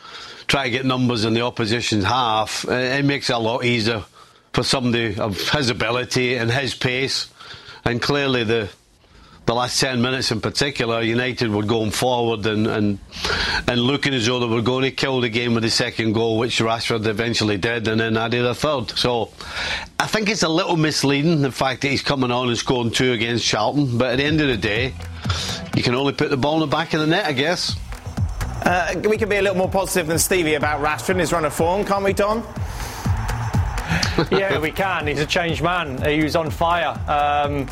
try 0.46 0.64
to 0.64 0.70
get 0.70 0.84
numbers 0.84 1.24
in 1.24 1.32
the 1.34 1.40
opposition's 1.40 2.04
half, 2.04 2.68
uh, 2.68 2.72
it 2.72 3.04
makes 3.04 3.30
it 3.30 3.36
a 3.36 3.38
lot 3.38 3.64
easier 3.64 4.04
for 4.52 4.62
somebody 4.62 5.18
of 5.18 5.38
his 5.50 5.70
ability 5.70 6.34
and 6.36 6.50
his 6.50 6.74
pace. 6.74 7.28
And 7.84 8.02
clearly 8.02 8.44
the 8.44 8.68
the 9.48 9.54
last 9.54 9.80
10 9.80 10.02
minutes 10.02 10.30
in 10.30 10.42
particular, 10.42 11.00
United 11.00 11.50
were 11.50 11.62
going 11.62 11.90
forward 11.90 12.44
and, 12.44 12.66
and 12.66 12.98
and 13.66 13.80
looking 13.80 14.12
as 14.12 14.26
though 14.26 14.40
they 14.40 14.46
were 14.46 14.60
going 14.60 14.82
to 14.82 14.90
kill 14.90 15.22
the 15.22 15.30
game 15.30 15.54
with 15.54 15.62
the 15.62 15.70
second 15.70 16.12
goal, 16.12 16.36
which 16.36 16.58
Rashford 16.58 17.06
eventually 17.06 17.56
did, 17.56 17.88
and 17.88 17.98
then 17.98 18.18
added 18.18 18.44
a 18.44 18.54
third. 18.54 18.90
So 18.90 19.30
I 19.98 20.06
think 20.06 20.28
it's 20.28 20.42
a 20.42 20.50
little 20.50 20.76
misleading, 20.76 21.40
the 21.40 21.50
fact 21.50 21.80
that 21.80 21.88
he's 21.88 22.02
coming 22.02 22.30
on 22.30 22.48
and 22.48 22.58
scoring 22.58 22.90
two 22.90 23.12
against 23.12 23.46
Charlton, 23.46 23.96
but 23.96 24.10
at 24.12 24.16
the 24.16 24.24
end 24.24 24.42
of 24.42 24.48
the 24.48 24.58
day, 24.58 24.92
you 25.74 25.82
can 25.82 25.94
only 25.94 26.12
put 26.12 26.28
the 26.28 26.36
ball 26.36 26.56
in 26.56 26.60
the 26.60 26.66
back 26.66 26.92
of 26.92 27.00
the 27.00 27.06
net, 27.06 27.24
I 27.24 27.32
guess. 27.32 27.74
Uh, 28.66 29.00
we 29.08 29.16
can 29.16 29.30
be 29.30 29.36
a 29.36 29.42
little 29.42 29.56
more 29.56 29.70
positive 29.70 30.08
than 30.08 30.18
Stevie 30.18 30.54
about 30.54 30.82
Rashford 30.82 31.10
and 31.10 31.20
his 31.20 31.32
run 31.32 31.46
of 31.46 31.54
form, 31.54 31.86
can't 31.86 32.04
we, 32.04 32.12
Don? 32.12 32.40
yeah, 34.30 34.58
we 34.58 34.72
can. 34.72 35.06
He's 35.06 35.20
a 35.20 35.26
changed 35.26 35.62
man. 35.62 36.02
He 36.04 36.22
was 36.22 36.36
on 36.36 36.50
fire. 36.50 37.00
Um, 37.08 37.66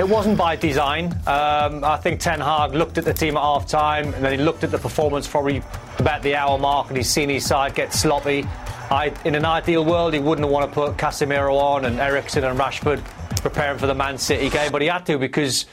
it 0.00 0.08
wasn't 0.08 0.38
by 0.38 0.56
design. 0.56 1.12
Um, 1.26 1.84
I 1.84 1.98
think 1.98 2.20
Ten 2.20 2.40
Hag 2.40 2.72
looked 2.72 2.96
at 2.96 3.04
the 3.04 3.12
team 3.12 3.36
at 3.36 3.42
half 3.42 3.66
time 3.66 4.14
and 4.14 4.24
then 4.24 4.32
he 4.32 4.42
looked 4.42 4.64
at 4.64 4.70
the 4.70 4.78
performance 4.78 5.28
probably 5.28 5.62
about 5.98 6.22
the 6.22 6.34
hour 6.34 6.58
mark 6.58 6.88
and 6.88 6.96
he's 6.96 7.10
seen 7.10 7.28
his 7.28 7.44
side 7.44 7.74
get 7.74 7.92
sloppy. 7.92 8.46
I, 8.90 9.12
in 9.26 9.34
an 9.34 9.44
ideal 9.44 9.84
world, 9.84 10.14
he 10.14 10.18
wouldn't 10.18 10.48
want 10.48 10.66
to 10.66 10.74
put 10.74 10.96
Casemiro 10.96 11.54
on 11.54 11.84
and 11.84 12.00
Eriksen 12.00 12.44
and 12.44 12.58
Rashford 12.58 13.04
preparing 13.42 13.78
for 13.78 13.86
the 13.86 13.94
Man 13.94 14.16
City 14.16 14.48
game, 14.48 14.72
but 14.72 14.80
he 14.80 14.88
had 14.88 15.04
to 15.04 15.18
because 15.18 15.66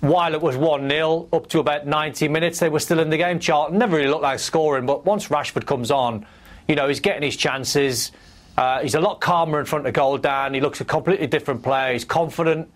while 0.00 0.34
it 0.34 0.42
was 0.42 0.56
1 0.56 0.90
0, 0.90 1.28
up 1.32 1.46
to 1.50 1.60
about 1.60 1.86
90 1.86 2.26
minutes, 2.26 2.58
they 2.58 2.68
were 2.68 2.80
still 2.80 2.98
in 2.98 3.10
the 3.10 3.16
game. 3.16 3.38
Charlton 3.38 3.78
never 3.78 3.96
really 3.96 4.08
looked 4.08 4.24
like 4.24 4.40
scoring, 4.40 4.86
but 4.86 5.04
once 5.04 5.28
Rashford 5.28 5.66
comes 5.66 5.92
on, 5.92 6.26
you 6.66 6.74
know, 6.74 6.88
he's 6.88 6.98
getting 6.98 7.22
his 7.22 7.36
chances. 7.36 8.10
Uh, 8.58 8.80
he's 8.80 8.96
a 8.96 9.00
lot 9.00 9.20
calmer 9.20 9.60
in 9.60 9.66
front 9.66 9.86
of 9.86 9.94
goal, 9.94 10.18
Dan. 10.18 10.52
He 10.52 10.60
looks 10.60 10.80
a 10.80 10.84
completely 10.84 11.28
different 11.28 11.62
player. 11.62 11.92
He's 11.92 12.04
confident, 12.04 12.68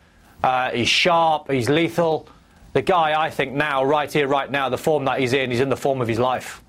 uh, 0.42 0.70
he's 0.70 0.88
sharp, 0.88 1.50
he's 1.50 1.68
lethal. 1.68 2.28
The 2.72 2.82
guy, 2.82 3.20
I 3.20 3.30
think, 3.30 3.52
now, 3.52 3.84
right 3.84 4.12
here, 4.12 4.28
right 4.28 4.50
now, 4.50 4.68
the 4.68 4.78
form 4.78 5.06
that 5.06 5.18
he's 5.18 5.32
in, 5.32 5.50
he's 5.50 5.60
in 5.60 5.70
the 5.70 5.76
form 5.76 6.00
of 6.00 6.08
his 6.08 6.18
life. 6.18 6.62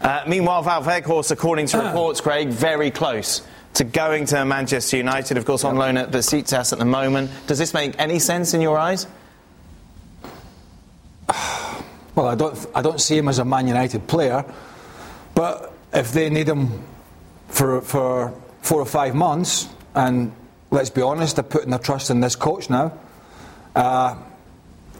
Uh, 0.00 0.24
meanwhile, 0.26 0.62
Valverde, 0.62 1.06
according 1.30 1.66
to 1.66 1.78
reports, 1.78 2.20
Craig, 2.20 2.48
very 2.48 2.90
close 2.90 3.42
to 3.74 3.84
going 3.84 4.26
to 4.26 4.44
Manchester 4.44 4.96
United, 4.96 5.36
of 5.36 5.44
course, 5.44 5.64
on 5.64 5.76
loan 5.76 5.96
at 5.96 6.10
Besiktas 6.10 6.72
at 6.72 6.78
the 6.78 6.84
moment. 6.84 7.30
Does 7.46 7.58
this 7.58 7.72
make 7.72 7.94
any 7.98 8.18
sense 8.18 8.54
in 8.54 8.60
your 8.60 8.78
eyes? 8.78 9.06
Well, 12.14 12.26
I 12.26 12.34
don't, 12.34 12.66
I 12.74 12.82
don't 12.82 13.00
see 13.00 13.16
him 13.16 13.26
as 13.28 13.38
a 13.38 13.44
Man 13.46 13.66
United 13.66 14.06
player, 14.06 14.44
but 15.34 15.72
if 15.94 16.12
they 16.12 16.28
need 16.28 16.46
him 16.46 16.84
for, 17.48 17.80
for 17.80 18.34
four 18.60 18.82
or 18.82 18.84
five 18.84 19.14
months, 19.14 19.66
and 19.94 20.30
let's 20.72 20.90
be 20.90 21.02
honest, 21.02 21.36
they're 21.36 21.44
putting 21.44 21.70
their 21.70 21.78
trust 21.78 22.10
in 22.10 22.20
this 22.20 22.34
coach 22.34 22.68
now, 22.68 22.92
uh, 23.76 24.16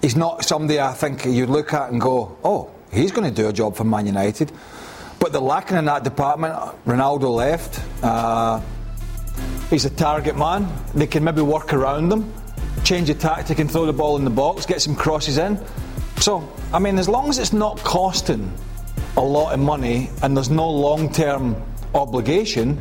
he's 0.00 0.14
not 0.14 0.44
somebody 0.44 0.78
I 0.78 0.92
think 0.92 1.24
you'd 1.24 1.48
look 1.48 1.72
at 1.72 1.90
and 1.90 2.00
go, 2.00 2.36
oh, 2.44 2.70
he's 2.92 3.10
going 3.10 3.28
to 3.28 3.34
do 3.34 3.48
a 3.48 3.52
job 3.52 3.74
for 3.74 3.84
Man 3.84 4.06
United. 4.06 4.52
But 5.18 5.32
they're 5.32 5.40
lacking 5.40 5.78
in 5.78 5.86
that 5.86 6.04
department. 6.04 6.54
Ronaldo 6.84 7.34
left. 7.34 7.80
Uh, 8.02 8.60
he's 9.70 9.84
a 9.84 9.90
target 9.90 10.36
man. 10.36 10.68
They 10.94 11.06
can 11.06 11.24
maybe 11.24 11.42
work 11.42 11.72
around 11.72 12.10
them, 12.10 12.32
change 12.84 13.08
the 13.08 13.14
tactic 13.14 13.58
and 13.58 13.70
throw 13.70 13.86
the 13.86 13.92
ball 13.92 14.16
in 14.16 14.24
the 14.24 14.30
box, 14.30 14.66
get 14.66 14.82
some 14.82 14.94
crosses 14.94 15.38
in. 15.38 15.58
So, 16.18 16.46
I 16.72 16.78
mean, 16.78 16.98
as 16.98 17.08
long 17.08 17.30
as 17.30 17.38
it's 17.38 17.52
not 17.52 17.78
costing 17.78 18.52
a 19.16 19.20
lot 19.20 19.54
of 19.54 19.60
money 19.60 20.10
and 20.22 20.36
there's 20.36 20.50
no 20.50 20.68
long 20.68 21.12
term 21.12 21.56
obligation, 21.94 22.80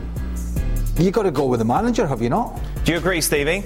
you've 0.97 1.13
got 1.13 1.23
to 1.23 1.31
go 1.31 1.45
with 1.45 1.59
the 1.59 1.65
manager, 1.65 2.07
have 2.07 2.21
you 2.21 2.29
not? 2.29 2.59
Do 2.83 2.91
you 2.93 2.97
agree, 2.97 3.21
Stevie? 3.21 3.63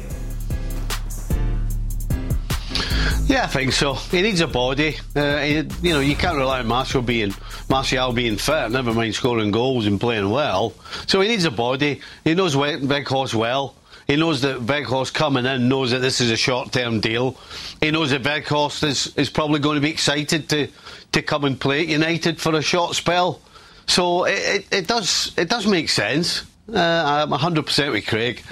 Yeah, 3.27 3.43
I 3.43 3.47
think 3.47 3.71
so. 3.71 3.95
He 3.95 4.21
needs 4.21 4.41
a 4.41 4.47
body. 4.47 4.97
Uh, 5.15 5.37
he, 5.39 5.55
you 5.81 5.93
know, 5.93 5.99
you 5.99 6.15
can't 6.15 6.37
rely 6.37 6.59
on 6.59 6.67
Martial 6.67 7.01
being 7.01 7.33
Martial 7.69 8.13
being 8.13 8.37
fit. 8.37 8.69
Never 8.71 8.93
mind 8.93 9.15
scoring 9.15 9.51
goals 9.51 9.87
and 9.87 9.99
playing 9.99 10.29
well. 10.29 10.73
So 11.07 11.21
he 11.21 11.29
needs 11.29 11.45
a 11.45 11.51
body. 11.51 12.01
He 12.23 12.35
knows 12.35 12.55
We- 12.55 12.77
Weghorst 12.77 13.33
well. 13.33 13.75
He 14.05 14.15
knows 14.15 14.41
that 14.41 14.59
Weghorst 14.59 15.13
coming 15.15 15.45
in 15.47 15.67
knows 15.67 15.89
that 15.91 15.99
this 15.99 16.21
is 16.21 16.29
a 16.29 16.37
short-term 16.37 16.99
deal. 16.99 17.35
He 17.81 17.89
knows 17.89 18.11
that 18.11 18.21
Weghorst 18.21 18.83
is, 18.83 19.11
is 19.17 19.31
probably 19.31 19.59
going 19.59 19.75
to 19.75 19.81
be 19.81 19.89
excited 19.89 20.47
to, 20.49 20.67
to 21.13 21.21
come 21.23 21.45
and 21.45 21.59
play 21.59 21.81
at 21.81 21.87
United 21.87 22.39
for 22.39 22.53
a 22.53 22.61
short 22.61 22.95
spell. 22.95 23.41
So 23.87 24.25
it, 24.25 24.37
it, 24.37 24.67
it 24.71 24.87
does 24.87 25.31
it 25.37 25.49
does 25.49 25.65
make 25.65 25.89
sense. 25.89 26.43
Uh, 26.71 26.79
I'm 26.79 27.29
100% 27.29 27.91
with 27.91 28.07
Craig. 28.07 28.43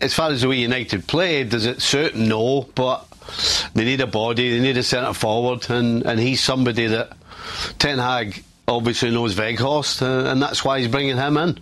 As 0.00 0.12
far 0.12 0.30
as 0.30 0.40
the 0.42 0.48
way 0.48 0.56
United 0.56 1.06
played, 1.06 1.50
does 1.50 1.66
it 1.66 1.80
certain? 1.80 2.28
No, 2.28 2.62
but 2.74 3.06
they 3.74 3.84
need 3.84 4.00
a 4.00 4.06
body, 4.08 4.50
they 4.50 4.60
need 4.60 4.76
a 4.76 4.82
centre 4.82 5.14
forward, 5.14 5.68
and, 5.70 6.02
and 6.04 6.18
he's 6.18 6.40
somebody 6.42 6.86
that 6.88 7.16
Ten 7.78 7.98
Hag 7.98 8.42
obviously 8.66 9.10
knows 9.10 9.36
Weghorst, 9.36 10.02
uh, 10.02 10.30
and 10.30 10.42
that's 10.42 10.64
why 10.64 10.80
he's 10.80 10.88
bringing 10.88 11.16
him 11.16 11.36
in. 11.36 11.58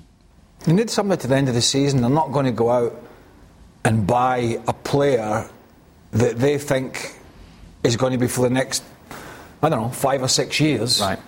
You 0.67 0.73
need 0.73 0.89
somebody 0.91 1.21
to 1.23 1.29
the 1.29 1.37
end 1.37 1.49
of 1.49 1.55
the 1.55 1.61
season. 1.61 2.01
They're 2.01 2.09
not 2.11 2.33
going 2.33 2.47
to 2.47 2.53
go 2.53 2.71
out 2.71 2.95
and 3.85 4.07
buy 4.07 4.61
a 4.67 4.73
player 4.73 5.49
that 6.13 6.39
they 6.39 6.57
think 6.57 7.19
is 7.83 7.97
going 7.97 8.13
to 8.13 8.19
be 8.19 8.29
for 8.29 8.43
the 8.43 8.51
next 8.51 8.83
I 9.65 9.69
don't 9.69 9.81
know, 9.83 9.89
five 9.91 10.23
or 10.23 10.29
six 10.29 10.59
years, 10.59 11.01
Right. 11.01 11.19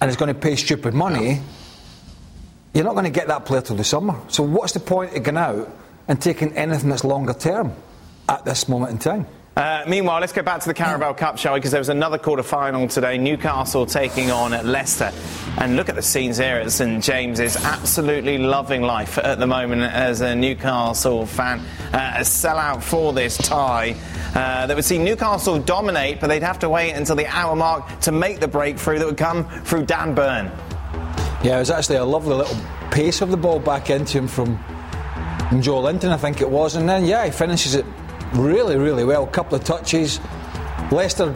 and 0.00 0.10
is 0.10 0.16
going 0.16 0.32
to 0.34 0.38
pay 0.38 0.56
stupid 0.56 0.92
money, 0.92 1.40
you're 2.76 2.84
not 2.84 2.92
going 2.92 3.04
to 3.04 3.10
get 3.10 3.28
that 3.28 3.46
player 3.46 3.62
till 3.62 3.76
the 3.76 3.84
summer. 3.84 4.14
So 4.28 4.42
what's 4.42 4.74
the 4.74 4.80
point 4.80 5.16
of 5.16 5.22
going 5.22 5.38
out 5.38 5.74
and 6.08 6.20
taking 6.20 6.52
anything 6.52 6.90
that's 6.90 7.04
longer 7.04 7.32
term 7.32 7.72
at 8.28 8.44
this 8.44 8.68
moment 8.68 8.92
in 8.92 8.98
time? 8.98 9.26
Uh, 9.56 9.82
meanwhile, 9.88 10.20
let's 10.20 10.34
go 10.34 10.42
back 10.42 10.60
to 10.60 10.68
the 10.68 10.74
Carabao 10.74 11.14
Cup, 11.14 11.38
shall 11.38 11.54
we? 11.54 11.60
Because 11.60 11.70
there 11.70 11.80
was 11.80 11.88
another 11.88 12.18
quarter 12.18 12.42
final 12.42 12.86
today. 12.86 13.16
Newcastle 13.16 13.86
taking 13.86 14.30
on 14.30 14.50
Leicester. 14.50 15.10
And 15.56 15.76
look 15.76 15.88
at 15.88 15.94
the 15.94 16.02
scenes 16.02 16.36
here 16.36 16.56
at 16.56 16.70
St 16.70 17.02
James's. 17.02 17.56
Absolutely 17.56 18.36
loving 18.36 18.82
life 18.82 19.16
at 19.16 19.38
the 19.38 19.46
moment 19.46 19.80
as 19.80 20.20
a 20.20 20.36
Newcastle 20.36 21.24
fan. 21.24 21.60
Uh, 21.94 22.16
a 22.16 22.20
sellout 22.20 22.82
for 22.82 23.14
this 23.14 23.38
tie. 23.38 23.96
Uh, 24.34 24.66
that 24.66 24.76
would 24.76 24.84
see 24.84 24.98
Newcastle 24.98 25.58
dominate, 25.58 26.20
but 26.20 26.26
they'd 26.26 26.42
have 26.42 26.58
to 26.58 26.68
wait 26.68 26.92
until 26.92 27.16
the 27.16 27.26
hour 27.28 27.56
mark 27.56 28.00
to 28.00 28.12
make 28.12 28.38
the 28.38 28.48
breakthrough 28.48 28.98
that 28.98 29.06
would 29.06 29.16
come 29.16 29.48
through 29.62 29.86
Dan 29.86 30.14
Burn. 30.14 30.52
Yeah, 31.46 31.58
it 31.58 31.60
was 31.60 31.70
actually 31.70 31.98
a 31.98 32.04
lovely 32.04 32.34
little 32.34 32.56
pace 32.90 33.20
of 33.20 33.30
the 33.30 33.36
ball 33.36 33.60
back 33.60 33.88
into 33.88 34.18
him 34.18 34.26
from, 34.26 34.58
Joelinton, 35.62 36.10
I 36.10 36.16
think 36.16 36.40
it 36.40 36.50
was. 36.50 36.74
And 36.74 36.88
then, 36.88 37.04
yeah, 37.04 37.24
he 37.24 37.30
finishes 37.30 37.76
it 37.76 37.86
really, 38.34 38.76
really 38.76 39.04
well. 39.04 39.22
A 39.22 39.28
couple 39.28 39.56
of 39.56 39.62
touches. 39.62 40.18
Leicester 40.90 41.32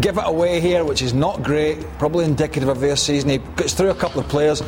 give 0.00 0.16
it 0.16 0.24
away 0.24 0.62
here, 0.62 0.82
which 0.82 1.02
is 1.02 1.12
not 1.12 1.42
great, 1.42 1.78
probably 1.98 2.24
indicative 2.24 2.70
of 2.70 2.80
their 2.80 2.96
season. 2.96 3.28
He 3.28 3.36
gets 3.36 3.74
through 3.74 3.90
a 3.90 3.94
couple 3.94 4.18
of 4.18 4.28
players. 4.28 4.62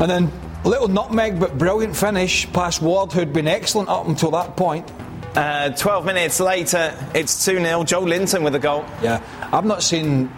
And 0.00 0.10
then, 0.10 0.32
a 0.64 0.68
little 0.68 0.88
nutmeg, 0.88 1.38
but 1.38 1.58
brilliant 1.58 1.94
finish 1.94 2.50
past 2.54 2.80
Ward, 2.80 3.12
who'd 3.12 3.34
been 3.34 3.46
excellent 3.46 3.90
up 3.90 4.08
until 4.08 4.30
that 4.30 4.56
point. 4.56 4.90
Uh, 5.36 5.68
12 5.68 6.06
minutes 6.06 6.40
later, 6.40 6.96
it's 7.14 7.44
2 7.44 7.58
0. 7.58 7.82
Joelinton 7.82 8.42
with 8.42 8.54
a 8.54 8.58
goal. 8.58 8.86
Yeah, 9.02 9.22
I've 9.52 9.66
not 9.66 9.82
seen, 9.82 10.32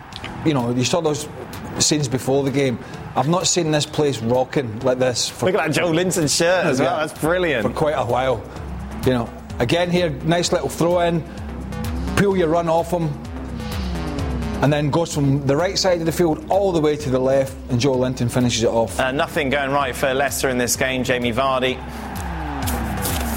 you 0.45 0.55
know, 0.55 0.75
you 0.75 0.85
saw 0.85 1.01
those 1.01 1.29
scenes 1.79 2.09
before 2.09 2.43
the 2.43 2.51
game. 2.51 2.81
I've 3.15 3.29
not 3.29 3.47
seen 3.47 3.71
this 3.71 3.85
place 3.87 4.21
rocking 4.23 4.81
like 4.81 4.99
this 4.99 5.29
for 5.29 5.47
Look 5.47 5.55
at 5.57 5.73
that 5.75 5.83
Joelinton 5.83 6.35
shirt 6.35 6.65
as 6.65 6.81
well. 6.81 6.97
Yeah. 6.99 7.07
That's 7.07 7.21
brilliant. 7.21 7.67
for 7.67 7.73
quite 7.73 7.93
a 7.93 8.05
while. 8.05 8.43
You 9.05 9.13
know, 9.13 9.31
again 9.59 9.91
here, 9.91 10.11
nice 10.25 10.51
little 10.53 10.69
throw 10.69 11.01
in, 11.01 11.23
peel 12.17 12.37
your 12.37 12.49
run 12.49 12.69
off 12.69 12.91
him, 12.91 13.09
and 14.63 14.73
then 14.73 14.91
goes 14.91 15.13
from 15.15 15.47
the 15.47 15.57
right 15.57 15.77
side 15.77 16.01
of 16.01 16.07
the 16.07 16.13
field 16.13 16.47
all 16.49 16.73
the 16.73 16.81
way 16.81 16.97
to 16.97 17.11
the 17.11 17.19
left, 17.19 17.55
and 17.69 17.81
Joelinton 17.81 18.31
finishes 18.31 18.63
it 18.63 18.69
off. 18.71 18.99
Uh, 18.99 19.11
nothing 19.13 19.51
going 19.51 19.73
right 19.73 19.95
for 19.95 20.15
Leicester 20.15 20.49
in 20.49 20.57
this 20.57 20.77
game. 20.77 21.05
Jamie 21.05 21.33
Vardy. 21.33 21.75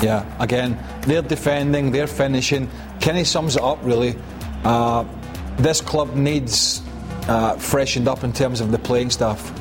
Yeah, 0.03 0.25
again, 0.39 0.77
they're 1.01 1.21
defending, 1.21 1.91
they're 1.91 2.05
finishing. 2.07 2.69
Kenny 2.99 3.23
sums 3.23 3.55
it 3.55 3.61
up 3.61 3.79
really. 3.81 4.15
Uh, 4.63 5.03
this 5.57 5.81
club 5.81 6.15
needs 6.15 6.81
uh, 7.27 7.55
freshened 7.57 8.07
up 8.07 8.23
in 8.23 8.31
terms 8.31 8.61
of 8.61 8.71
the 8.71 8.77
playing 8.77 9.09
staff. 9.09 9.51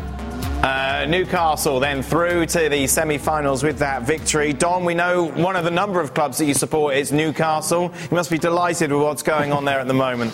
Uh, 0.65 1.05
Newcastle 1.07 1.79
then 1.79 2.03
through 2.03 2.47
to 2.47 2.71
the 2.71 2.87
semi-finals 2.87 3.63
with 3.63 3.81
that 3.81 4.05
victory. 4.05 4.55
Don, 4.55 4.87
we 4.87 4.95
know 4.95 5.25
one 5.25 5.57
of 5.57 5.65
the 5.65 5.71
number 5.71 6.01
of 6.01 6.15
clubs 6.15 6.39
that 6.39 6.47
you 6.47 6.55
support 6.55 6.97
is 6.97 7.13
Newcastle. 7.13 7.93
You 8.11 8.15
must 8.15 8.31
be 8.31 8.39
delighted 8.39 8.91
with 8.91 9.03
what's 9.03 9.23
going 9.23 9.53
on 9.53 9.67
there 9.67 9.79
at 9.79 9.87
the 9.87 9.93
moment. 9.93 10.33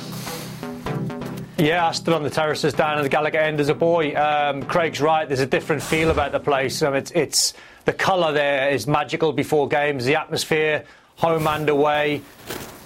Yeah, 1.59 1.88
I 1.88 1.90
stood 1.90 2.14
on 2.14 2.23
the 2.23 2.31
terraces 2.31 2.73
down 2.75 2.97
at 2.97 3.03
the 3.03 3.09
Gallowgate 3.09 3.43
end 3.43 3.59
as 3.59 3.71
a 3.71 3.75
boy. 3.75 4.14
Um, 4.14 4.62
Craig's 4.62 5.01
right. 5.01 5.27
There's 5.27 5.40
a 5.40 5.47
different 5.47 5.83
feel 5.83 6.12
about 6.12 6.31
the 6.31 6.38
place. 6.38 6.81
Um, 6.81 6.95
it's, 6.95 7.11
it's 7.11 7.53
the 7.85 7.93
colour 7.93 8.31
there 8.31 8.71
is 8.71 8.87
magical 8.87 9.33
before 9.33 9.66
games. 9.66 10.05
The 10.05 10.14
atmosphere, 10.14 10.85
home 11.16 11.49
and 11.49 11.69
away. 11.69 12.23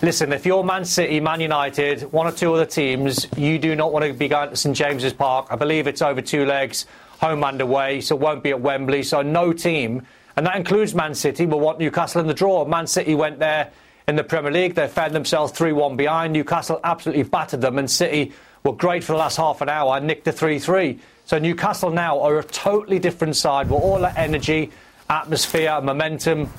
Listen, 0.00 0.33
if 0.33 0.46
you're 0.46 0.64
Man 0.64 0.87
City, 0.87 1.20
Man 1.20 1.42
United, 1.42 2.11
one 2.11 2.26
or 2.26 2.33
two 2.33 2.54
other 2.54 2.66
teams, 2.66 3.26
you 3.37 3.59
do 3.59 3.76
not 3.76 3.92
want 3.92 4.07
to 4.07 4.14
be 4.14 4.28
going 4.28 4.48
to 4.48 4.57
St 4.57 4.74
James's 4.74 5.12
Park. 5.12 5.48
I 5.50 5.57
believe 5.57 5.87
it's 5.87 6.00
over 6.00 6.22
two 6.22 6.46
legs, 6.46 6.87
home 7.24 7.42
and 7.42 7.60
away, 7.62 8.02
so 8.02 8.14
it 8.14 8.20
won't 8.20 8.42
be 8.42 8.50
at 8.50 8.60
Wembley. 8.60 9.02
So 9.02 9.22
no 9.22 9.52
team, 9.52 10.06
and 10.37 10.46
that 10.46 10.56
includes 10.56 10.94
Man 10.94 11.14
City, 11.14 11.46
will 11.46 11.60
want 11.60 11.78
Newcastle 11.78 12.20
in 12.20 12.26
the 12.26 12.34
draw. 12.34 12.66
Man 12.66 12.87
City 12.87 13.14
went 13.14 13.38
there 13.38 13.70
in 14.06 14.16
the 14.16 14.24
Premier 14.24 14.52
League. 14.52 14.74
They 14.74 14.87
found 14.88 15.14
themselves 15.14 15.50
3 15.52 15.72
1 15.72 15.96
behind. 15.96 16.34
Newcastle 16.34 16.80
absolutely 16.84 17.22
battered 17.22 17.62
them, 17.62 17.78
and 17.78 17.90
City 17.90 18.32
were 18.62 18.74
great 18.74 19.02
for 19.02 19.12
the 19.12 19.18
last 19.18 19.37
half 19.37 19.62
an 19.62 19.70
hour 19.70 19.96
and 19.96 20.06
nicked 20.06 20.26
the 20.26 20.32
3 20.32 20.58
3. 20.58 20.98
So 21.24 21.38
Newcastle 21.38 21.90
now 21.90 22.20
are 22.20 22.40
a 22.40 22.44
totally 22.44 22.98
different 22.98 23.37
side 23.37 23.70
We're 23.70 23.78
all 23.78 24.00
that 24.00 24.18
energy, 24.18 24.70
atmosphere, 25.08 25.80
momentum. 25.80 26.52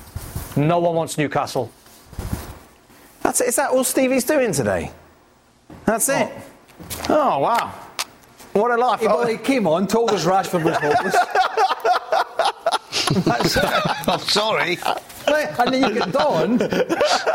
No 0.56 0.80
one 0.80 0.96
wants 0.96 1.16
Newcastle. 1.16 1.70
That's 3.22 3.40
it. 3.40 3.48
Is 3.48 3.56
that 3.56 3.70
all 3.70 3.84
Stevie's 3.84 4.24
doing 4.24 4.52
today? 4.52 4.90
That's 5.84 6.08
it. 6.08 6.32
Oh, 7.08 7.36
oh 7.36 7.38
wow. 7.38 7.85
What 8.56 8.70
a 8.70 8.76
life. 8.76 9.02
Well, 9.02 9.26
he 9.26 9.36
came 9.36 9.66
on, 9.66 9.86
told 9.86 10.10
us 10.12 10.24
Rashford 10.24 10.64
was 10.64 10.76
hopeless. 10.76 11.16
That's 13.24 13.56
it. 13.56 14.08
I'm 14.08 14.18
sorry. 14.20 14.78
And 15.28 15.74
then 15.74 15.82
you 15.94 15.98
get 16.00 16.12
Don, 16.12 16.52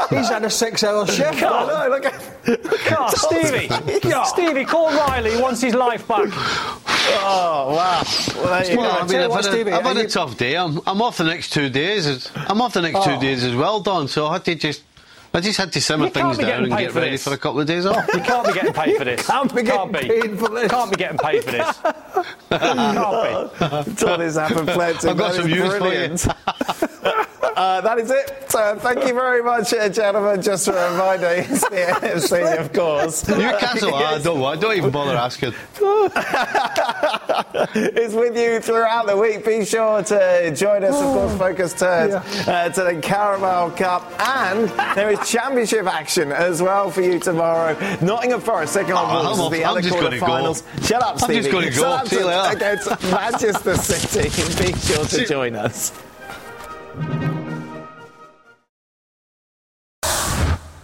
he's 0.10 0.30
had 0.30 0.44
a 0.46 0.50
six 0.50 0.84
hour 0.84 1.06
shift. 1.08 1.42
No, 1.42 1.88
look 1.90 2.06
at. 2.06 2.90
God, 2.90 3.10
Stevie! 3.10 3.70
Stevie, 4.26 4.66
call 4.66 4.88
Riley. 4.92 5.36
He 5.36 5.42
wants 5.42 5.62
his 5.62 5.74
life 5.76 6.08
back. 6.08 6.30
Oh, 6.34 7.74
wow. 7.76 8.04
Well, 8.36 8.62
there 8.62 8.72
you 8.72 8.78
Well, 8.78 8.92
go. 8.96 9.02
I 9.04 9.08
mean, 9.08 9.20
I've 9.22 9.30
what, 9.30 9.44
had, 9.46 9.54
a, 9.54 9.56
Stevie, 9.56 9.72
I've 9.74 9.84
had 9.84 9.98
are 9.98 10.02
a 10.02 10.08
tough 10.08 10.38
day. 10.38 10.56
I'm, 10.56 10.80
I'm 10.88 11.02
off 11.02 11.18
the 11.18 11.24
next 11.26 11.52
two 11.52 11.70
days. 11.70 12.08
as- 12.08 12.32
I'm 12.36 12.62
off 12.62 12.74
the 12.74 12.82
next 12.82 13.04
two 13.04 13.12
Oh. 13.12 13.20
days 13.22 13.44
as 13.44 13.56
well, 13.56 13.82
Don. 13.82 14.08
So 14.08 14.28
I 14.28 14.34
had 14.34 14.46
to 14.46 14.56
just, 14.56 14.84
I 15.34 15.40
just 15.40 15.58
had 15.58 15.72
to 15.74 15.82
simmer 15.82 16.06
You 16.06 16.12
things 16.12 16.38
down 16.38 16.66
and 16.66 16.78
get 16.78 16.94
ready 16.94 17.12
this. 17.12 17.24
for 17.24 17.34
a 17.34 17.38
couple 17.38 17.62
of 17.62 17.68
days 17.68 17.86
off. 17.86 18.06
You 18.14 18.20
can't 18.22 18.46
be 18.46 18.54
getting 18.54 18.74
paid 18.74 18.98
for 18.98 19.06
this. 19.06 19.26
Can't 19.28 19.56
be 19.56 19.64
getting 19.64 19.78
Can't 19.80 19.92
be. 19.94 20.00
paid 20.10 20.38
for 20.40 20.50
this. 20.50 20.70
Can't 20.72 20.90
be 20.92 20.98
getting 20.98 21.18
paid 21.18 21.44
for 21.44 21.52
this. 21.52 21.78
can't 22.50 23.86
be. 23.86 23.96
Saw 23.96 24.18
this 24.18 24.36
happen 24.38 24.66
plenty. 24.66 25.08
I've 25.08 25.18
got 25.18 25.32
That 25.34 25.36
some 25.42 25.50
is 25.50 25.58
news 25.58 25.68
for 25.70 25.74
you. 25.76 25.80
brilliant. 25.80 26.28
uh, 27.58 27.82
that 27.82 27.98
is 28.00 28.12
it. 28.12 28.46
So 28.50 28.76
thank 28.80 29.00
you 29.08 29.14
very 29.14 29.42
much, 29.44 29.74
uh, 29.74 29.88
gentlemen. 29.90 30.42
Just 30.42 30.68
a 30.68 30.74
reminder, 30.74 31.28
it's 31.30 31.62
the 31.70 31.76
NFC, 31.78 32.58
of 32.60 32.74
course. 32.74 33.26
Newcastle, 33.28 33.96
I 33.96 34.00
Yes. 34.02 34.24
don't, 34.24 34.40
want- 34.42 34.60
don't 34.60 34.76
even 34.76 34.92
bother 34.92 35.16
asking. 35.16 35.54
it's 37.74 38.14
with 38.14 38.38
you 38.38 38.60
throughout 38.60 39.08
the 39.08 39.16
week. 39.18 39.46
Be 39.46 39.64
sure 39.66 40.04
to 40.04 40.54
join 40.56 40.84
us, 40.84 40.96
of 40.96 41.04
course, 41.14 41.38
Focus 41.38 41.74
turns 41.74 42.14
uh, 42.48 42.70
to 42.70 42.84
the 42.84 43.00
Carabao 43.02 43.70
Cup. 43.72 44.12
And 44.20 44.70
there 44.96 45.10
is 45.12 45.21
championship 45.26 45.86
action 45.86 46.32
as 46.32 46.62
well 46.62 46.90
for 46.90 47.02
you 47.02 47.20
tomorrow. 47.20 47.78
Nottingham 48.02 48.42
Forest 48.42 48.74
taking 48.74 48.94
on 48.94 49.06
Oh, 49.26 49.38
Wolves 49.38 49.56
the 49.56 49.64
other 49.64 49.82
gonna 49.82 50.20
go. 50.20 50.54
Shut 50.84 51.02
up, 51.04 51.20
Stevie. 51.20 51.38
I'm 51.38 51.44
just 51.44 51.52
gonna 51.52 51.66
go. 51.68 51.72
Shut 51.72 52.02
up 52.02 52.08
See 52.08 52.16
you 52.18 52.26
later. 52.26 52.56
against 52.58 52.90
Manchester 53.12 53.76
City. 53.76 54.64
Be 54.64 54.80
sure 54.80 55.06
to 55.06 55.26
join 55.26 55.56
us. 55.56 55.92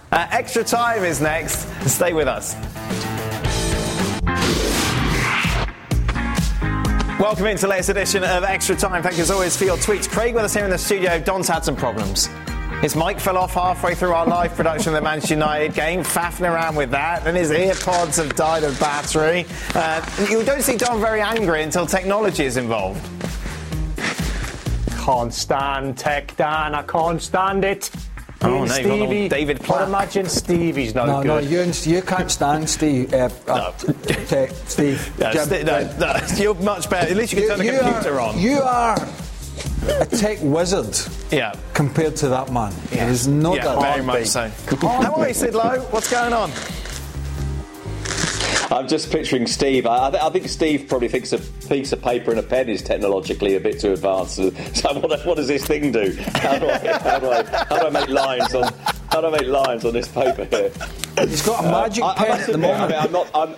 Uh, 0.09 0.25
extra 0.31 0.63
time 0.63 1.03
is 1.03 1.21
next. 1.21 1.67
Stay 1.87 2.13
with 2.13 2.27
us. 2.27 2.55
Welcome 7.19 7.47
into 7.47 7.63
the 7.63 7.67
latest 7.69 7.89
edition 7.89 8.23
of 8.23 8.43
Extra 8.43 8.75
Time. 8.75 9.01
Thank 9.01 9.17
you 9.17 9.23
as 9.23 9.31
always 9.31 9.57
for 9.57 9.65
your 9.65 9.77
tweets. 9.77 10.07
Craig 10.07 10.33
with 10.35 10.43
us 10.45 10.53
here 10.53 10.63
in 10.63 10.69
the 10.69 10.77
studio. 10.77 11.19
Don's 11.19 11.47
had 11.47 11.65
some 11.65 11.75
problems. 11.75 12.29
His 12.81 12.95
mic 12.95 13.19
fell 13.19 13.37
off 13.37 13.53
halfway 13.55 13.95
through 13.95 14.11
our 14.13 14.25
live 14.27 14.55
production 14.55 14.89
of 14.89 14.95
the 14.95 15.01
Manchester 15.01 15.33
United 15.33 15.73
game, 15.73 16.03
faffing 16.03 16.49
around 16.49 16.75
with 16.75 16.91
that. 16.91 17.23
Then 17.23 17.33
his 17.35 17.49
earpods 17.49 18.17
have 18.17 18.35
died 18.35 18.63
of 18.63 18.79
battery. 18.79 19.45
Uh, 19.73 20.05
you 20.29 20.43
don't 20.43 20.61
see 20.61 20.77
Don 20.77 21.01
very 21.01 21.19
angry 21.19 21.63
until 21.63 21.87
technology 21.87 22.45
is 22.45 22.55
involved. 22.55 23.01
Can't 25.03 25.33
stand 25.33 25.97
Tech 25.97 26.35
Dan. 26.37 26.75
I 26.75 26.83
can't 26.83 27.21
stand 27.21 27.65
it. 27.65 27.89
Oh, 28.43 28.49
Me 28.51 28.57
and 28.59 28.69
no, 28.69 28.75
you've 28.77 28.85
got 28.87 29.07
Stevie. 29.07 29.29
David 29.29 29.57
I'd 29.59 29.65
Platt. 29.65 29.87
imagine 29.87 30.25
Stevie's 30.29 30.93
no, 30.93 31.05
No, 31.07 31.23
no, 31.23 31.41
good. 31.41 31.49
you, 31.85 31.91
you 31.95 32.01
can't 32.03 32.29
stand 32.29 32.69
Steve. 32.69 33.11
Uh, 33.11 33.29
uh, 33.47 33.71
te- 33.71 34.47
Steve. 34.65 35.11
No, 35.19 35.31
Jim, 35.31 35.45
sti- 35.45 35.63
no, 35.63 35.97
no, 35.97 36.19
you're 36.37 36.53
much 36.55 36.87
better. 36.89 37.09
At 37.09 37.17
least 37.17 37.33
you 37.33 37.39
can 37.39 37.57
turn 37.57 37.65
the 37.65 37.79
computer 37.79 38.15
are, 38.19 38.21
on. 38.21 38.39
You 38.39 38.59
are 38.59 38.97
a 39.87 40.05
tech 40.05 40.37
wizard 40.41 40.97
yeah. 41.31 41.53
compared 41.73 42.15
to 42.17 42.27
that 42.29 42.51
man. 42.51 42.73
There's 42.89 43.27
no 43.27 43.55
yeah, 43.55 43.63
doubt. 43.63 43.81
very 43.81 44.03
much 44.03 44.27
so. 44.27 44.49
How 44.81 45.15
are 45.15 45.27
you, 45.27 45.33
Sid 45.33 45.53
Lowe? 45.53 45.79
What's 45.91 46.09
going 46.11 46.33
on? 46.33 46.51
I'm 48.69 48.87
just 48.87 49.11
picturing 49.11 49.47
Steve. 49.47 49.85
I, 49.85 50.07
I, 50.07 50.11
th- 50.11 50.23
I 50.23 50.29
think 50.29 50.49
Steve 50.49 50.87
probably 50.89 51.07
thinks 51.07 51.31
a 51.31 51.39
piece 51.69 51.93
of 51.93 52.01
paper 52.01 52.31
and 52.31 52.39
a 52.39 52.43
pen 52.43 52.67
is 52.67 52.81
technologically 52.81 53.55
a 53.55 53.59
bit 53.59 53.79
too 53.79 53.93
advanced. 53.93 54.37
So 54.77 54.93
what, 54.99 55.25
what 55.25 55.37
does 55.37 55.47
this 55.47 55.65
thing 55.65 55.91
do? 55.91 56.15
How 56.35 56.59
do, 56.59 56.69
I, 56.69 56.77
how, 56.99 57.19
do 57.19 57.29
I, 57.29 57.43
how 57.43 57.79
do 57.79 57.87
I 57.87 57.89
make 57.89 58.09
lines 58.09 58.53
on? 58.53 58.73
How 59.09 59.21
do 59.21 59.27
I 59.27 59.31
make 59.31 59.47
lines 59.47 59.85
on 59.85 59.93
this 59.93 60.07
paper 60.07 60.45
here? 60.45 60.71
He's 61.25 61.41
got 61.41 61.63
a 61.63 61.67
uh, 61.67 61.71
magic 61.71 62.03
I, 62.03 62.09
I 62.09 62.15
pen 62.15 62.29
must 62.29 62.41
at 62.41 62.47
the 62.47 62.53
admit, 62.53 62.71
I 62.71 62.79
moment. 62.79 62.91
mean, 62.91 62.99
I'm 62.99 63.11
not. 63.11 63.31
I'm, 63.33 63.55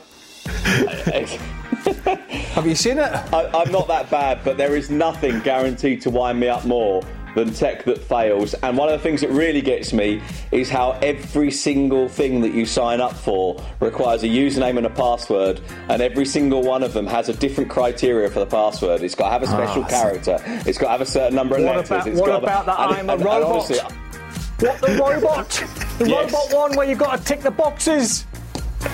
Have 2.54 2.66
you 2.68 2.76
seen 2.76 2.98
it? 2.98 3.12
I, 3.34 3.50
I'm 3.54 3.72
not 3.72 3.88
that 3.88 4.10
bad, 4.10 4.40
but 4.44 4.58
there 4.58 4.76
is 4.76 4.90
nothing 4.90 5.40
guaranteed 5.42 6.02
to 6.02 6.10
wind 6.10 6.40
me 6.40 6.48
up 6.48 6.66
more 6.66 7.04
than 7.36 7.54
tech 7.54 7.86
that 7.86 8.00
fails. 8.00 8.54
And 8.56 8.76
one 8.78 8.90
of 8.90 9.00
the 9.00 9.04
things 9.04 9.22
that 9.22 9.30
really 9.30 9.62
gets 9.62 9.94
me 9.94 10.22
is 10.52 10.68
how 10.70 10.94
every 11.04 11.52
single 11.52 12.10
thing 12.10 12.42
that 12.42 12.54
you 12.54 12.66
sign 12.66 13.00
up 13.02 13.14
for 13.14 13.64
requires 13.80 14.24
a 14.24 14.28
username 14.28 14.78
and 14.78 14.86
a 14.88 14.90
password, 14.90 15.62
and 15.90 16.02
every 16.02 16.26
single 16.26 16.64
one 16.64 16.82
of 16.84 16.94
them 16.94 17.06
has 17.06 17.30
a 17.30 17.34
different 17.34 17.70
criteria 17.70 18.30
for 18.30 18.40
the 18.40 18.48
password. 18.48 19.02
It's 19.04 19.14
got 19.16 19.26
to 19.26 19.32
have 19.32 19.44
a 19.44 19.48
ah, 19.48 19.50
special 19.66 19.84
character. 19.86 20.38
It's 20.68 20.78
got 20.80 20.86
to 20.88 20.92
have 20.92 21.02
a 21.02 21.06
certain 21.06 21.36
number 21.36 21.56
of 21.58 21.64
What 21.64 21.76
letters. 21.76 21.92
about- 21.92 22.08
It's 22.08 22.20
what 22.20 22.44
about 22.44 22.66
that 22.66 22.80
and- 22.80 22.90
I'm 22.96 23.10
a 23.10 23.14
and- 23.14 23.22
and 23.22 23.26
robot? 23.26 23.44
honestly, 23.52 23.78
What 24.60 24.82
the 24.82 24.98
robot? 24.98 25.64
The 26.00 26.08
Yes. 26.10 26.32
robot 26.32 26.54
one 26.54 26.78
where 26.78 26.88
you've 26.90 26.98
got 26.98 27.18
to 27.18 27.24
tick 27.26 27.42
the 27.42 27.52
boxes. 27.52 28.26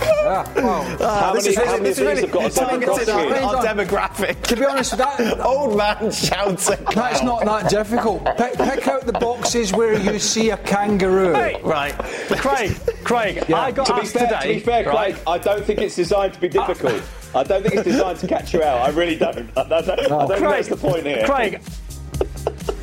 Yeah, 0.02 0.44
well, 0.56 0.84
how 0.98 1.34
This 1.34 1.46
many, 1.46 1.56
is 1.56 1.64
how 1.64 1.72
many 1.78 1.84
this 1.84 1.90
is 1.90 1.98
these 1.98 2.08
really 2.08 2.22
have 2.22 2.32
got 2.32 2.46
a 2.46 2.52
something 2.52 2.80
double 2.80 2.96
that's 2.98 3.10
our 3.10 3.64
demographic. 3.66 4.42
to 4.44 4.56
be 4.56 4.66
honest, 4.66 4.92
with 4.94 5.00
that 5.00 5.40
Old 5.46 5.78
man 5.78 6.12
shouting. 6.12 6.84
that's 6.96 7.22
not 7.22 7.46
that 7.46 7.70
difficult. 7.70 8.26
Pick, 8.38 8.54
pick 8.58 8.88
out 8.88 9.06
the 9.06 9.14
boxes 9.14 9.72
where 9.72 9.94
you 10.00 10.18
see 10.20 10.50
a 10.50 10.58
kangaroo. 10.58 11.34
Hey, 11.34 11.62
Right. 11.64 11.94
Craig, 12.38 12.76
Craig, 13.04 13.52
I 13.52 13.72
got 13.72 13.86
To 13.88 13.94
be 13.94 14.02
asked 14.02 14.14
fair, 14.14 14.28
today. 14.28 14.48
to 14.48 14.54
be 14.56 14.60
fair, 14.60 14.86
right? 14.86 15.14
Craig, 15.14 15.24
I 15.28 15.38
don't 15.38 15.64
think 15.64 15.80
it's 15.80 15.96
designed 15.96 16.34
to 16.34 16.42
be 16.42 16.50
difficult. 16.50 16.94
Uh, 17.34 17.40
I 17.40 17.44
don't 17.44 17.62
think 17.64 17.76
it's 17.76 17.84
designed 17.84 18.20
to 18.20 18.28
catch 18.28 18.54
you 18.54 18.64
out. 18.64 18.82
I 18.82 18.90
really 18.90 19.16
don't. 19.18 19.38
I 19.58 19.64
don't, 19.68 19.74
I 19.90 19.96
don't 19.96 20.28
think 20.28 20.40
that's 20.42 20.68
the 20.70 20.78
point 20.78 21.06
here. 21.06 21.26
Craig, 21.26 21.62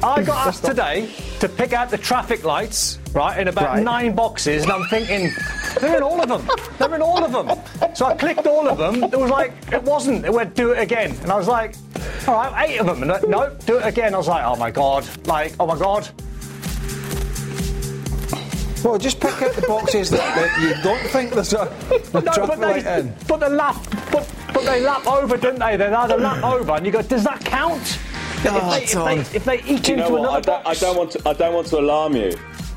I 0.02 0.22
got 0.24 0.48
asked 0.48 0.64
today 0.64 1.08
to 1.40 1.48
pick 1.48 1.72
out 1.72 1.90
the 1.90 1.98
traffic 1.98 2.44
lights, 2.44 2.98
right, 3.14 3.38
in 3.38 3.46
about 3.48 3.66
Right. 3.68 3.82
nine 3.82 4.14
boxes, 4.14 4.64
and 4.64 4.72
I'm 4.72 4.84
thinking, 4.88 5.30
they're 5.80 5.96
in 5.98 6.02
all 6.02 6.20
of 6.20 6.28
them. 6.28 6.48
They're 6.78 6.94
in 6.94 7.02
all 7.02 7.22
of 7.24 7.30
them. 7.32 7.94
So 7.94 8.06
I 8.06 8.14
clicked 8.14 8.46
all 8.46 8.66
of 8.68 8.78
them. 8.78 9.04
It 9.04 9.16
was 9.18 9.30
like, 9.30 9.52
it 9.72 9.82
wasn't. 9.82 10.24
It 10.24 10.32
went, 10.32 10.54
do 10.56 10.72
it 10.72 10.80
again. 10.80 11.12
And 11.22 11.30
I 11.30 11.36
was 11.36 11.46
like, 11.46 11.76
all 12.26 12.34
right, 12.34 12.68
eight 12.70 12.78
of 12.80 12.86
them. 12.86 13.02
And 13.02 13.12
I- 13.12 13.20
no, 13.28 13.54
do 13.64 13.78
it 13.78 13.86
again. 13.86 14.14
I 14.14 14.18
was 14.18 14.26
like, 14.28 14.44
oh 14.44 14.56
my 14.56 14.70
God. 14.72 15.06
Like, 15.26 15.54
oh 15.60 15.66
my 15.66 15.78
God. 15.78 16.08
Well, 18.84 18.98
just 18.98 19.20
pick 19.20 19.40
out 19.40 19.52
the 19.54 19.64
boxes 19.68 20.10
that, 20.10 20.18
that 20.34 20.60
you 20.60 20.82
don't 20.82 21.06
think 21.10 21.30
there's 21.32 21.52
a, 21.52 21.60
a 22.14 22.20
No, 22.20 22.32
traffic 22.32 22.46
but 22.48 22.58
light 22.58 22.82
they, 22.84 22.98
in. 23.00 23.14
but 23.28 23.36
they 23.38 23.48
lap, 23.48 23.76
but, 24.10 24.28
but 24.52 24.64
they 24.64 24.80
lap 24.80 25.06
over, 25.06 25.36
didn't 25.36 25.60
they? 25.60 25.76
They 25.76 25.86
either 25.86 26.16
lap 26.18 26.42
over, 26.42 26.72
and 26.72 26.84
you 26.84 26.90
go, 26.90 27.00
does 27.02 27.22
that 27.22 27.44
count? 27.44 28.00
Oh, 28.44 28.74
if, 28.74 28.80
they, 28.80 28.92
Tom. 28.92 29.18
if, 29.18 29.30
they, 29.30 29.36
if 29.36 29.44
they 29.44 29.72
eat 29.72 29.88
you 29.88 29.96
know 29.96 30.06
into 30.06 30.18
what? 30.20 30.30
I 30.30 30.40
don't, 30.40 30.66
I 30.66 30.74
don't 30.74 30.96
want 30.96 31.10
to. 31.12 31.28
I 31.28 31.32
don't 31.32 31.54
want 31.54 31.66
to 31.68 31.78
alarm 31.78 32.16
you. 32.16 32.32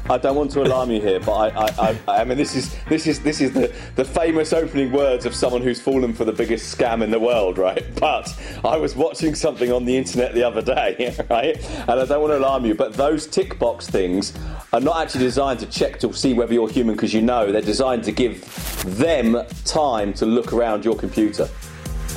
I 0.07 0.19
don't 0.19 0.35
want 0.35 0.51
to 0.51 0.61
alarm 0.61 0.91
you 0.91 1.01
here, 1.01 1.19
but 1.19 1.33
I, 1.33 1.65
I, 1.65 1.99
I, 2.07 2.21
I 2.21 2.23
mean, 2.25 2.37
this 2.37 2.55
is 2.55 2.75
this 2.87 3.07
is 3.07 3.21
this 3.21 3.41
is 3.41 3.53
the, 3.53 3.73
the 3.95 4.05
famous 4.05 4.53
opening 4.53 4.91
words 4.91 5.25
of 5.25 5.33
someone 5.33 5.63
who's 5.63 5.81
fallen 5.81 6.13
for 6.13 6.25
the 6.25 6.31
biggest 6.31 6.77
scam 6.77 7.01
in 7.01 7.09
the 7.09 7.19
world, 7.19 7.57
right? 7.57 7.83
But 8.05 8.39
I 8.63 8.77
was 8.77 8.95
watching 8.95 9.33
something 9.33 9.71
on 9.71 9.85
the 9.85 9.97
internet 9.97 10.35
the 10.35 10.43
other 10.43 10.61
day, 10.61 11.15
right? 11.29 11.57
And 11.87 11.99
I 11.99 12.05
don't 12.05 12.21
want 12.21 12.33
to 12.33 12.37
alarm 12.37 12.65
you, 12.65 12.75
but 12.75 12.93
those 12.93 13.25
tick 13.25 13.57
box 13.57 13.87
things 13.89 14.31
are 14.73 14.79
not 14.79 15.01
actually 15.01 15.23
designed 15.23 15.59
to 15.61 15.65
check 15.65 15.97
to 16.01 16.13
see 16.13 16.33
whether 16.33 16.53
you're 16.53 16.69
human 16.69 16.95
because 16.95 17.13
you 17.13 17.23
know 17.23 17.51
they're 17.51 17.61
designed 17.61 18.03
to 18.03 18.11
give 18.11 18.43
them 18.85 19.41
time 19.63 20.13
to 20.13 20.25
look 20.27 20.53
around 20.53 20.85
your 20.85 20.95
computer. 20.95 21.49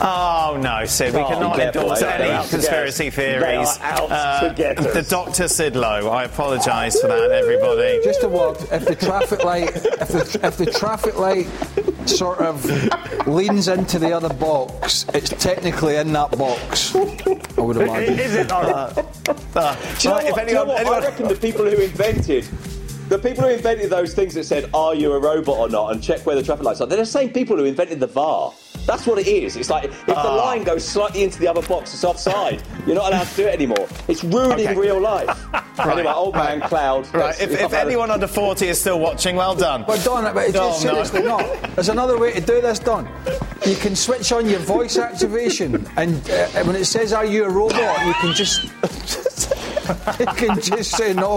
Oh 0.00 0.56
no, 0.60 0.84
Sid, 0.86 1.12
we 1.12 1.20
Oh, 1.20 1.28
cannot 1.28 1.58
endorse? 1.58 2.02
Any 2.02 2.48
conspiracy 2.48 3.04
get 3.04 3.10
us. 3.10 3.16
They 3.16 3.40
theories. 3.40 3.78
are 3.78 3.82
out 3.82 4.40
to 4.48 4.54
get 4.56 4.78
us. 4.78 4.94
the 4.94 5.02
Dr. 5.02 5.48
Sid 5.48 5.74
Lowe, 5.74 6.08
I 6.08 6.24
apologise 6.24 7.00
for 7.00 7.08
that, 7.08 7.32
everybody. 7.32 8.00
Just 8.04 8.22
a 8.22 8.28
word. 8.28 8.56
If 8.70 8.84
the 8.86 8.94
traffic 8.94 9.42
light, 9.44 9.74
if 9.74 10.08
the 10.08 10.40
if 10.44 10.56
the 10.56 10.66
traffic 10.66 11.18
light 11.18 11.48
sort 12.08 12.38
of 12.38 12.64
leans 13.26 13.66
into 13.68 13.98
the 13.98 14.12
other 14.12 14.32
box, 14.34 15.04
it's 15.14 15.30
technically 15.30 15.96
in 15.96 16.12
that 16.12 16.30
box. 16.38 16.94
I 16.94 17.60
would 17.60 17.76
imagine. 17.78 18.18
is 18.20 18.34
it? 18.36 18.52
All 18.52 18.66
Uh. 18.72 18.92
Do 18.92 19.00
you 19.00 19.04
know 19.04 19.64
Right, 19.64 19.74
what? 20.04 20.24
if 20.26 20.34
Do 20.34 20.40
you 20.46 20.54
know 20.54 20.64
what? 20.64 20.80
anyone- 20.80 21.02
I 21.02 21.06
reckon 21.06 21.26
the 21.28 21.34
people 21.34 21.64
who 21.64 21.76
invented. 21.76 22.46
The 23.08 23.18
people 23.18 23.44
who 23.44 23.50
invented 23.50 23.88
those 23.90 24.12
things 24.14 24.34
that 24.34 24.44
said, 24.44 24.68
"Are 24.74 24.94
you 24.94 25.12
a 25.14 25.18
robot 25.18 25.58
or 25.58 25.68
not?" 25.70 25.92
and 25.92 26.02
check 26.02 26.24
where 26.26 26.36
the 26.36 26.42
traffic 26.42 26.64
lights 26.64 26.80
are. 26.82 26.86
They're 26.86 26.98
the 26.98 27.06
same 27.06 27.30
people 27.30 27.56
who 27.56 27.64
invented 27.64 28.00
the 28.00 28.06
VAR. 28.06 28.52
That's 28.88 29.06
what 29.06 29.18
it 29.18 29.28
is. 29.28 29.54
It's 29.56 29.68
like 29.68 29.84
if 29.84 30.06
the 30.06 30.16
Ah. 30.16 30.34
line 30.34 30.64
goes 30.64 30.82
slightly 30.82 31.22
into 31.22 31.38
the 31.38 31.46
other 31.46 31.60
box, 31.62 31.92
it's 31.92 32.04
offside. 32.04 32.62
You're 32.86 32.96
not 32.96 33.12
allowed 33.12 33.26
to 33.28 33.36
do 33.36 33.46
it 33.46 33.52
anymore. 33.54 33.86
It's 34.08 34.24
ruining 34.24 34.66
Okay. 34.68 34.74
real 34.74 34.98
life. 35.00 35.28
Anyway, 35.78 36.10
old 36.12 36.34
man 36.34 36.60
Cloud. 36.62 37.06
Right, 37.14 37.40
if, 37.40 37.52
if 37.52 37.72
anyone 37.72 38.10
under 38.10 38.26
40 38.26 38.66
is 38.66 38.80
still 38.80 38.98
watching, 38.98 39.36
well 39.36 39.54
done. 39.54 39.84
But 39.86 40.02
Don, 40.04 40.24
but 40.34 40.48
it's 40.48 40.56
Oh, 40.58 40.70
just 40.70 40.84
no. 40.84 40.90
seriously 40.90 41.22
not. 41.22 41.44
There's 41.76 41.88
another 41.88 42.18
way 42.18 42.32
to 42.32 42.40
do 42.40 42.60
this, 42.60 42.80
Don. 42.80 43.08
You 43.64 43.76
can 43.76 43.94
switch 43.94 44.32
on 44.32 44.48
your 44.48 44.58
voice 44.58 44.98
activation, 44.98 45.86
and 45.96 46.16
uh, 46.30 46.46
when 46.64 46.74
it 46.74 46.86
says 46.86 47.12
"Are 47.12 47.24
you 47.24 47.44
a 47.44 47.48
robot?" 47.50 48.04
you 48.06 48.12
can 48.14 48.32
just 48.34 48.66
you 50.20 50.26
can 50.36 50.60
just 50.60 50.92
say 50.96 51.12
no. 51.14 51.36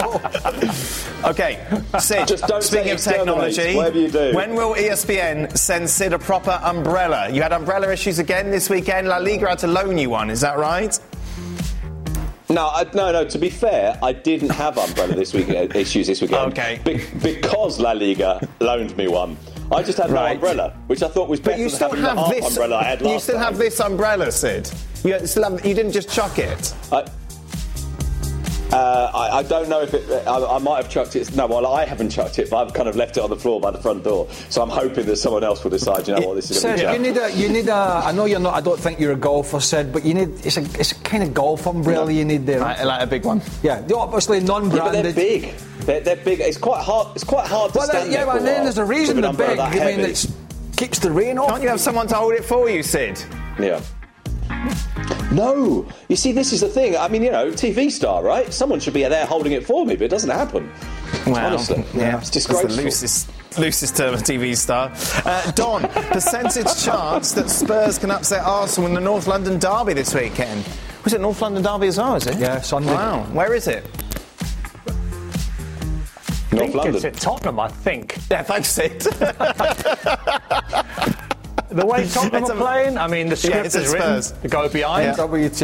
Okay, 1.25 1.65
Sid, 1.99 2.27
Just 2.27 2.47
don't 2.47 2.63
speaking 2.63 2.91
of 2.91 2.99
technology, 2.99 3.75
whatever 3.75 3.97
you 3.99 4.09
do. 4.09 4.33
when 4.33 4.55
will 4.55 4.73
ESPN 4.75 5.55
send 5.57 5.89
Sid 5.89 6.13
a 6.13 6.19
proper 6.19 6.59
umbrella? 6.63 7.29
You 7.29 7.41
had 7.41 7.53
umbrella 7.53 7.91
issues 7.91 8.19
again 8.19 8.51
this 8.51 8.69
weekend. 8.69 9.07
La 9.07 9.17
Liga 9.17 9.49
had 9.49 9.59
to 9.59 9.67
loan 9.67 9.97
you 9.97 10.09
one, 10.09 10.29
is 10.29 10.41
that 10.41 10.57
right? 10.57 10.97
No, 12.49 12.67
I, 12.67 12.83
no, 12.93 13.11
no. 13.13 13.23
To 13.23 13.37
be 13.39 13.49
fair, 13.49 13.97
I 14.03 14.11
didn't 14.11 14.49
have 14.49 14.77
umbrella 14.77 15.15
this 15.15 15.33
week 15.33 15.49
uh, 15.49 15.67
issues 15.73 16.07
this 16.07 16.19
weekend. 16.21 16.51
Okay. 16.51 16.81
Be- 16.83 17.05
because 17.21 17.79
La 17.79 17.93
Liga 17.93 18.45
loaned 18.59 18.95
me 18.97 19.07
one. 19.07 19.37
I 19.71 19.81
just 19.83 19.97
had 19.97 20.09
no 20.09 20.17
Right. 20.17 20.33
umbrella, 20.35 20.73
which 20.87 21.01
I 21.01 21.07
thought 21.07 21.29
was 21.29 21.39
better 21.39 21.51
But 21.51 21.59
you 21.59 21.69
than 21.69 21.75
still 21.77 21.89
having 21.91 22.03
have 22.03 22.17
half 22.17 22.29
this. 22.31 22.45
umbrella 22.47 22.75
I 22.79 22.83
had 22.83 23.01
last 23.01 23.13
you 23.13 23.19
still 23.21 23.35
time. 23.35 23.43
have 23.45 23.57
this 23.57 23.79
umbrella, 23.79 24.29
Sid. 24.33 24.69
You 25.05 25.25
still 25.27 25.43
have. 25.49 25.65
You 25.65 25.73
didn't 25.73 25.93
just 25.93 26.09
chuck 26.09 26.37
it. 26.39 26.73
I, 26.91 27.05
uh, 28.71 29.11
I, 29.13 29.39
I 29.39 29.43
don't 29.43 29.69
know 29.69 29.81
if 29.81 29.93
it. 29.93 30.09
I, 30.27 30.55
I 30.55 30.57
might 30.59 30.77
have 30.77 30.89
chucked 30.89 31.15
it. 31.15 31.35
No, 31.35 31.47
well, 31.47 31.67
I 31.67 31.85
haven't 31.85 32.09
chucked 32.09 32.39
it, 32.39 32.49
but 32.49 32.65
I've 32.67 32.73
kind 32.73 32.87
of 32.87 32.95
left 32.95 33.17
it 33.17 33.23
on 33.23 33.29
the 33.29 33.35
floor 33.35 33.59
by 33.59 33.71
the 33.71 33.79
front 33.79 34.03
door. 34.03 34.27
So 34.49 34.61
I'm 34.61 34.69
hoping 34.69 35.05
that 35.07 35.17
someone 35.17 35.43
else 35.43 35.63
will 35.63 35.71
decide. 35.71 36.07
You 36.07 36.15
know 36.15 36.27
what? 36.27 36.35
This 36.35 36.51
is 36.51 36.61
going 36.63 36.75
to 36.77 36.79
Sid, 36.81 36.87
be 36.89 36.93
you 37.07 37.13
need 37.13 37.17
a, 37.21 37.31
you 37.31 37.49
need 37.49 37.67
a. 37.67 37.73
I 38.05 38.11
know 38.11 38.25
you're 38.25 38.39
not. 38.39 38.53
I 38.53 38.61
don't 38.61 38.79
think 38.79 38.99
you're 38.99 39.11
a 39.13 39.17
golfer, 39.17 39.59
Sid, 39.59 39.91
but 39.91 40.05
you 40.05 40.13
need. 40.13 40.45
It's 40.45 40.57
a, 40.57 40.61
it's 40.79 40.91
a 40.91 40.95
kind 41.01 41.23
of 41.23 41.33
golf 41.33 41.65
umbrella 41.67 42.11
you 42.11 42.25
need 42.25 42.45
there. 42.45 42.59
Like, 42.59 42.83
like 42.83 43.01
a 43.03 43.07
big 43.07 43.25
one. 43.25 43.41
Yeah, 43.63 43.81
they're 43.81 43.97
obviously 43.97 44.37
Yeah, 44.39 44.45
but 44.45 44.61
non-branded. 44.63 45.05
they're 45.05 45.13
big. 45.13 45.53
They're, 45.81 45.99
they're 46.01 46.15
big. 46.15 46.39
It's 46.41 46.57
quite 46.57 46.83
hard. 46.83 47.09
It's 47.15 47.23
quite 47.23 47.47
hard 47.47 47.73
to 47.73 47.79
Well, 47.79 47.87
stand 47.87 48.11
yeah, 48.11 48.17
there 48.23 48.25
for 48.27 48.39
but 48.39 48.43
then 48.45 48.63
there's 48.63 48.77
a 48.77 48.85
reason 48.85 49.19
with 49.19 49.37
they're 49.37 49.47
big. 49.49 49.59
I 49.59 49.73
mean, 49.97 49.99
it 50.01 50.25
keeps 50.77 50.99
the 50.99 51.11
rain 51.11 51.37
off. 51.37 51.49
Can't 51.49 51.63
you 51.63 51.69
have 51.69 51.79
someone 51.81 52.07
to 52.07 52.15
hold 52.15 52.33
it 52.33 52.45
for 52.45 52.69
you, 52.69 52.83
Sid? 52.83 53.21
Yeah. 53.59 53.81
No, 55.31 55.87
you 56.09 56.17
see, 56.17 56.33
this 56.33 56.51
is 56.51 56.59
the 56.59 56.67
thing. 56.67 56.97
I 56.97 57.07
mean, 57.07 57.23
you 57.23 57.31
know, 57.31 57.51
TV 57.51 57.89
star, 57.89 58.21
right? 58.21 58.51
Someone 58.53 58.81
should 58.81 58.93
be 58.93 59.03
there 59.03 59.25
holding 59.25 59.53
it 59.53 59.65
for 59.65 59.85
me, 59.85 59.95
but 59.95 60.03
it 60.05 60.09
doesn't 60.09 60.29
happen. 60.29 60.69
Honestly, 61.25 61.77
yeah, 61.93 62.17
it's 62.17 62.29
That's 62.29 62.31
disgraceful. 62.31 62.69
the 62.69 62.81
loosest, 62.83 63.29
loosest 63.57 63.95
term 63.95 64.13
of 64.13 64.21
TV 64.23 64.55
star. 64.57 64.91
Uh, 65.25 65.51
Don, 65.51 65.81
percentage 66.11 66.83
chance 66.83 67.31
that 67.31 67.49
Spurs 67.49 67.97
can 67.97 68.11
upset 68.11 68.43
Arsenal 68.43 68.89
in 68.89 68.95
the 68.95 69.01
North 69.01 69.27
London 69.27 69.57
derby 69.57 69.93
this 69.93 70.13
weekend. 70.13 70.67
Was 71.05 71.13
it 71.13 71.21
North 71.21 71.41
London 71.41 71.63
derby 71.63 71.87
as 71.87 71.97
well? 71.97 72.15
Is 72.15 72.27
it? 72.27 72.37
Yeah, 72.37 72.59
Sunday. 72.59 72.93
Wow. 72.93 73.23
Where 73.31 73.53
is 73.53 73.67
it? 73.67 73.85
I 76.51 76.55
North 76.55 76.65
think 76.65 76.75
London. 76.75 76.95
it's 76.95 77.05
at 77.05 77.13
Tottenham, 77.15 77.59
I 77.59 77.69
think. 77.69 78.17
Yeah, 78.29 78.43
thanks, 78.43 78.69
Sid. 78.69 79.01
The 81.71 81.85
way 81.85 82.07
Tottenham 82.07 82.41
It's 82.43 82.49
are 82.49 82.57
a- 82.57 82.59
playing, 82.59 82.97
I 82.97 83.07
mean, 83.07 83.29
the 83.29 83.35
script 83.35 83.65
it's 83.65 83.75
at 83.75 83.83
is 83.83 83.93
written 83.93 84.21
Spurs. 84.21 84.41
to 84.41 84.47
go 84.49 84.67
behind. 84.69 85.05
Yeah. 85.05 85.15
W10. 85.23 85.57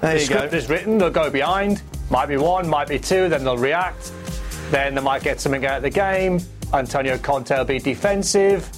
there 0.00 0.14
The 0.14 0.22
you 0.22 0.28
go. 0.28 0.34
script 0.36 0.54
is 0.54 0.68
written, 0.68 0.98
they'll 0.98 1.10
go 1.10 1.30
behind. 1.30 1.82
Might 2.10 2.26
be 2.26 2.36
one, 2.36 2.68
might 2.68 2.88
be 2.88 2.98
two, 2.98 3.28
then 3.30 3.44
they'll 3.44 3.56
react. 3.56 4.12
Then 4.70 4.94
they 4.94 5.00
might 5.00 5.22
get 5.22 5.40
something 5.40 5.64
out 5.64 5.78
of 5.78 5.82
the 5.82 5.90
game. 5.90 6.40
Antonio 6.74 7.16
Conte 7.18 7.56
will 7.56 7.64
be 7.64 7.78
defensive. 7.78 8.68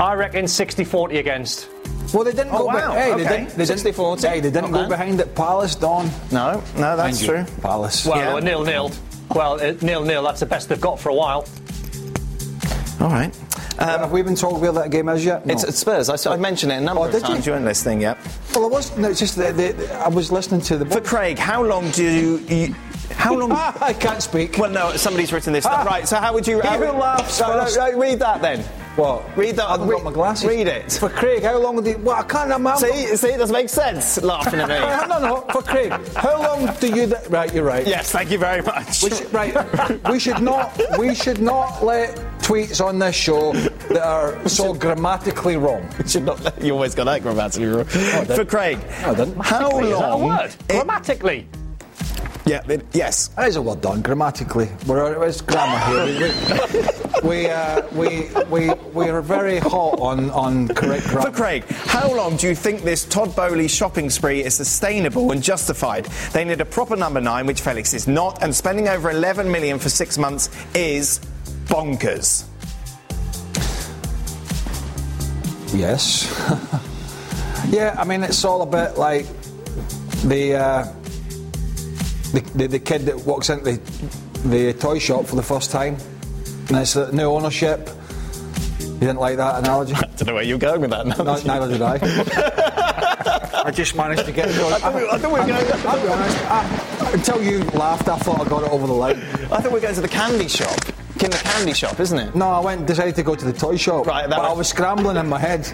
I 0.00 0.14
reckon 0.14 0.48
60 0.48 0.84
40 0.84 1.18
against. 1.18 1.68
Well, 2.14 2.24
they 2.24 2.32
didn't 2.32 2.52
Oh, 2.54 2.58
go. 2.60 2.66
wow, 2.66 2.92
Hey, 2.92 3.12
okay. 3.12 3.22
they 3.22 3.28
didn't. 3.28 3.48
They 3.56 3.64
didn't 3.66 3.80
60-40. 3.94 4.28
Hey, 4.28 4.40
they 4.40 4.50
didn't 4.50 4.70
Not 4.70 4.72
go 4.72 4.80
bad. 4.80 4.88
behind 4.88 5.20
at 5.20 5.34
Palace, 5.34 5.74
Don. 5.74 6.10
No, 6.32 6.62
no, 6.76 6.96
that's 6.96 7.24
true. 7.24 7.44
Palace. 7.62 8.06
Well, 8.06 8.34
Yeah. 8.34 8.40
nil 8.40 8.62
nil. 8.64 8.90
Well, 9.34 9.60
uh, 9.60 9.74
nil 9.82 10.02
nil, 10.04 10.22
that's 10.22 10.40
the 10.40 10.46
best 10.46 10.68
they've 10.68 10.80
got 10.80 10.98
for 10.98 11.10
a 11.10 11.14
while. 11.14 11.44
All 13.00 13.08
right. 13.10 13.32
Have 13.78 14.10
we 14.10 14.22
been 14.22 14.34
told 14.34 14.60
where 14.60 14.72
that 14.72 14.90
game 14.90 15.08
is 15.08 15.24
yet? 15.24 15.46
No. 15.46 15.54
It's 15.54 15.64
at 15.64 15.74
Spurs. 15.74 16.08
I, 16.08 16.32
I 16.32 16.36
mentioned 16.36 16.72
it 16.72 16.76
a 16.76 16.80
number 16.80 17.02
Oh, 17.02 17.04
of 17.06 17.12
did 17.12 17.22
you? 17.22 17.28
times. 17.28 17.46
You 17.46 17.52
weren't 17.52 17.64
listening 17.64 18.00
yet. 18.00 18.18
well, 18.54 18.66
it 18.66 18.72
was. 18.72 18.96
No, 18.96 19.08
it's 19.10 19.20
just 19.20 19.36
that 19.36 19.56
the, 19.56 19.94
I 19.94 20.08
was 20.08 20.32
listening 20.32 20.60
to 20.62 20.76
the. 20.78 20.86
For 20.86 21.00
Craig, 21.00 21.38
how 21.38 21.62
long 21.64 21.90
do 21.92 22.04
you. 22.04 22.38
you 22.48 22.74
how 23.12 23.34
long. 23.36 23.52
I 23.80 23.92
can't 23.92 24.22
speak. 24.22 24.58
Well, 24.58 24.70
no, 24.70 24.96
somebody's 24.96 25.32
written 25.32 25.52
this. 25.52 25.64
Ah. 25.66 25.84
right, 25.84 26.08
so 26.08 26.16
how 26.16 26.34
would 26.34 26.46
you. 26.46 26.60
How 26.60 26.78
who 26.78 26.98
laughs 26.98 27.40
No, 27.40 27.48
no, 27.64 27.68
no, 27.92 27.98
read 27.98 28.18
that 28.18 28.42
then. 28.42 28.64
What? 28.98 29.36
Read 29.36 29.54
that. 29.56 29.66
I 29.68 29.72
haven't 29.72 29.88
got 29.88 30.02
my 30.02 30.12
glasses. 30.12 30.44
read 30.48 30.66
it. 30.66 30.90
For 30.92 31.08
Craig, 31.08 31.44
how 31.44 31.56
long 31.58 31.80
did? 31.84 32.02
Well, 32.02 32.16
I 32.16 32.22
can't. 32.24 32.50
I'm, 32.50 32.66
I'm 32.66 32.76
See, 32.78 33.16
see, 33.16 33.28
it 33.28 33.38
doesn't 33.38 33.52
make 33.54 33.68
sense 33.68 34.20
laughing 34.22 34.58
at 34.58 34.68
me. 34.68 34.74
no, 34.74 35.06
no. 35.20 35.28
no. 35.36 35.40
For 35.52 35.62
Craig, 35.62 35.92
how 36.16 36.42
long 36.42 36.74
do 36.80 36.88
you? 36.88 37.06
Th- 37.06 37.28
right, 37.28 37.54
you're 37.54 37.64
right. 37.64 37.86
yes, 37.86 38.10
thank 38.10 38.32
you 38.32 38.38
very 38.38 38.60
much. 38.60 39.02
We 39.04 39.10
should, 39.10 39.32
right. 39.32 40.10
we 40.10 40.18
should 40.18 40.42
not. 40.42 40.80
We 40.98 41.14
should 41.14 41.40
not 41.40 41.84
let 41.84 42.16
tweets 42.40 42.84
on 42.84 42.98
this 42.98 43.14
show 43.14 43.52
that 43.52 44.02
are 44.02 44.48
so 44.48 44.74
grammatically 44.74 45.56
wrong. 45.56 45.88
should 46.06 46.24
not. 46.24 46.60
You 46.60 46.72
always 46.72 46.96
got 46.96 47.04
that 47.04 47.22
grammatically 47.22 47.66
wrong. 47.68 47.86
I 47.88 48.24
didn't. 48.24 48.34
For 48.36 48.44
Craig, 48.44 48.78
I 49.04 49.14
didn't. 49.14 49.38
how 49.40 49.78
Is 49.78 49.96
that 49.96 50.10
a 50.12 50.16
word? 50.18 50.46
it- 50.50 50.66
Grammatically. 50.68 51.46
Yeah, 52.48 52.62
it, 52.66 52.86
yes. 52.94 53.28
That 53.28 53.48
is 53.48 53.56
a 53.56 53.62
well 53.62 53.74
done 53.74 54.00
grammatically. 54.00 54.70
We're 54.86 55.22
it's 55.24 55.42
grammar 55.42 56.06
here. 56.06 56.32
We 57.22 57.28
we, 57.28 57.46
uh, 57.50 57.86
we 57.92 58.30
we 58.48 58.72
we 58.94 59.08
are 59.10 59.20
very 59.20 59.58
hot 59.58 60.00
on 60.00 60.30
on 60.30 60.68
correct 60.68 61.04
For 61.04 61.12
grammar. 61.12 61.30
Craig, 61.32 61.64
how 61.68 62.14
long 62.14 62.36
do 62.36 62.48
you 62.48 62.54
think 62.54 62.82
this 62.82 63.04
Todd 63.04 63.36
Boehly 63.36 63.68
shopping 63.68 64.08
spree 64.08 64.42
is 64.42 64.54
sustainable 64.54 65.30
and 65.32 65.42
justified? 65.42 66.06
They 66.32 66.44
need 66.44 66.62
a 66.62 66.64
proper 66.64 66.96
number 66.96 67.20
nine, 67.20 67.44
which 67.44 67.60
Felix 67.60 67.92
is 67.92 68.08
not, 68.08 68.42
and 68.42 68.54
spending 68.54 68.88
over 68.88 69.10
11 69.10 69.50
million 69.50 69.78
for 69.78 69.90
six 69.90 70.16
months 70.16 70.48
is 70.74 71.20
bonkers. 71.66 72.44
Yes. 75.74 76.24
yeah, 77.68 77.94
I 77.98 78.04
mean 78.04 78.22
it's 78.22 78.42
all 78.42 78.62
a 78.62 78.66
bit 78.66 78.96
like 78.96 79.26
the 80.24 80.56
uh, 80.56 80.92
the, 82.32 82.40
the 82.54 82.66
the 82.68 82.78
kid 82.78 83.02
that 83.06 83.16
walks 83.20 83.50
into 83.50 83.64
the, 83.64 84.48
the 84.48 84.72
toy 84.74 84.98
shop 84.98 85.26
for 85.26 85.36
the 85.36 85.42
first 85.42 85.70
time, 85.70 85.96
and 86.68 86.76
it's 86.78 86.94
the 86.94 87.10
new 87.12 87.24
ownership. 87.24 87.88
You 88.80 88.98
didn't 89.06 89.18
like 89.20 89.36
that 89.36 89.58
analogy? 89.60 89.94
I 89.96 90.00
don't 90.00 90.26
know 90.26 90.34
where 90.34 90.42
you're 90.42 90.58
going 90.58 90.80
with 90.80 90.90
that. 90.90 91.06
No, 91.06 91.22
neither 91.44 91.68
did 91.68 91.82
I. 91.82 91.98
I 93.64 93.70
just 93.70 93.94
managed 93.94 94.24
to 94.24 94.32
get 94.32 94.48
it. 94.48 94.56
I 94.56 94.78
thought 94.78 94.94
we- 94.94 95.08
I 95.08 95.18
thought 95.18 95.32
we 95.32 95.40
were 95.40 95.46
going- 95.46 95.86
I'll 95.86 96.02
be 96.02 96.08
honest. 96.08 96.38
I, 96.50 97.10
until 97.12 97.42
you 97.42 97.64
laughed, 97.78 98.08
I 98.08 98.16
thought 98.18 98.40
I 98.40 98.48
got 98.48 98.62
it 98.64 98.70
over 98.70 98.86
the 98.86 98.92
line. 98.92 99.16
I 99.16 99.60
thought 99.60 99.64
we 99.66 99.70
were 99.70 99.80
going 99.80 99.94
to 99.94 100.00
the 100.00 100.08
candy 100.08 100.48
shop. 100.48 100.76
In 101.22 101.30
the 101.30 101.36
candy 101.42 101.74
shop, 101.74 101.98
isn't 101.98 102.16
it? 102.18 102.34
No, 102.36 102.48
I 102.48 102.60
went 102.60 102.86
decided 102.86 103.16
to 103.16 103.22
go 103.24 103.34
to 103.34 103.44
the 103.44 103.52
toy 103.52 103.76
shop. 103.76 104.06
Right, 104.06 104.28
that 104.28 104.36
but 104.36 104.44
I 104.44 104.48
was- 104.50 104.58
was 104.58 104.68
scrambling 104.68 105.16
in 105.16 105.28
my 105.28 105.38
head, 105.38 105.66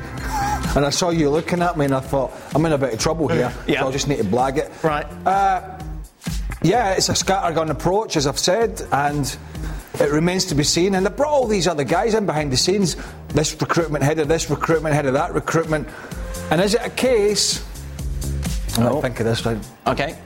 and 0.77 0.85
I 0.87 0.91
saw 0.91 1.11
you 1.11 1.29
looking 1.31 1.61
at 1.63 1.77
me, 1.79 1.85
and 1.85 1.95
I 1.95 2.01
thought 2.01 2.33
I'm 2.55 2.65
in 2.67 2.73
a 2.73 2.79
bit 2.79 2.95
of 2.95 2.99
trouble 3.01 3.29
here. 3.29 3.53
Yeah. 3.67 3.81
So 3.81 3.89
I 3.89 3.93
just 3.93 4.09
need 4.09 4.19
to 4.19 4.25
blag 4.25 4.57
it. 4.57 4.73
Right. 4.83 5.07
Uh, 5.27 5.74
yeah, 6.65 6.93
it's 6.93 7.09
a 7.11 7.13
scattergun 7.13 7.71
approach, 7.71 8.17
as 8.17 8.27
I've 8.27 8.39
said, 8.39 8.83
and 8.91 9.37
it 10.01 10.11
remains 10.11 10.47
to 10.47 10.55
be 10.55 10.65
seen. 10.65 10.95
And 10.95 11.07
they 11.07 11.11
brought 11.11 11.31
all 11.31 11.47
these 11.47 11.69
other 11.69 11.85
guys 11.85 12.15
in 12.15 12.27
behind 12.27 12.51
the 12.51 12.57
scenes. 12.57 12.97
This 13.29 13.61
recruitment 13.61 14.03
head 14.03 14.19
of 14.19 14.29
this 14.29 14.51
recruitment 14.51 14.95
head 14.95 15.07
of 15.07 15.13
that 15.15 15.35
recruitment. 15.35 15.87
And 16.51 16.61
is 16.61 16.75
it 16.75 16.81
a 16.83 16.91
case? 16.91 17.65
I 18.79 18.83
don't 18.83 19.03
think 19.03 19.21
of 19.21 19.27
this 19.27 19.47
right. 19.47 19.59
Okay, 19.87 20.19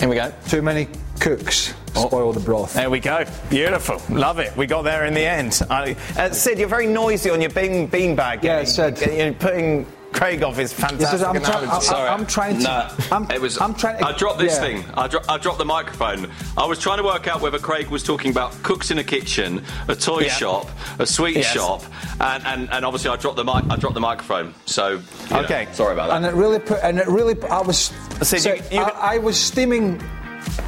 here 0.00 0.08
we 0.08 0.16
go. 0.16 0.32
Too 0.48 0.62
many 0.62 0.88
cooks 1.20 1.74
spoil 1.94 2.32
the 2.32 2.40
broth. 2.40 2.74
There 2.74 2.90
we 2.90 3.00
go. 3.00 3.24
Beautiful. 3.50 4.00
Love 4.10 4.38
it. 4.38 4.56
We 4.56 4.66
got 4.66 4.82
there 4.82 5.06
in 5.06 5.14
the 5.14 5.24
end. 5.24 5.60
I, 5.70 5.96
uh, 6.16 6.30
Sid, 6.30 6.58
you're 6.58 6.68
very 6.68 6.86
noisy 6.86 7.30
on 7.30 7.40
your 7.40 7.50
bean 7.50 7.88
beanbag. 7.88 8.42
Yeah. 8.42 8.64
Sid. 8.64 9.00
You're 9.00 9.32
putting 9.32 9.86
Craig 10.14 10.42
off 10.44 10.56
his 10.56 10.72
fantastic 10.72 11.10
This 11.18 11.22
I'm 11.22 11.40
try- 11.42 11.50
analogy. 11.58 11.72
I- 11.72 11.78
Sorry. 11.80 12.08
I'm 12.08 12.24
trying 12.26 12.56
to- 12.58 12.62
Nah, 12.62 12.90
I'm- 13.12 13.26
it 13.34 13.40
was. 13.40 13.60
I'm 13.60 13.74
trying 13.74 13.98
to- 13.98 14.06
I 14.06 14.12
dropped 14.12 14.38
this 14.38 14.54
yeah. 14.54 14.60
thing. 14.60 14.84
I, 14.94 15.08
dro- 15.08 15.20
I 15.28 15.38
dropped 15.38 15.58
the 15.58 15.64
microphone. 15.64 16.30
I 16.56 16.64
was 16.66 16.78
trying 16.78 16.98
to 16.98 17.02
work 17.04 17.26
out 17.26 17.40
whether 17.40 17.58
Craig 17.58 17.88
was 17.88 18.02
talking 18.04 18.30
about 18.30 18.50
cooks 18.62 18.90
in 18.92 18.98
a 18.98 19.04
kitchen, 19.04 19.64
a 19.88 19.96
toy 19.96 20.20
Yeah. 20.20 20.32
shop, 20.34 20.70
a 21.00 21.04
sweet 21.06 21.36
Yes. 21.36 21.52
shop, 21.52 21.82
and, 22.20 22.46
and, 22.46 22.68
and 22.72 22.84
obviously 22.84 23.10
I 23.10 23.16
dropped 23.16 23.36
the 23.36 23.44
mic. 23.44 23.64
I 23.68 23.76
dropped 23.76 23.94
the 23.94 24.00
microphone. 24.00 24.54
So 24.66 24.92
you 24.92 25.00
know, 25.30 25.40
Okay. 25.40 25.66
sorry 25.72 25.92
about 25.94 26.08
that. 26.08 26.16
And 26.18 26.26
it 26.26 26.34
really 26.34 26.60
put, 26.60 26.78
and 26.82 26.98
it 26.98 27.08
really, 27.08 27.36
I 27.50 27.60
was, 27.60 27.90
So 28.22 28.38
so 28.38 28.54
you- 28.54 28.62
you- 28.70 28.80
I, 28.82 29.16
I 29.16 29.18
was 29.18 29.36
steaming. 29.36 30.00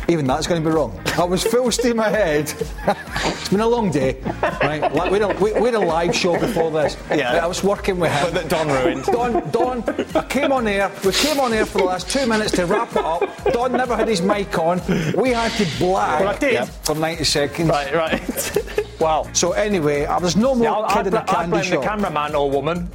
Even 0.09 0.27
that's 0.27 0.47
going 0.47 0.63
to 0.63 0.69
be 0.69 0.73
wrong. 0.75 0.99
I 1.19 1.25
was 1.25 1.43
full 1.43 1.71
steam 1.73 1.99
ahead. 1.99 2.45
it's 2.87 3.49
been 3.49 3.61
a 3.61 3.67
long 3.67 3.91
day, 3.91 4.21
right? 4.63 4.81
Like, 4.95 5.11
we, 5.11 5.19
had 5.19 5.31
a, 5.37 5.39
we, 5.41 5.53
we 5.55 5.65
had 5.65 5.75
a 5.75 5.81
live 5.81 6.15
show 6.15 6.39
before 6.39 6.71
this. 6.71 6.97
Yeah. 7.11 7.33
Right, 7.35 7.43
I 7.43 7.47
was 7.47 7.65
working 7.65 7.99
with 7.99 8.13
him. 8.13 8.25
But 8.33 8.35
that 8.35 8.49
Don 8.49 8.69
ruined. 8.69 9.05
Don, 9.07 9.51
Don, 9.51 9.83
I 10.15 10.23
came 10.29 10.53
on 10.53 10.69
air. 10.69 10.93
We 11.05 11.11
came 11.13 11.41
on 11.41 11.53
air 11.53 11.67
for 11.67 11.79
the 11.79 11.85
last 11.85 12.09
two 12.09 12.25
minutes 12.27 12.53
to 12.53 12.67
wrap 12.67 12.93
it 12.93 12.99
up. 13.05 13.23
Don 13.53 13.73
never 13.73 13.97
had 13.97 14.07
his 14.07 14.23
mic 14.23 14.57
on. 14.59 14.79
We 15.17 15.31
had 15.31 15.51
to 15.53 15.65
blag 15.65 16.21
Well, 16.21 16.29
I 16.29 16.39
did. 16.39 16.65
For 16.85 16.95
90 16.95 17.25
seconds. 17.25 17.69
Right, 17.69 17.95
right. 17.95 18.59
Wow. 18.99 19.29
So 19.35 19.53
anyway, 19.53 20.07
I 20.07 20.17
was 20.17 20.37
no 20.37 20.55
more 20.55 20.65
Yeah, 20.65 20.73
I'd, 20.73 20.89
kid 20.89 20.99
I'd, 20.99 21.07
in 21.09 21.15
a 21.15 21.25
bl- 21.25 21.31
I'd 21.37 21.51
blame 21.51 21.63
shop. 21.65 21.83
the 21.83 21.87
cameraman 21.87 22.35
or 22.35 22.51
woman. 22.51 22.89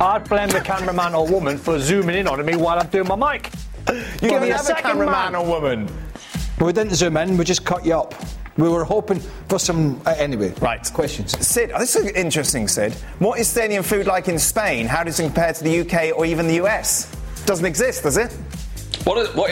I'd 0.00 0.26
blame 0.26 0.48
the 0.48 0.62
cameraman 0.62 1.14
or 1.14 1.28
woman 1.28 1.58
for 1.58 1.78
zooming 1.78 2.16
in 2.16 2.26
on 2.26 2.42
me 2.46 2.56
while 2.56 2.78
I'm 2.78 2.86
doing 2.86 3.06
my 3.06 3.16
mic. 3.34 3.50
You 4.22 4.30
Give 4.30 4.40
me 4.40 4.50
a 4.50 4.58
second, 4.58 4.82
cameraman 4.92 5.32
man. 5.32 5.34
or 5.34 5.44
woman. 5.44 5.88
We 6.60 6.72
didn't 6.72 6.94
zoom 6.94 7.16
in. 7.16 7.36
We 7.36 7.44
just 7.44 7.64
cut 7.64 7.84
you 7.84 7.94
up. 7.96 8.14
We 8.58 8.68
were 8.68 8.84
hoping 8.84 9.18
for 9.48 9.58
some. 9.58 10.00
Uh, 10.04 10.10
anyway, 10.18 10.52
Right. 10.60 10.88
Questions. 10.92 11.32
Sid, 11.46 11.72
oh, 11.74 11.78
this 11.78 11.96
is 11.96 12.06
interesting, 12.12 12.68
Sid. 12.68 12.92
What 13.18 13.38
is 13.38 13.48
stadium 13.48 13.82
food 13.82 14.06
like 14.06 14.28
in 14.28 14.38
Spain? 14.38 14.86
How 14.86 15.02
does 15.04 15.18
it 15.18 15.24
compare 15.24 15.52
to 15.54 15.64
the 15.64 15.80
UK 15.80 16.16
or 16.16 16.26
even 16.26 16.46
the 16.46 16.62
US? 16.64 17.10
Doesn't 17.46 17.64
exist, 17.66 18.02
does 18.02 18.18
it? 18.18 18.30
what, 19.04 19.18
is, 19.18 19.34
what, 19.34 19.50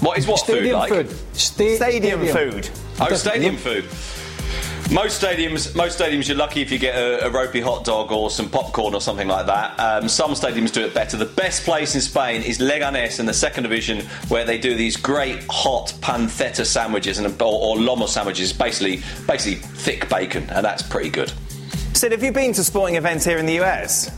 what 0.00 0.18
is 0.18 0.26
what 0.26 0.40
food 0.40 0.56
Stadium 0.56 0.78
like? 0.78 0.88
food. 0.90 1.10
Sta- 1.32 1.76
Stadium, 1.76 2.26
food. 2.26 2.68
Oh, 3.00 3.12
stadium 3.14 3.56
food. 3.56 3.84
Most 4.90 5.20
stadiums, 5.22 5.76
most 5.76 5.98
stadiums, 5.98 6.28
you're 6.28 6.36
lucky 6.36 6.62
if 6.62 6.72
you 6.72 6.78
get 6.78 6.94
a, 6.96 7.26
a 7.26 7.30
ropey 7.30 7.60
hot 7.60 7.84
dog 7.84 8.10
or 8.10 8.30
some 8.30 8.48
popcorn 8.48 8.94
or 8.94 9.02
something 9.02 9.28
like 9.28 9.44
that. 9.44 9.78
Um, 9.78 10.08
some 10.08 10.30
stadiums 10.30 10.72
do 10.72 10.82
it 10.82 10.94
better. 10.94 11.18
The 11.18 11.26
best 11.26 11.64
place 11.64 11.94
in 11.94 12.00
Spain 12.00 12.42
is 12.42 12.58
Leganés 12.58 13.20
in 13.20 13.26
the 13.26 13.34
second 13.34 13.64
division, 13.64 14.00
where 14.28 14.46
they 14.46 14.56
do 14.56 14.74
these 14.74 14.96
great 14.96 15.44
hot 15.50 15.92
pancetta 16.00 16.64
sandwiches 16.64 17.18
and 17.18 17.26
or, 17.42 17.44
or 17.44 17.76
lomo 17.76 18.08
sandwiches, 18.08 18.52
basically, 18.52 19.02
basically 19.26 19.56
thick 19.56 20.08
bacon, 20.08 20.48
and 20.50 20.64
that's 20.64 20.82
pretty 20.82 21.10
good. 21.10 21.32
Sid, 21.92 22.12
have 22.12 22.22
you 22.22 22.32
been 22.32 22.54
to 22.54 22.64
sporting 22.64 22.96
events 22.96 23.26
here 23.26 23.36
in 23.36 23.44
the 23.44 23.60
US? 23.60 24.10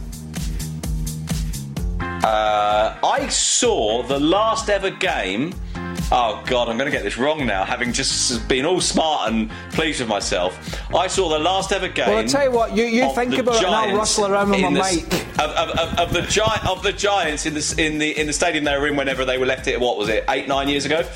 Uh, 2.00 2.96
I 3.02 3.26
saw 3.28 4.02
the 4.02 4.20
last 4.20 4.68
ever 4.68 4.90
game. 4.90 5.54
Oh 6.12 6.42
God, 6.46 6.68
I'm 6.68 6.76
going 6.76 6.90
to 6.90 6.96
get 6.96 7.04
this 7.04 7.16
wrong 7.16 7.46
now. 7.46 7.64
Having 7.64 7.92
just 7.92 8.48
been 8.48 8.66
all 8.66 8.80
smart 8.80 9.30
and 9.30 9.48
pleased 9.72 10.00
with 10.00 10.08
myself, 10.08 10.58
I 10.92 11.06
saw 11.06 11.28
the 11.28 11.38
last 11.38 11.70
ever 11.70 11.86
game. 11.86 12.08
Well, 12.08 12.18
I'll 12.18 12.26
tell 12.26 12.44
you 12.44 12.50
what, 12.50 12.76
you- 12.76 12.84
you 12.84 13.14
think 13.14 13.30
the 13.30 13.40
about 13.40 13.54
it 13.56 13.64
and 13.64 13.74
I'll 13.74 13.92
Giants 14.04 14.18
around 14.18 14.50
with 14.50 14.60
my 14.60 14.72
the 14.74 14.80
s- 14.80 14.96
mic. 14.96 15.14
Of, 15.38 15.50
of, 15.50 15.70
of, 15.78 15.98
of 16.00 16.12
the 16.12 16.22
giant 16.22 16.66
of 16.66 16.82
the 16.82 16.92
Giants 16.92 17.46
in 17.46 17.54
the 17.54 17.74
in 17.78 17.98
the 17.98 18.18
in 18.20 18.26
the 18.26 18.32
stadium 18.32 18.64
they 18.64 18.76
were 18.76 18.88
in 18.88 18.96
whenever 18.96 19.24
they 19.24 19.38
were 19.38 19.46
left 19.46 19.68
it. 19.68 19.78
What 19.80 19.98
was 19.98 20.08
it? 20.08 20.24
Eight 20.28 20.48
nine 20.48 20.68
years 20.68 20.84
ago. 20.84 21.08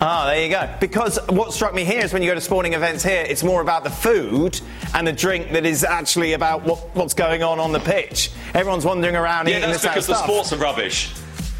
Ah, 0.00 0.26
there 0.26 0.42
you 0.42 0.48
go. 0.50 0.68
Because 0.80 1.18
what 1.28 1.52
struck 1.52 1.74
me 1.74 1.84
here 1.84 2.00
is 2.00 2.12
when 2.12 2.22
you 2.22 2.28
go 2.28 2.34
to 2.34 2.40
sporting 2.40 2.72
events 2.72 3.04
here, 3.04 3.24
it's 3.28 3.44
more 3.44 3.60
about 3.60 3.84
the 3.84 3.90
food 3.90 4.58
and 4.94 5.06
the 5.06 5.12
drink 5.12 5.52
that 5.52 5.64
is 5.64 5.84
actually 5.84 6.32
about 6.32 6.64
what, 6.64 6.78
what's 6.96 7.14
going 7.14 7.44
on 7.44 7.60
on 7.60 7.70
the 7.70 7.78
pitch. 7.78 8.32
Everyone's 8.52 8.84
wandering 8.84 9.14
around 9.14 9.48
Yeah, 9.48 9.58
eating 9.58 9.70
that's 9.70 9.82
because 9.82 10.08
the 10.08 10.20
sports 10.24 10.52
are 10.52 10.56
rubbish. 10.56 11.12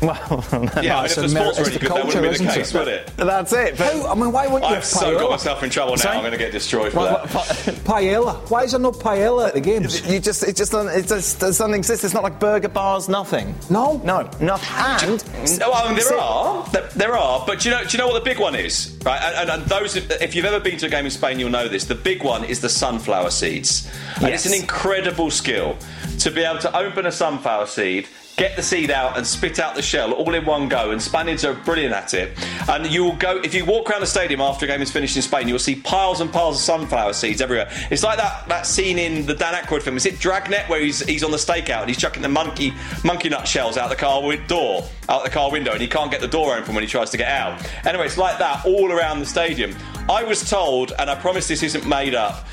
Stuff. 0.03 0.53
Well, 0.53 0.70
Yeah, 0.82 1.00
if 1.00 1.07
it's 1.07 1.14
the 1.16 1.24
a 1.24 1.28
sports 1.28 1.34
mer- 1.34 1.44
were 1.44 1.50
it's 1.50 1.59
any 1.61 1.70
the 1.70 1.78
good, 1.78 1.88
that 1.88 1.94
wouldn't 2.07 2.12
culture, 2.12 2.22
be 2.22 2.44
the 2.46 2.53
case, 2.53 2.74
it? 2.74 2.78
would 2.78 2.88
it? 2.88 3.11
that's 3.16 3.53
it. 3.53 3.78
But 3.78 3.92
How, 3.92 4.12
I 4.12 4.14
mean, 4.14 4.32
why 4.32 4.46
wouldn't 4.46 4.62
you 4.64 4.68
I've 4.68 4.74
have 4.76 4.84
so 4.84 5.18
got 5.18 5.30
myself 5.30 5.62
in 5.62 5.70
trouble 5.70 5.92
now. 5.92 5.96
Sorry? 5.96 6.16
I'm 6.16 6.22
going 6.22 6.32
to 6.32 6.38
get 6.38 6.53
destroyed 6.53 6.92
for 6.92 6.98
What- 6.98 7.24
that. 7.28 7.34
what- 7.34 7.84
pa- 7.84 7.94
paella. 7.98 8.50
Why 8.50 8.64
is 8.64 8.72
there 8.72 8.80
no 8.80 8.92
paella 8.92 9.48
at 9.48 9.55
the 9.55 9.61
games? 9.61 10.07
you 10.11 10.18
just, 10.20 10.42
it 10.42 10.57
just, 10.57 10.72
doesn't, 10.72 10.92
it 10.98 11.07
just 11.09 11.36
it 11.36 11.40
doesn't 11.40 11.74
exist. 11.74 12.05
It's 12.05 12.14
not 12.14 12.22
like 12.22 12.38
burger 12.40 12.68
bars, 12.68 13.09
nothing. 13.09 13.55
No? 13.70 13.98
No, 14.05 14.28
no. 14.40 14.57
And 14.80 15.59
No, 15.59 15.72
I 15.72 15.86
mean, 15.86 15.94
there 15.96 16.05
Sid- 16.05 16.18
are, 16.18 16.68
there, 16.70 16.88
there 16.96 17.16
are, 17.16 17.44
but 17.46 17.61
do 17.61 17.68
you 17.70 17.74
know, 17.74 17.82
do 17.84 17.96
you 17.96 17.98
know 17.98 18.09
what 18.09 18.22
the 18.22 18.28
big 18.28 18.38
one 18.40 18.55
is, 18.55 18.96
right? 19.05 19.20
And, 19.22 19.50
and, 19.50 19.62
and 19.62 19.70
those, 19.70 19.96
if 19.96 20.34
you've 20.34 20.44
ever 20.44 20.61
been 20.61 20.78
to 20.78 20.86
a 20.86 20.90
game 20.90 21.05
in 21.05 21.11
Spain, 21.11 21.38
you'll 21.38 21.50
know 21.50 21.68
this. 21.68 21.84
The 21.84 21.94
big 21.94 22.22
one 22.22 22.44
is 22.44 22.61
the 22.61 22.68
sunflower 22.68 23.30
seeds, 23.30 23.90
and 24.16 24.28
Yes. 24.28 24.46
it's 24.46 24.55
an 24.55 24.61
incredible 24.61 25.30
skill 25.30 25.76
to 26.20 26.30
be 26.30 26.42
able 26.42 26.61
to 26.61 26.76
open 26.76 27.07
a 27.07 27.12
sunflower 27.12 27.66
seed. 27.66 28.09
Get 28.37 28.57
the 28.57 28.62
seed 28.62 28.91
out 28.91 29.18
and 29.18 29.26
spit 29.26 29.59
out 29.59 29.74
the 29.74 29.83
shell 29.83 30.12
all 30.12 30.35
in 30.35 30.47
one 30.47 30.68
go, 30.68 30.91
and 30.91 31.03
Spaniards 31.03 31.45
are 31.45 31.53
brilliant 31.53 31.95
at 31.95 32.14
it. 32.14 32.33
And 32.68 32.87
you 32.87 33.05
will 33.05 33.16
go 33.16 33.39
if 33.39 33.53
you 33.53 33.64
walk 33.64 33.91
around 33.91 34.01
the 34.01 34.07
stadium 34.07 34.41
after 34.41 34.64
a 34.64 34.68
game 34.68 34.80
is 34.80 34.91
finished 34.91 35.16
in 35.16 35.22
Spain, 35.22 35.49
you 35.49 35.55
will 35.55 35.59
see 35.59 35.74
piles 35.74 36.20
and 36.20 36.33
piles 36.33 36.57
of 36.57 36.62
sunflower 36.62 37.12
seeds 37.12 37.43
everywhere. 37.43 37.70
It's 37.91 38.03
like 38.03 38.16
that, 38.16 38.49
that 38.49 38.66
scene 38.66 38.99
in 38.99 39.26
the 39.26 39.35
Dan 39.35 39.55
Aykroyd 39.55 39.83
film. 39.83 39.97
Is 39.97 40.07
it 40.07 40.18
Dragnet 40.18 40.68
where 40.68 40.80
he's 40.80 41.01
he's 41.01 41.22
on 41.22 41.30
the 41.30 41.37
stakeout 41.37 41.80
and 41.80 41.89
he's 41.89 41.99
chucking 41.99 42.22
the 42.22 42.28
monkey 42.28 42.72
monkey 43.05 43.28
nut 43.28 43.47
shells 43.47 43.76
out 43.76 43.91
the 43.91 43.97
car 43.97 44.22
door, 44.47 44.85
out 45.11 45.24
the 45.24 45.30
car 45.30 45.51
window, 45.51 45.72
and 45.72 45.83
he 45.83 45.89
can't 45.89 46.11
get 46.11 46.22
the 46.22 46.28
door 46.28 46.57
open 46.57 46.74
when 46.74 46.83
he 46.83 46.89
tries 46.89 47.11
to 47.11 47.18
get 47.18 47.28
out. 47.28 47.62
Anyway, 47.85 48.07
it's 48.07 48.18
like 48.18 48.39
that 48.39 48.64
all 48.64 48.91
around 48.91 49.20
the 49.20 49.26
stadium. 49.26 49.74
I 50.09 50.24
was 50.24 50.49
told, 50.49 50.93
and 50.99 51.11
I 51.11 51.14
promise 51.16 51.49
this 51.49 51.62
isn't 51.62 51.87
made 51.87 52.14
up 52.14 52.47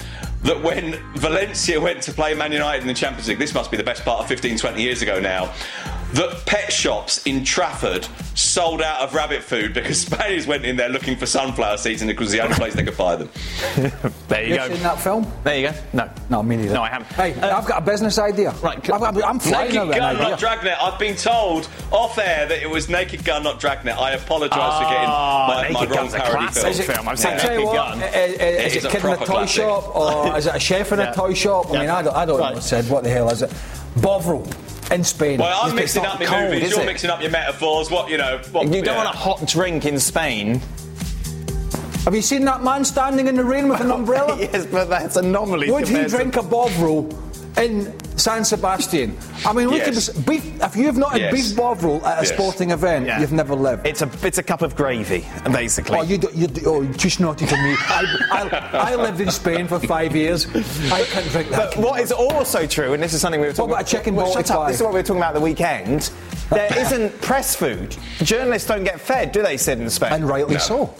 that 0.44 0.62
when 0.62 0.94
Valencia 1.16 1.80
went 1.80 2.02
to 2.04 2.14
play 2.14 2.34
Man 2.34 2.52
United 2.52 2.82
in 2.82 2.88
the 2.88 2.94
Champions 2.94 3.28
League, 3.28 3.40
this 3.40 3.54
must 3.54 3.72
be 3.72 3.78
the 3.78 3.84
best 3.84 4.04
part 4.04 4.22
of 4.22 4.28
15, 4.28 4.58
20 4.58 4.82
years 4.82 5.02
ago 5.02 5.20
now, 5.20 5.54
that 6.14 6.43
pet 6.45 6.72
shops 6.72 7.26
in 7.28 7.43
Trafford 7.43 8.07
sold 8.36 8.82
out 8.82 9.01
of 9.01 9.14
rabbit 9.14 9.43
food 9.43 9.74
because 9.74 10.01
Spaniards 10.05 10.47
went 10.47 10.66
in 10.66 10.76
there 10.76 10.89
looking 10.89 11.16
for 11.16 11.26
sunflower 11.26 11.78
seeds 11.78 12.01
and 12.01 12.10
it 12.10 12.20
was 12.20 12.32
the 12.32 12.41
only 12.41 12.55
place 12.55 12.74
they 12.74 12.84
could 12.84 12.97
buy 12.97 13.16
them. 13.16 13.30
there 14.28 14.43
you 14.43 14.49
You 14.53 14.55
go. 14.57 14.68
seen 14.70 14.84
that 14.84 14.99
film? 14.99 15.32
There 15.43 15.57
you 15.60 15.68
go. 15.70 15.74
No, 15.93 16.10
No, 16.30 16.43
me 16.43 16.57
neither. 16.57 16.74
No, 16.74 16.82
I 16.84 16.89
haven't. 16.89 17.12
Hey, 17.14 17.34
Uh, 17.39 17.57
I've 17.57 17.66
got 17.68 17.82
a 17.84 17.86
business 17.86 18.18
idea. 18.18 18.51
Right, 18.62 18.78
I've 18.78 18.99
got, 19.01 19.24
I'm 19.24 19.39
flying 19.39 19.68
Naked 19.68 19.78
over 19.82 19.91
an 19.93 19.97
Gun, 19.99 20.16
idea. 20.16 20.30
not 20.30 20.39
Dragnet. 20.39 20.78
I've 20.82 20.99
been 20.99 21.16
told 21.16 21.70
off 21.91 22.18
air 22.18 22.47
that 22.47 22.62
it 22.62 22.70
was 22.70 22.89
Naked 22.89 23.24
Gun, 23.24 23.43
not 23.43 23.60
Dragnet. 23.60 23.95
I 23.97 24.12
apologise 24.12 24.53
for 24.57 24.84
getting 24.89 25.10
Ah, 25.10 25.45
my, 25.47 25.55
my 25.55 25.80
Naked 25.80 25.89
wrong 25.89 25.97
Gun's 26.10 26.14
a 26.14 26.18
parody 26.18 26.47
classic 26.47 26.62
film. 26.64 26.72
Is 26.72 26.80
it- 26.80 26.86
film. 26.93 27.07
I've 27.07 27.14
I 27.14 27.16
seen 27.16 27.38
tell 27.39 27.51
you 27.53 27.57
Naked 27.60 27.66
what, 27.66 27.76
Gun. 27.76 28.03
i- 28.03 28.05
i- 28.05 28.07
Is, 28.07 28.34
It 28.34 28.41
it 28.41 28.76
is 28.78 28.86
a 28.86 28.89
kid 28.89 29.03
in 29.05 29.10
a 29.12 29.18
toy 29.18 29.26
classic. 29.26 29.55
shop 29.62 29.95
or 29.95 30.38
is 30.39 30.45
it 30.47 30.55
a 30.55 30.60
chef 30.60 30.91
in 30.91 30.99
Yeah. 30.99 31.12
a 31.12 31.14
toy 31.16 31.34
shop? 31.34 31.70
I 31.72 31.80
mean, 31.80 31.89
I 31.89 32.01
don't, 32.01 32.16
I 32.16 32.26
don't 32.26 32.39
Right. 32.39 32.55
know. 32.55 32.60
Said 32.62 32.89
what 32.89 33.03
the 33.03 33.10
hell 33.10 33.30
is 33.30 33.41
it? 33.43 33.51
Bovril 33.97 34.47
in 34.92 35.04
Spain. 35.04 35.40
Well, 35.40 35.60
I'm 35.62 35.76
mixing 35.76 36.06
up 36.06 36.20
my 36.20 36.26
cold, 36.26 36.52
movies. 36.52 36.72
You're 36.72 36.82
it? 36.82 36.86
mixing 36.86 37.10
up 37.10 37.22
your 37.22 37.32
metaphors. 37.32 37.90
What 37.92 38.10
you 38.10 38.18
know? 38.18 38.40
What, 38.52 38.66
You 38.68 38.82
don't 38.82 38.86
yeah. 38.86 39.04
want 39.04 39.16
a 39.16 39.18
hot 39.18 39.46
drink 39.48 39.86
in 39.86 40.00
Spain. 40.00 40.62
Have 42.06 42.16
you 42.16 42.22
seen 42.22 42.46
that 42.46 42.64
man 42.64 42.84
standing 42.86 43.28
in 43.28 43.36
the 43.36 43.44
rain 43.44 43.68
with 43.70 43.82
an 43.82 43.92
umbrella? 44.00 44.38
yes, 44.40 44.66
but 44.66 44.86
that's 44.90 45.16
anomaly. 45.16 45.70
Would 45.72 45.88
he 45.88 45.94
compared 45.94 46.10
to- 46.12 46.16
drink 46.18 46.36
a 46.38 46.44
Bovril 46.44 47.10
in 47.58 47.94
San 48.20 48.43
Sebastian? 48.43 49.17
I 49.45 49.53
mean, 49.53 49.67
look 49.70 49.78
Yes. 49.78 49.88
at 49.88 49.93
this. 49.95 50.09
Beef, 50.09 50.45
if 50.61 50.76
you've 50.76 50.97
not 50.97 51.13
had 51.13 51.22
Yes. 51.22 51.34
beef 51.34 51.55
Bovril 51.57 52.05
at 52.05 52.20
a 52.20 52.22
Yes. 52.26 52.34
sporting 52.34 52.72
event, 52.72 53.05
Yeah. 53.07 53.20
you've 53.20 53.32
never 53.32 53.55
lived. 53.55 53.88
It's 53.88 54.01
a 54.01 54.09
it's 54.24 54.38
a 54.38 54.43
cup 54.43 54.61
of 54.61 54.76
gravy, 54.76 55.26
basically. 55.51 55.97
Oh, 55.97 56.03
you, 56.03 56.17
do, 56.17 56.30
you 56.36 56.47
do, 56.47 56.61
oh, 56.67 56.82
you're 56.82 56.93
too 56.93 57.09
snotty 57.09 57.45
for 57.45 57.55
me. 57.57 57.76
I, 57.80 58.05
I, 58.32 58.91
I 58.91 58.95
lived 58.95 59.22
in 59.22 59.32
Spain 59.32 59.67
for 59.67 59.80
five 59.80 60.15
years. 60.15 60.45
I 60.91 61.03
can't 61.03 61.30
drink 61.32 61.49
that. 61.51 61.76
But 61.76 61.78
what 61.78 61.99
is 62.01 62.11
also 62.11 62.67
true, 62.67 62.93
and 62.93 63.01
this 63.01 63.13
is 63.13 63.22
something 63.22 63.39
we 63.41 63.47
were 63.47 63.53
talking 63.53 63.72
about 63.72 63.84
a 63.84 63.88
chicken 63.89 64.15
well, 64.15 64.32
shut 64.32 64.51
up. 64.51 64.67
This 64.67 64.78
is 64.78 64.84
what 64.84 64.93
we 64.93 64.99
were 64.99 65.03
talking 65.03 65.22
about 65.22 65.34
the 65.34 65.39
weekend. 65.41 66.11
There 66.49 66.70
isn't 66.78 67.22
press 67.22 67.55
food. 67.55 67.95
Journalists 68.24 68.67
don't 68.67 68.84
get 68.84 68.99
fed, 68.99 69.32
do 69.32 69.41
they, 69.41 69.57
Sid 69.57 69.80
in 69.80 69.89
Spain? 69.89 70.11
and 70.13 70.28
rightly 70.28 70.59
so. 70.59 70.93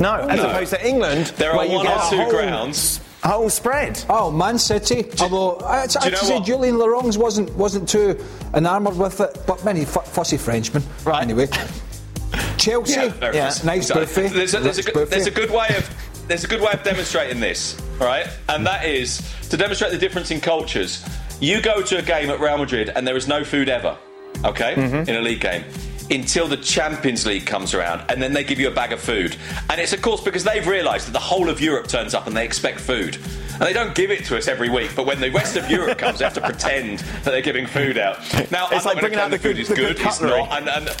no, 0.00 0.14
as 0.28 0.38
No. 0.40 0.50
opposed 0.50 0.70
to 0.74 0.86
England, 0.86 1.32
There 1.38 1.50
are 1.52 1.56
where 1.56 1.66
you 1.66 1.76
one 1.76 1.86
get 1.86 1.96
or 2.04 2.10
two 2.10 2.16
whole, 2.18 2.30
grounds. 2.30 3.00
Whole 3.24 3.50
spread. 3.50 4.02
Oh, 4.08 4.30
Man 4.30 4.58
City. 4.58 5.04
Although 5.20 5.56
I, 5.64 5.82
I'd 5.82 5.90
do 5.90 6.10
know 6.10 6.16
say 6.18 6.34
what? 6.36 6.46
Julien 6.46 6.78
Laurens 6.78 7.18
wasn't 7.18 7.52
wasn't 7.56 7.88
too 7.88 8.18
enamoured 8.54 8.96
with 8.96 9.20
it, 9.20 9.36
but 9.46 9.64
many 9.64 9.82
f- 9.82 10.06
fussy 10.08 10.36
Frenchmen. 10.36 10.82
Right. 11.04 11.22
Anyway, 11.22 11.46
Chelsea. 12.58 12.92
Yeah. 12.92 13.12
nice. 13.20 13.64
Nice 13.64 13.90
buffet. 13.90 14.28
There's 14.28 14.54
a, 14.54 14.60
there's, 14.60 14.78
a 14.78 14.82
good, 14.82 15.08
there's 15.10 15.26
a 15.26 15.30
good 15.30 15.50
way 15.50 15.66
of 15.76 15.88
there's 16.28 16.44
a 16.44 16.48
good 16.48 16.60
way 16.60 16.70
of 16.72 16.82
demonstrating 16.82 17.40
this, 17.40 17.80
right? 18.00 18.26
And 18.48 18.66
that 18.66 18.84
is 18.84 19.18
to 19.48 19.56
demonstrate 19.56 19.92
the 19.92 19.98
difference 19.98 20.30
in 20.30 20.40
cultures. 20.40 21.04
You 21.40 21.60
go 21.62 21.82
to 21.82 21.98
a 21.98 22.02
game 22.02 22.30
at 22.30 22.40
Real 22.40 22.58
Madrid 22.58 22.90
and 22.94 23.06
there 23.06 23.16
is 23.16 23.26
no 23.28 23.44
food 23.44 23.68
ever, 23.68 23.96
okay, 24.44 24.74
Mm-hmm. 24.74 25.08
in 25.08 25.16
a 25.16 25.20
league 25.20 25.40
game. 25.40 25.64
Until 26.10 26.48
the 26.48 26.56
Champions 26.56 27.26
League 27.26 27.44
comes 27.44 27.74
around, 27.74 28.02
and 28.10 28.22
then 28.22 28.32
they 28.32 28.42
give 28.42 28.58
you 28.58 28.68
a 28.68 28.70
bag 28.74 28.92
of 28.92 29.00
food. 29.00 29.36
And 29.68 29.78
it's, 29.80 29.92
of 29.92 30.00
course, 30.00 30.22
because 30.22 30.42
they've 30.42 30.66
realised 30.66 31.06
that 31.06 31.12
the 31.12 31.18
whole 31.18 31.50
of 31.50 31.60
Europe 31.60 31.86
turns 31.86 32.14
up 32.14 32.26
and 32.26 32.34
they 32.34 32.44
expect 32.46 32.80
food. 32.80 33.16
And 33.52 33.60
they 33.62 33.72
don't 33.74 33.94
give 33.94 34.10
it 34.10 34.24
to 34.26 34.38
us 34.38 34.48
every 34.48 34.70
week, 34.70 34.92
but 34.96 35.04
when 35.04 35.20
the 35.20 35.30
rest 35.30 35.56
of 35.56 35.70
Europe 35.70 35.98
comes, 36.04 36.20
they 36.20 36.24
have 36.24 36.34
to 36.34 36.40
pretend 36.40 37.00
that 37.00 37.24
they're 37.24 37.42
giving 37.42 37.66
food 37.66 37.98
out. 37.98 38.18
Now, 38.50 38.68
It's 38.70 38.86
I'm 38.86 38.94
like 38.94 39.00
bringing 39.00 39.18
out 39.18 39.30
the 39.30 39.38
food 39.38 39.56
good- 39.56 39.58
is 39.60 39.68
the 39.68 39.74
good 39.74 39.96
good, 39.98 40.06
it's 40.06 40.20
not. 40.22 40.50
And, 40.52 40.68
and 40.68 40.96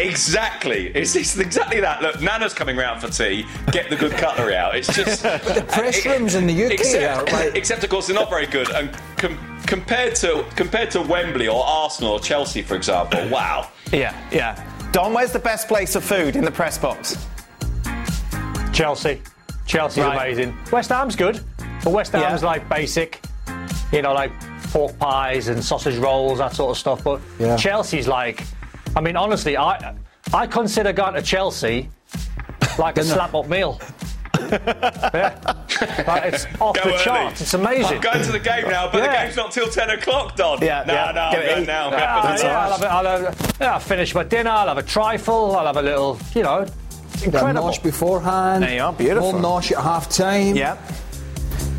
Exactly. 0.00 0.88
It's, 0.88 1.14
it's 1.14 1.38
exactly 1.38 1.80
that. 1.80 2.02
Look, 2.02 2.20
Nana's 2.20 2.54
coming 2.54 2.76
round 2.76 3.00
for 3.00 3.08
tea. 3.08 3.46
Get 3.70 3.88
the 3.88 3.94
good 3.96 4.12
cutlery 4.12 4.56
out. 4.56 4.74
It's 4.76 4.92
just 4.92 5.22
the 5.22 5.64
press 5.68 6.04
rooms 6.04 6.34
in 6.34 6.46
the 6.48 6.64
UK 6.66 6.72
Except, 6.72 7.30
are 7.30 7.32
like- 7.32 7.54
except 7.54 7.84
of 7.84 7.90
course, 7.90 8.08
they're 8.08 8.16
not 8.16 8.28
very 8.28 8.46
good. 8.46 8.68
And 8.70 8.90
com- 9.16 9.38
compared 9.76 10.14
to 10.14 10.44
compared 10.54 10.90
to 10.90 11.00
Wembley 11.00 11.48
or 11.48 11.64
Arsenal 11.64 12.12
or 12.12 12.20
Chelsea, 12.20 12.60
for 12.60 12.74
example, 12.76 13.26
wow. 13.30 13.68
Yeah, 13.90 14.14
yeah. 14.30 14.52
Don, 14.92 15.14
where's 15.14 15.32
the 15.32 15.38
best 15.38 15.66
place 15.66 15.94
for 15.94 16.00
food 16.02 16.36
in 16.36 16.44
the 16.44 16.50
press 16.50 16.76
box? 16.76 17.16
Chelsea. 18.74 19.22
Chelsea's 19.66 20.04
Right. 20.04 20.16
amazing. 20.16 20.54
West 20.70 20.90
Ham's 20.90 21.16
good, 21.16 21.40
but 21.82 21.90
West 21.90 22.12
Ham's 22.12 22.42
Yeah. 22.42 22.48
like 22.48 22.68
basic, 22.68 23.22
you 23.92 24.02
know, 24.02 24.12
like 24.12 24.30
pork 24.74 24.98
pies 24.98 25.48
and 25.48 25.64
sausage 25.64 25.96
rolls, 25.96 26.36
that 26.38 26.54
sort 26.54 26.70
of 26.72 26.76
stuff. 26.78 27.02
But 27.02 27.20
Yeah. 27.38 27.56
Chelsea's 27.56 28.06
like, 28.08 28.44
I 28.94 29.00
mean, 29.00 29.16
honestly, 29.16 29.56
I 29.56 29.94
I 30.34 30.46
consider 30.46 30.92
going 30.92 31.14
to 31.14 31.22
Chelsea 31.22 31.88
like 32.78 32.98
a 32.98 33.04
slap 33.04 33.34
up 33.34 33.48
meal. 33.48 33.80
yeah. 34.50 35.34
Like, 36.06 36.32
it's 36.32 36.46
off 36.60 36.74
Go 36.76 36.82
the 36.84 36.88
early. 36.94 36.98
charts. 37.04 37.40
It's 37.40 37.54
amazing. 37.54 37.96
I'm 37.96 38.00
going 38.00 38.22
to 38.24 38.32
the 38.32 38.38
game 38.38 38.68
now, 38.68 38.90
but 38.90 38.98
Yeah. 38.98 39.06
the 39.06 39.12
game's 39.24 39.36
not 39.36 39.52
till 39.52 39.68
10 39.68 39.90
o'clock, 39.90 40.36
Don. 40.36 40.60
Yeah, 40.60 40.84
no, 40.86 40.92
yeah. 40.94 41.12
no, 41.12 41.20
I'm 41.20 41.32
going 41.34 41.66
now. 41.66 41.88
I'm 41.88 41.94
ah, 41.96 42.22
going 42.22 42.38
for 42.38 42.44
yeah, 42.44 42.60
I'll, 42.60 42.70
have 42.72 42.82
a, 42.82 42.92
I'll, 42.92 43.04
have, 43.24 43.56
yeah, 43.60 43.72
I'll 43.74 43.80
finish 43.80 44.14
my 44.14 44.24
dinner. 44.24 44.50
I'll 44.50 44.68
have 44.68 44.78
a 44.78 44.82
trifle. 44.82 45.56
I'll 45.56 45.66
have 45.66 45.76
a 45.76 45.82
little, 45.82 46.18
you 46.34 46.42
know, 46.42 46.60
it's 46.60 46.72
Bit 47.24 47.28
of 47.28 47.34
incredible. 47.34 47.68
nosh 47.68 47.82
beforehand. 47.82 48.62
There 48.64 48.74
you 48.74 48.82
are, 48.82 48.92
beautiful. 48.92 49.32
More 49.32 49.60
nosh 49.60 49.72
at 49.72 49.82
half 49.82 50.08
time. 50.08 50.56
Yeah. 50.56 50.76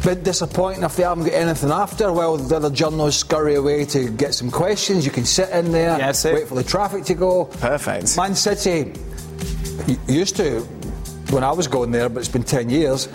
Bit 0.04 0.24
disappointing 0.24 0.84
if 0.84 0.98
they 0.98 1.04
haven't 1.04 1.24
got 1.26 1.34
anything 1.34 1.72
after. 1.72 2.12
Well, 2.12 2.36
the 2.38 2.56
other 2.58 2.70
journalists 2.70 3.22
scurry 3.22 3.56
away 3.56 3.86
to 3.86 4.10
get 4.10 4.34
some 4.34 4.52
questions. 4.52 5.06
You 5.06 5.12
can 5.12 5.24
sit 5.26 5.50
in 5.52 5.72
there, 5.72 5.98
Yeah, 5.98 6.14
wait 6.26 6.48
for 6.48 6.56
the 6.56 6.64
traffic 6.64 7.06
to 7.06 7.14
go. 7.14 7.46
Perfect. 7.46 8.18
Man 8.18 8.36
City 8.36 8.94
used 10.08 10.36
to, 10.38 10.60
when 11.30 11.44
I 11.44 11.52
was 11.52 11.68
going 11.68 11.92
there, 11.92 12.10
but 12.10 12.20
it's 12.20 12.28
been 12.30 12.44
10 12.44 12.70
years, 12.70 13.08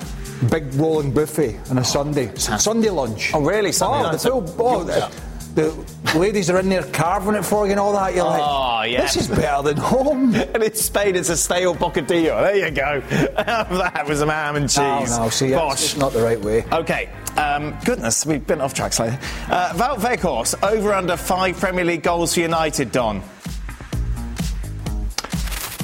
big 0.51 0.73
rolling 0.75 1.13
buffet 1.13 1.59
on 1.71 1.79
a 1.79 1.85
Sunday. 1.85 2.35
Sunday 2.37 2.91
lunch. 2.91 3.33
Oh, 3.35 3.41
really? 3.43 3.73
Sunday 3.73 3.99
oh, 3.99 4.03
lunch? 4.03 4.23
The 4.23 4.29
full, 4.31 4.45
oh, 4.59 4.85
the, 4.85 5.11
the 5.55 6.19
ladies 6.19 6.49
are 6.51 6.59
in 6.61 6.69
there 6.69 6.83
carving 6.85 7.35
it 7.35 7.45
for 7.45 7.67
you 7.67 7.73
and 7.73 7.81
all 7.81 7.93
that. 7.93 8.15
You're 8.15 8.25
like, 8.25 8.43
Oh, 8.43 8.83
yeah. 8.83 9.03
this 9.03 9.17
is 9.17 9.29
better 9.29 9.63
than 9.63 9.77
home. 9.77 10.35
And 10.55 10.63
in 10.63 10.75
Spain, 10.75 11.17
it's 11.17 11.29
a 11.29 11.37
stale 11.37 11.75
bocadillo. 11.75 12.41
There 12.43 12.57
you 12.69 12.71
go. 12.71 13.03
That 13.37 14.07
was 14.07 14.21
some 14.21 14.29
ham 14.29 14.57
and 14.57 14.69
cheese. 14.69 14.79
Oh, 14.79 15.25
no, 15.25 15.31
see, 15.31 15.51
Bosh. 15.53 15.73
it's, 15.75 15.85
it's 15.93 15.97
not 15.97 16.13
the 16.13 16.23
right 16.23 16.41
way. 16.41 16.65
Okay, 16.73 17.09
um, 17.37 17.77
goodness, 17.85 18.25
we've 18.25 18.47
been 18.47 18.61
off 18.61 18.75
track 18.75 18.93
slightly. 18.93 19.19
Uh, 19.49 19.73
Wout 19.75 19.99
Weghorst, 19.99 20.63
over 20.63 20.93
under 20.93 21.17
five 21.17 21.59
Premier 21.59 21.85
League 21.85 22.03
goals 22.03 22.35
for 22.35 22.41
United, 22.41 22.93
Don. 22.93 23.21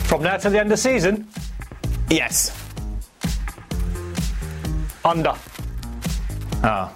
From 0.07 0.23
now 0.23 0.37
to 0.37 0.51
the 0.51 0.59
end 0.59 0.67
of 0.67 0.71
the 0.71 0.77
season, 0.77 1.27
Yes. 2.11 2.64
Under. 5.05 5.35
Ah. 6.63 6.93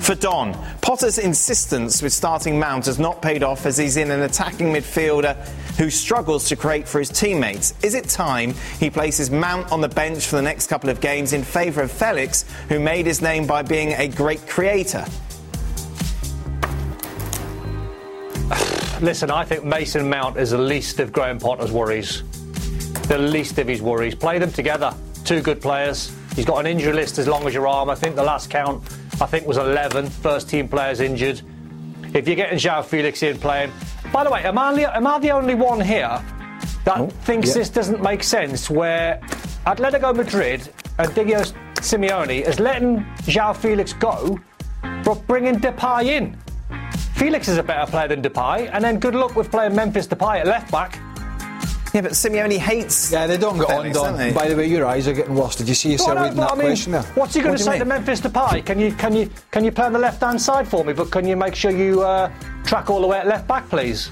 For 0.00 0.14
Don, 0.14 0.54
Potter's 0.80 1.18
insistence 1.18 2.00
with 2.00 2.12
starting 2.12 2.58
Mount 2.58 2.86
has 2.86 2.98
not 2.98 3.20
paid 3.20 3.42
off 3.42 3.66
as 3.66 3.76
he's 3.76 3.96
in 3.96 4.10
an 4.10 4.22
attacking 4.22 4.68
midfielder 4.68 5.36
who 5.76 5.90
struggles 5.90 6.48
to 6.48 6.56
create 6.56 6.88
for 6.88 6.98
his 6.98 7.10
teammates. 7.10 7.74
Is 7.82 7.94
it 7.94 8.08
time 8.08 8.54
he 8.80 8.88
places 8.88 9.30
Mount 9.30 9.70
on 9.70 9.80
the 9.80 9.88
bench 9.88 10.26
for 10.26 10.36
the 10.36 10.42
next 10.42 10.68
couple 10.68 10.88
of 10.90 11.00
games 11.00 11.32
in 11.32 11.44
favour 11.44 11.82
of 11.82 11.90
Felix, 11.90 12.44
who 12.68 12.80
made 12.80 13.06
his 13.06 13.20
name 13.20 13.46
by 13.46 13.62
being 13.62 13.92
a 13.92 14.08
great 14.08 14.46
creator? 14.46 15.04
Listen, 19.00 19.30
I 19.30 19.44
think 19.44 19.64
Mason 19.64 20.08
Mount 20.08 20.38
is 20.38 20.50
the 20.50 20.58
least 20.58 21.00
of 21.00 21.12
Graham 21.12 21.38
Potter's 21.38 21.70
worries. 21.70 22.22
The 23.08 23.18
least 23.18 23.58
of 23.58 23.68
his 23.68 23.82
worries. 23.82 24.14
Play 24.14 24.38
them 24.38 24.52
together. 24.52 24.94
Two 25.24 25.42
good 25.42 25.60
players. 25.60 26.12
He's 26.38 26.44
got 26.44 26.60
an 26.60 26.66
injury 26.66 26.92
list 26.92 27.18
as 27.18 27.26
long 27.26 27.48
as 27.48 27.52
your 27.52 27.66
arm. 27.66 27.90
I 27.90 27.96
think 27.96 28.14
the 28.14 28.22
last 28.22 28.48
count, 28.48 28.84
I 29.20 29.26
think, 29.26 29.44
was 29.44 29.56
11 29.56 30.08
first 30.08 30.48
team 30.48 30.68
players 30.68 31.00
injured. 31.00 31.42
If 32.14 32.28
you're 32.28 32.36
getting 32.36 32.60
João 32.60 32.84
Felix 32.84 33.24
in 33.24 33.38
playing. 33.38 33.72
By 34.12 34.22
the 34.22 34.30
way, 34.30 34.44
am 34.44 34.56
I, 34.56 34.72
the- 34.72 34.96
am 34.96 35.04
I 35.08 35.18
the 35.18 35.32
only 35.32 35.56
one 35.56 35.80
here 35.80 36.22
that 36.84 36.96
oh, 36.96 37.08
thinks 37.08 37.48
yeah. 37.48 37.54
this 37.54 37.70
doesn't 37.70 38.00
make 38.00 38.22
sense 38.22 38.70
where 38.70 39.18
Atletico 39.66 40.14
Madrid 40.14 40.72
and 41.00 41.12
Diego 41.12 41.42
Simeone 41.80 42.46
is 42.46 42.60
letting 42.60 42.98
João 43.24 43.56
Felix 43.56 43.92
go 43.92 44.38
but 45.02 45.26
bringing 45.26 45.56
Depay 45.56 46.04
in? 46.04 46.38
Felix 47.16 47.48
is 47.48 47.58
a 47.58 47.64
better 47.64 47.90
player 47.90 48.06
than 48.06 48.22
Depay, 48.22 48.70
and 48.72 48.84
then 48.84 49.00
good 49.00 49.16
luck 49.16 49.34
with 49.34 49.50
playing 49.50 49.74
Memphis 49.74 50.06
Depay 50.06 50.38
at 50.38 50.46
left 50.46 50.70
back. 50.70 51.00
Yeah, 51.94 52.02
but 52.02 52.12
Simeone 52.12 52.58
hates. 52.58 53.10
Yeah, 53.10 53.26
they 53.26 53.38
don't 53.38 53.56
get 53.58 53.70
on, 53.70 53.84
Don. 53.86 53.92
don't 53.92 54.16
they? 54.18 54.32
By 54.32 54.48
the 54.48 54.56
way, 54.56 54.66
your 54.66 54.84
eyes 54.86 55.08
are 55.08 55.12
getting 55.14 55.34
worse. 55.34 55.56
Did 55.56 55.68
you 55.68 55.74
see 55.74 55.92
yourself 55.92 56.08
Well, 56.10 56.16
no, 56.16 56.22
reading 56.24 56.36
that 56.40 56.52
I 56.52 56.54
mean, 56.54 56.66
question 56.66 56.92
there? 56.92 57.02
what's 57.14 57.34
he 57.34 57.40
going 57.40 57.52
What 57.52 57.58
to 57.58 57.64
do 57.64 57.70
you 57.70 57.72
say 57.74 57.78
to 57.78 57.84
mean? 57.86 57.88
Memphis 57.88 58.20
Depay? 58.20 58.64
Can 58.66 58.78
you 58.78 58.92
can 58.92 59.14
you 59.16 59.30
can 59.50 59.64
you 59.64 59.72
play 59.72 59.86
on 59.86 59.92
the 59.94 59.98
left 59.98 60.20
hand 60.20 60.40
side 60.40 60.68
for 60.68 60.84
me? 60.84 60.92
But 60.92 61.10
can 61.10 61.26
you 61.26 61.34
make 61.36 61.54
sure 61.54 61.70
you 61.70 62.02
uh, 62.02 62.30
track 62.64 62.90
all 62.90 63.00
the 63.00 63.06
way 63.06 63.18
at 63.18 63.26
left 63.26 63.48
back, 63.48 63.68
please? 63.70 64.10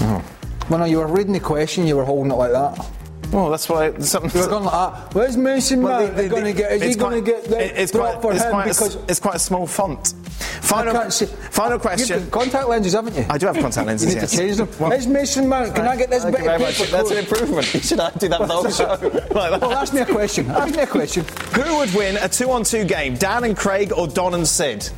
Well, 0.00 0.80
no, 0.80 0.84
you 0.84 0.98
were 0.98 1.06
reading 1.06 1.32
the 1.32 1.40
question, 1.40 1.86
you 1.86 1.96
were 1.96 2.04
holding 2.04 2.30
it 2.30 2.34
like 2.34 2.52
that. 2.52 2.86
Well, 3.32 3.50
that's 3.50 3.68
why. 3.68 3.96
Something, 3.98 4.30
going 4.48 4.64
like 4.64 4.72
that. 4.72 5.14
Where's 5.14 5.36
Mason 5.36 5.82
Well, 5.82 6.00
Mount? 6.00 6.16
the- 6.16 6.22
They're 6.22 6.28
the- 6.28 6.34
going 6.34 6.44
to 6.44 6.52
get. 6.52 6.72
Is 6.72 6.82
he 6.82 6.94
going 6.94 7.24
to 7.24 7.30
get 7.30 7.44
the 7.44 7.82
it's 7.82 7.92
quite, 7.92 8.22
for 8.22 8.32
it's 8.32 8.42
him? 8.42 8.50
quite 8.50 8.66
a, 8.66 8.68
because 8.70 8.96
it's 9.08 9.20
quite 9.20 9.34
a 9.34 9.38
small 9.38 9.66
font. 9.66 10.14
Final, 10.62 10.96
I 10.96 11.08
final 11.10 11.72
You've 11.72 11.82
question. 11.82 12.20
got 12.24 12.30
contact 12.30 12.68
lenses, 12.68 12.92
haven't 12.92 13.16
you? 13.16 13.24
I 13.28 13.38
do 13.38 13.46
have 13.46 13.56
contact 13.58 13.86
lenses. 13.86 14.08
You 14.08 14.14
need 14.16 14.20
yes. 14.22 14.30
to 14.32 14.36
change 14.36 14.56
them. 14.58 14.68
Well, 14.78 14.90
Where's 14.90 15.06
Mason 15.06 15.48
Mount? 15.48 15.74
Can 15.74 15.86
I 15.86 15.96
get 15.96 16.10
this 16.10 16.22
thank 16.22 16.36
bit 16.36 16.46
of 16.46 16.60
paper? 16.60 16.90
That's 16.90 17.10
an 17.10 17.16
improvement. 17.18 17.74
You 17.74 17.80
should 17.80 17.98
do 18.18 18.28
that 18.28 18.38
the 18.38 18.46
whole 18.46 18.70
show. 18.70 18.86
Like. 19.34 19.60
Well, 19.60 19.72
ask 19.72 19.92
me 19.94 20.00
a 20.00 20.06
question. 20.06 20.50
Ask 20.50 20.74
me 20.76 20.82
a 20.82 20.86
question. 20.86 21.24
Who 21.54 21.76
would 21.78 21.92
win 21.94 22.16
a 22.18 22.28
two-on-two 22.28 22.84
game, 22.84 23.14
Dan 23.16 23.44
and 23.44 23.56
Craig 23.56 23.92
or 23.92 24.06
Don 24.08 24.34
and 24.34 24.46
Sid? 24.46 24.88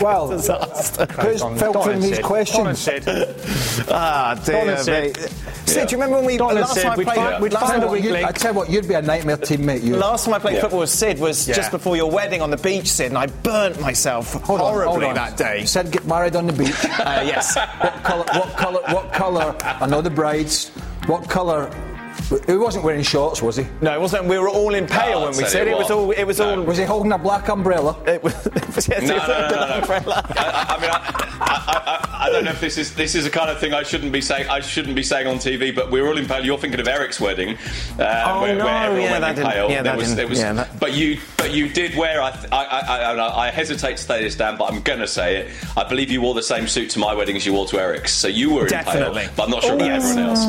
Well, 0.00 0.28
Disaster. 0.36 1.06
who's 1.06 1.40
Don- 1.40 1.56
filtering 1.58 1.84
Don 1.84 1.92
and 1.94 2.02
these 2.02 2.16
Sid. 2.16 2.24
questions? 2.24 2.84
Don 2.84 3.06
and 3.08 3.34
Ah, 3.88 4.40
dear 4.44 4.54
Don 4.60 4.68
and 4.70 4.78
Sid. 4.80 5.16
me. 5.18 5.22
Sid, 5.66 5.88
do 5.88 5.92
you 5.96 6.00
remember 6.02 6.16
when 6.16 6.24
we 6.26 6.36
Don 6.36 6.54
last 6.54 6.74
Sid, 6.74 6.82
time 6.82 6.92
I 6.92 6.94
played? 7.04 7.16
find- 7.16 7.42
we'd 7.42 7.52
last, 7.52 7.66
find 7.68 7.80
time, 7.82 7.88
a 7.88 7.92
week 7.92 8.04
You'd- 8.04 8.24
I 8.24 8.32
tell 8.32 8.52
you 8.52 8.58
what, 8.58 8.70
you'd 8.70 8.88
be 8.88 8.94
a 8.94 9.02
nightmare 9.02 9.36
teammate. 9.36 9.82
You. 9.82 9.96
last 9.96 10.24
time 10.24 10.34
I 10.34 10.38
played 10.38 10.54
Yeah. 10.56 10.60
football 10.62 10.80
with 10.80 10.90
Sid 10.90 11.18
was 11.18 11.46
Yeah. 11.48 11.54
just 11.54 11.70
before 11.70 11.96
your 11.96 12.10
wedding 12.10 12.42
on 12.42 12.50
the 12.50 12.56
beach, 12.56 12.88
Sid, 12.90 13.08
and 13.08 13.18
I 13.18 13.26
burnt 13.26 13.80
myself 13.80 14.34
Hold 14.44 14.60
on, 14.60 14.72
horribly 14.72 14.92
hold 14.92 15.04
on. 15.04 15.14
that 15.14 15.36
day. 15.36 15.60
You 15.60 15.66
said 15.66 15.90
get 15.90 16.06
married 16.06 16.36
on 16.36 16.46
the 16.46 16.52
beach. 16.52 16.74
Uh, 17.06 17.22
yes. 17.24 17.56
what 17.56 18.02
colour? 18.02 18.24
What 18.32 18.56
colour? 18.56 18.80
What 18.88 19.12
colour? 19.12 19.54
I 19.62 19.86
know 19.86 20.00
the 20.02 20.10
brides. 20.10 20.70
What 21.06 21.28
colour 21.28 21.70
He 22.46 22.56
wasn't 22.56 22.84
wearing 22.84 23.02
shorts, 23.02 23.40
was 23.40 23.56
he? 23.56 23.66
No, 23.80 23.94
it 23.94 24.00
wasn't. 24.00 24.24
We 24.26 24.38
were 24.38 24.48
all 24.48 24.74
in 24.74 24.86
pale 24.86 25.20
No, 25.20 25.26
when 25.26 25.36
we 25.36 25.42
tell 25.42 25.48
said 25.50 25.66
you 25.68 25.74
it 25.74 25.78
was 25.78 25.90
all. 25.90 26.10
It 26.10 26.24
was 26.24 26.38
No. 26.38 26.50
all. 26.58 26.62
Was 26.62 26.78
he 26.78 26.84
holding 26.84 27.12
a 27.12 27.18
black 27.18 27.48
umbrella? 27.48 27.96
It 28.06 28.22
was, 28.22 28.34
yes, 28.88 29.02
No, 29.02 29.16
no, 29.16 29.26
no, 29.26 29.48
no, 29.48 29.66
no. 29.68 29.74
umbrella. 29.80 30.22
I, 30.36 30.66
I- 30.70 30.76
I 30.76 30.80
mean, 30.80 30.90
I, 30.90 31.26
I, 31.38 31.82
I, 31.86 32.26
I 32.26 32.30
don't 32.30 32.44
know 32.44 32.50
if 32.50 32.60
this 32.60 32.78
is 32.78 32.94
this 32.94 33.14
is 33.14 33.24
the 33.24 33.30
kind 33.30 33.50
of 33.50 33.58
thing 33.60 33.72
I 33.74 33.82
shouldn't 33.82 34.10
be 34.12 34.20
saying. 34.20 34.48
I 34.48 34.60
shouldn't 34.60 34.96
be 34.96 35.02
saying 35.02 35.26
on 35.26 35.36
TV. 35.36 35.74
But 35.74 35.90
we 35.90 36.00
were 36.00 36.08
all 36.08 36.18
in 36.18 36.26
pale. 36.26 36.44
You're 36.44 36.58
thinking 36.58 36.80
of 36.80 36.88
Eric's 36.88 37.20
wedding, 37.20 37.56
uh, 37.98 38.24
Oh, 38.26 38.42
where, 38.42 38.56
no, 38.56 38.64
where 38.64 38.74
everyone 38.74 39.02
yeah, 39.02 39.10
went 39.12 39.20
that 39.22 39.30
in 39.30 39.36
didn't- 39.36 39.52
pale. 39.52 39.68
yeah, 39.70 39.74
There 39.74 39.82
that 39.84 39.96
was, 39.96 40.04
didn't- 40.08 40.16
there 40.16 40.28
was, 40.28 40.38
yeah, 40.40 40.52
that- 40.54 40.80
but 40.80 40.94
you, 40.94 41.18
but 41.36 41.52
you 41.52 41.68
did 41.68 41.94
wear. 41.96 42.20
I, 42.22 42.30
I, 42.50 42.64
I, 42.64 43.12
I, 43.14 43.46
I 43.46 43.50
hesitate 43.50 43.98
to 43.98 44.02
say 44.02 44.22
this, 44.24 44.34
Dan, 44.34 44.56
but 44.58 44.72
I'm 44.72 44.80
going 44.82 44.98
to 44.98 45.06
say 45.06 45.36
it. 45.36 45.50
I 45.76 45.84
believe 45.88 46.10
you 46.10 46.20
wore 46.22 46.34
the 46.34 46.42
same 46.42 46.66
suit 46.66 46.90
to 46.90 46.98
my 46.98 47.14
wedding 47.14 47.36
as 47.36 47.46
you 47.46 47.52
wore 47.52 47.66
to 47.68 47.78
Eric's. 47.80 48.12
So 48.12 48.26
you 48.28 48.50
were 48.52 48.62
in 48.62 48.68
Definitely. 48.70 49.22
pale, 49.22 49.30
but 49.36 49.42
I'm 49.44 49.50
not 49.50 49.62
sure 49.62 49.74
about 49.74 49.86
Yes. 49.86 50.10
everyone 50.10 50.30
else. 50.30 50.44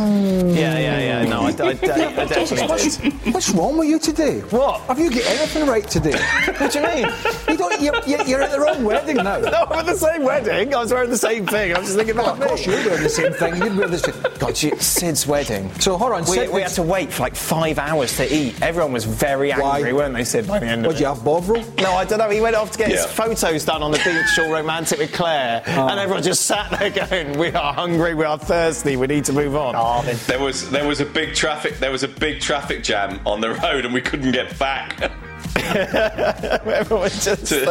Yeah, 0.58 0.80
yeah, 0.80 1.00
yeah. 1.22 1.26
No, 1.30 1.42
I, 1.44 1.52
I, 1.68 1.72
I, 2.18 2.22
I 2.22 2.26
definitely 2.26 2.68
What's, 2.68 2.98
did. 2.98 3.14
what's 3.34 3.50
wrong 3.52 3.78
with 3.78 3.88
you 3.90 4.00
today? 4.00 4.40
What? 4.42 4.82
Have 4.82 5.00
you 5.00 5.10
got 5.10 5.26
anything 5.26 5.68
right 5.68 5.88
today? 5.88 6.18
What 6.58 6.72
do 6.72 6.80
you 6.80 6.86
mean? 6.88 7.08
you 7.50 7.58
don't, 7.58 7.82
you're, 7.82 8.00
you're 8.08 8.22
you're 8.28 8.42
at 8.42 8.52
the 8.52 8.60
wrong 8.60 8.84
wedding 8.84 9.18
now. 9.18 9.38
No, 9.48 9.66
I'm 9.70 9.80
at 9.80 9.86
the 9.86 9.96
same 9.96 10.24
wedding. 10.24 10.74
I 10.74 10.80
was 10.80 10.92
wearing 10.92 11.10
the 11.10 11.18
same 11.18 11.46
thing. 11.46 11.74
I 11.74 11.80
was 11.80 11.88
just 11.88 11.98
thinking 11.98 12.16
Well, 12.16 12.26
about 12.32 12.42
of 12.42 12.48
course 12.48 12.68
me. 12.68 12.74
you're 12.74 12.84
doing 12.84 13.04
the 13.04 13.10
same 13.10 13.34
thing. 13.34 13.56
You'd 13.58 13.78
wear 13.78 13.88
the 13.88 13.98
same. 14.00 14.16
God, 14.40 14.62
you, 14.62 14.76
Sid's 14.78 15.26
wedding. 15.28 15.72
So 15.80 15.98
hold 15.98 16.12
on, 16.14 16.22
We, 16.22 16.28
Sid- 16.38 16.52
we 16.52 16.62
had 16.62 16.72
to 16.72 16.84
wait 16.84 17.12
for 17.14 17.24
like 17.24 17.36
five 17.36 17.78
hours 17.80 18.16
to 18.18 18.34
eat. 18.36 18.62
Everyone 18.62 18.92
was 18.92 19.06
very 19.06 19.52
Why? 19.52 19.78
angry, 19.78 19.94
weren't 19.94 20.14
they, 20.16 20.24
Sid, 20.24 20.48
by 20.48 20.60
the 20.60 20.66
end 20.68 20.82
of 20.86 20.90
What'd 20.90 21.00
it? 21.00 21.04
you 21.04 21.08
have, 21.08 21.24
Bovril? 21.24 21.64
No, 21.80 21.92
I 21.94 22.04
don't 22.06 22.20
know. 22.20 22.30
He 22.30 22.42
went 22.42 22.56
off 22.56 22.72
to 22.72 22.78
get 22.78 22.90
his 22.90 23.06
photos 23.06 23.64
done 23.66 23.82
on 23.84 23.92
the 23.92 23.98
beach, 24.00 24.40
all 24.46 24.52
romantic 24.52 25.00
with 25.00 25.14
Claire, 25.14 25.64
Oh. 25.68 25.88
and 25.88 26.00
everyone 26.00 26.24
just 26.24 26.46
sat 26.46 26.70
there 26.80 26.90
going, 27.08 27.38
"We 27.38 27.50
are 27.50 27.74
hungry, 27.74 28.14
we 28.16 28.26
are 28.26 28.38
thirsty, 28.38 28.96
we 28.98 29.08
need 29.08 29.26
to 29.26 29.34
move 29.34 29.56
on." 29.56 30.06
There 30.28 30.40
was 30.40 30.70
there 30.72 30.88
was 30.88 31.00
a 31.00 31.06
big 31.06 31.34
traffic 31.36 31.57
there 31.80 31.92
was 31.92 32.04
a 32.04 32.08
big 32.08 32.40
traffic 32.42 32.84
jam 32.84 33.20
on 33.26 33.42
the 33.42 33.50
road 33.64 33.86
and 33.86 33.94
we 33.94 34.02
couldn't 34.02 34.32
get 34.32 34.58
back. 34.60 35.12
everyone 35.58 37.10
just 37.10 37.48
to, 37.48 37.70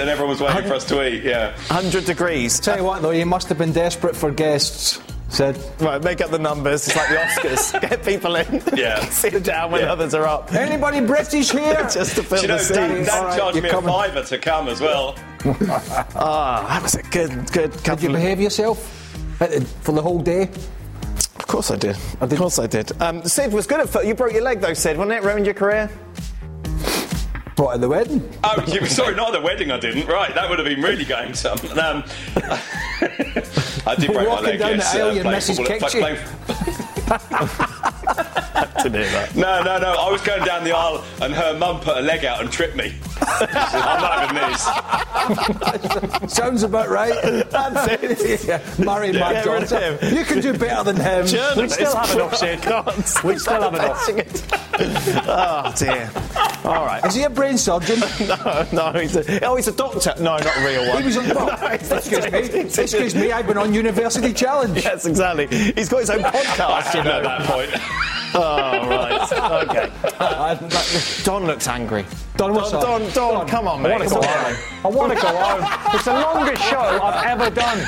and 0.00 0.08
everyone 0.10 0.28
was 0.30 0.40
waiting 0.40 0.68
for 0.68 0.74
us 0.74 0.84
to 0.86 1.06
eat. 1.06 1.22
Yeah. 1.24 1.56
Hundred 1.68 2.04
degrees. 2.04 2.60
Tell 2.60 2.76
you 2.76 2.84
what, 2.84 3.02
though, 3.02 3.10
you 3.10 3.26
must 3.26 3.48
have 3.48 3.58
been 3.58 3.72
desperate 3.72 4.14
for 4.16 4.30
guests. 4.30 5.00
Said. 5.30 5.58
Right, 5.80 6.00
make 6.04 6.20
up 6.20 6.30
the 6.30 6.38
numbers. 6.38 6.86
It's 6.86 6.96
like 6.96 7.08
the 7.08 7.16
Oscars. 7.16 7.80
Get 7.88 8.04
people 8.04 8.36
in. 8.36 8.62
Yeah. 8.76 9.00
Sit 9.06 9.42
down 9.42 9.72
when 9.72 9.80
Yeah. 9.82 9.92
others 9.92 10.14
are 10.14 10.26
up. 10.26 10.52
Anybody 10.52 11.00
British 11.00 11.50
here? 11.50 11.74
Just 11.92 12.14
to 12.16 12.22
fill 12.22 12.40
you 12.42 12.48
know, 12.48 12.58
the 12.58 12.74
Dan, 12.74 12.96
seats. 12.98 13.08
Dan 13.10 13.18
All 13.18 13.24
right, 13.24 13.38
charged 13.38 13.60
me 13.62 13.68
coming. 13.68 13.90
a 13.90 13.92
fiver 13.92 14.22
to 14.22 14.38
come 14.38 14.68
as 14.68 14.80
well. 14.80 15.16
Ah, 16.14 16.66
that 16.68 16.82
was 16.82 16.94
a 16.94 17.02
good, 17.04 17.50
good 17.52 17.72
Did 17.82 18.02
you 18.02 18.10
behave 18.10 18.40
yourself 18.40 18.78
for 19.82 19.92
the 19.92 20.02
whole 20.02 20.20
day? 20.20 20.50
Of 21.44 21.48
course 21.48 21.70
I 21.70 21.76
did. 21.76 21.96
Of 22.22 22.34
course 22.34 22.58
I 22.58 22.66
did. 22.66 22.90
Um, 23.02 23.22
Sid 23.22 23.52
was 23.52 23.66
good 23.66 23.78
at 23.80 23.90
foot. 23.90 24.06
You 24.06 24.14
broke 24.14 24.32
your 24.32 24.40
leg 24.42 24.60
though, 24.62 24.72
Sid, 24.72 24.96
wasn't 24.96 25.12
it? 25.18 25.22
Ruined 25.22 25.44
your 25.44 25.54
career. 25.54 25.88
What 27.56 27.74
at 27.74 27.82
the 27.82 27.88
wedding? 27.88 28.26
Oh, 28.42 28.64
you, 28.66 28.84
sorry, 28.86 29.14
not 29.14 29.28
at 29.34 29.40
the 29.40 29.44
wedding. 29.44 29.70
I 29.70 29.78
didn't. 29.78 30.06
Right, 30.08 30.34
that 30.34 30.48
would 30.48 30.58
have 30.58 30.66
been 30.66 30.80
really 30.80 31.04
going 31.04 31.34
some. 31.34 31.58
Um, 31.78 32.02
I 33.86 33.94
did 33.98 34.06
break 34.06 34.16
my 34.16 34.26
Walking 34.26 34.44
leg. 34.46 34.58
down 34.58 34.70
the 34.70 34.76
yes, 34.78 34.94
aisle, 34.96 35.08
uh, 35.08 35.12
your 35.12 35.24
playing 35.24 35.40
football- 35.42 35.66
kicked 35.66 35.90
play- 35.92 36.18
To 38.84 38.90
do 38.90 39.02
that. 39.02 39.34
No, 39.34 39.62
no, 39.62 39.78
no. 39.78 39.94
I 39.94 40.10
was 40.10 40.20
going 40.20 40.44
down 40.44 40.62
the 40.62 40.72
aisle 40.72 41.02
and 41.22 41.32
her 41.34 41.56
mum 41.58 41.80
put 41.80 41.96
her 41.96 42.02
leg 42.02 42.24
out 42.24 42.40
and 42.40 42.50
tripped 42.52 42.76
me. 42.76 42.94
I'm 43.20 44.00
not 44.00 44.28
having 44.28 46.20
this. 46.20 46.32
Sounds 46.34 46.62
about 46.62 46.88
right. 46.88 47.14
That's 47.50 48.02
it. 48.02 48.44
yeah, 48.46 48.60
Murray 48.84 49.10
Yeah, 49.12 49.20
Matt 49.20 49.32
get 49.32 49.44
Johnson. 49.44 49.98
You 50.14 50.24
can 50.24 50.40
do 50.40 50.52
better 50.58 50.84
than 50.92 50.96
him. 50.96 51.22
We 51.56 51.68
still 51.68 51.96
have 51.96 52.12
enough, 52.14 52.36
Sid. 52.36 53.24
We 53.24 53.38
still 53.38 53.62
have 53.62 53.74
enough. 53.74 54.63
Oh 54.80 55.72
dear. 55.76 56.10
All 56.64 56.84
right. 56.86 57.04
Is 57.04 57.14
he 57.14 57.22
a 57.22 57.30
brain 57.30 57.58
surgeon? 57.58 58.00
No, 58.24 58.66
no. 58.72 58.92
He's 58.98 59.16
a, 59.16 59.44
oh, 59.44 59.56
he's 59.56 59.68
a 59.68 59.72
doctor. 59.72 60.14
No, 60.18 60.36
not 60.38 60.56
a 60.56 60.66
real 60.66 60.88
one. 60.88 60.98
He 61.02 61.06
was 61.06 61.16
on. 61.18 61.24
Well, 61.34 61.46
No, 61.60 61.66
excuse 61.68 62.30
me. 62.32 62.38
Excuse 62.60 63.14
me. 63.14 63.32
I've 63.32 63.46
been 63.46 63.58
on 63.58 63.74
University 63.74 64.32
Challenge. 64.32 64.82
Yes, 64.82 65.04
exactly. 65.06 65.46
He's 65.46 65.88
got 65.88 66.00
his 66.00 66.10
own 66.10 66.24
I 66.24 66.30
podcast, 66.32 66.94
you 66.94 67.02
hadn't 67.02 67.06
at 67.06 67.22
know. 67.22 67.28
that 67.28 67.42
point. 67.42 67.70
Oh, 68.36 68.88
right. 68.88 69.68
Okay. 69.68 69.92
Uh, 70.18 70.54
Don 71.24 71.44
looks 71.46 71.68
angry. 71.68 72.04
Don, 72.36 72.52
what's 72.54 72.72
Don, 72.72 73.02
up? 73.02 73.12
Don, 73.14 73.34
Don, 73.34 73.48
come 73.48 73.68
on, 73.68 73.84
I 73.86 73.90
want 73.90 74.02
to 74.04 74.08
go 74.08 74.22
home. 74.22 74.56
I 74.84 74.88
want 74.88 75.12
to 75.12 75.20
go 75.20 75.28
home. 75.28 75.94
It's 75.94 76.04
the 76.04 76.12
longest 76.14 76.62
show 76.64 76.78
I've 76.80 77.24
ever 77.26 77.50
done. 77.54 77.86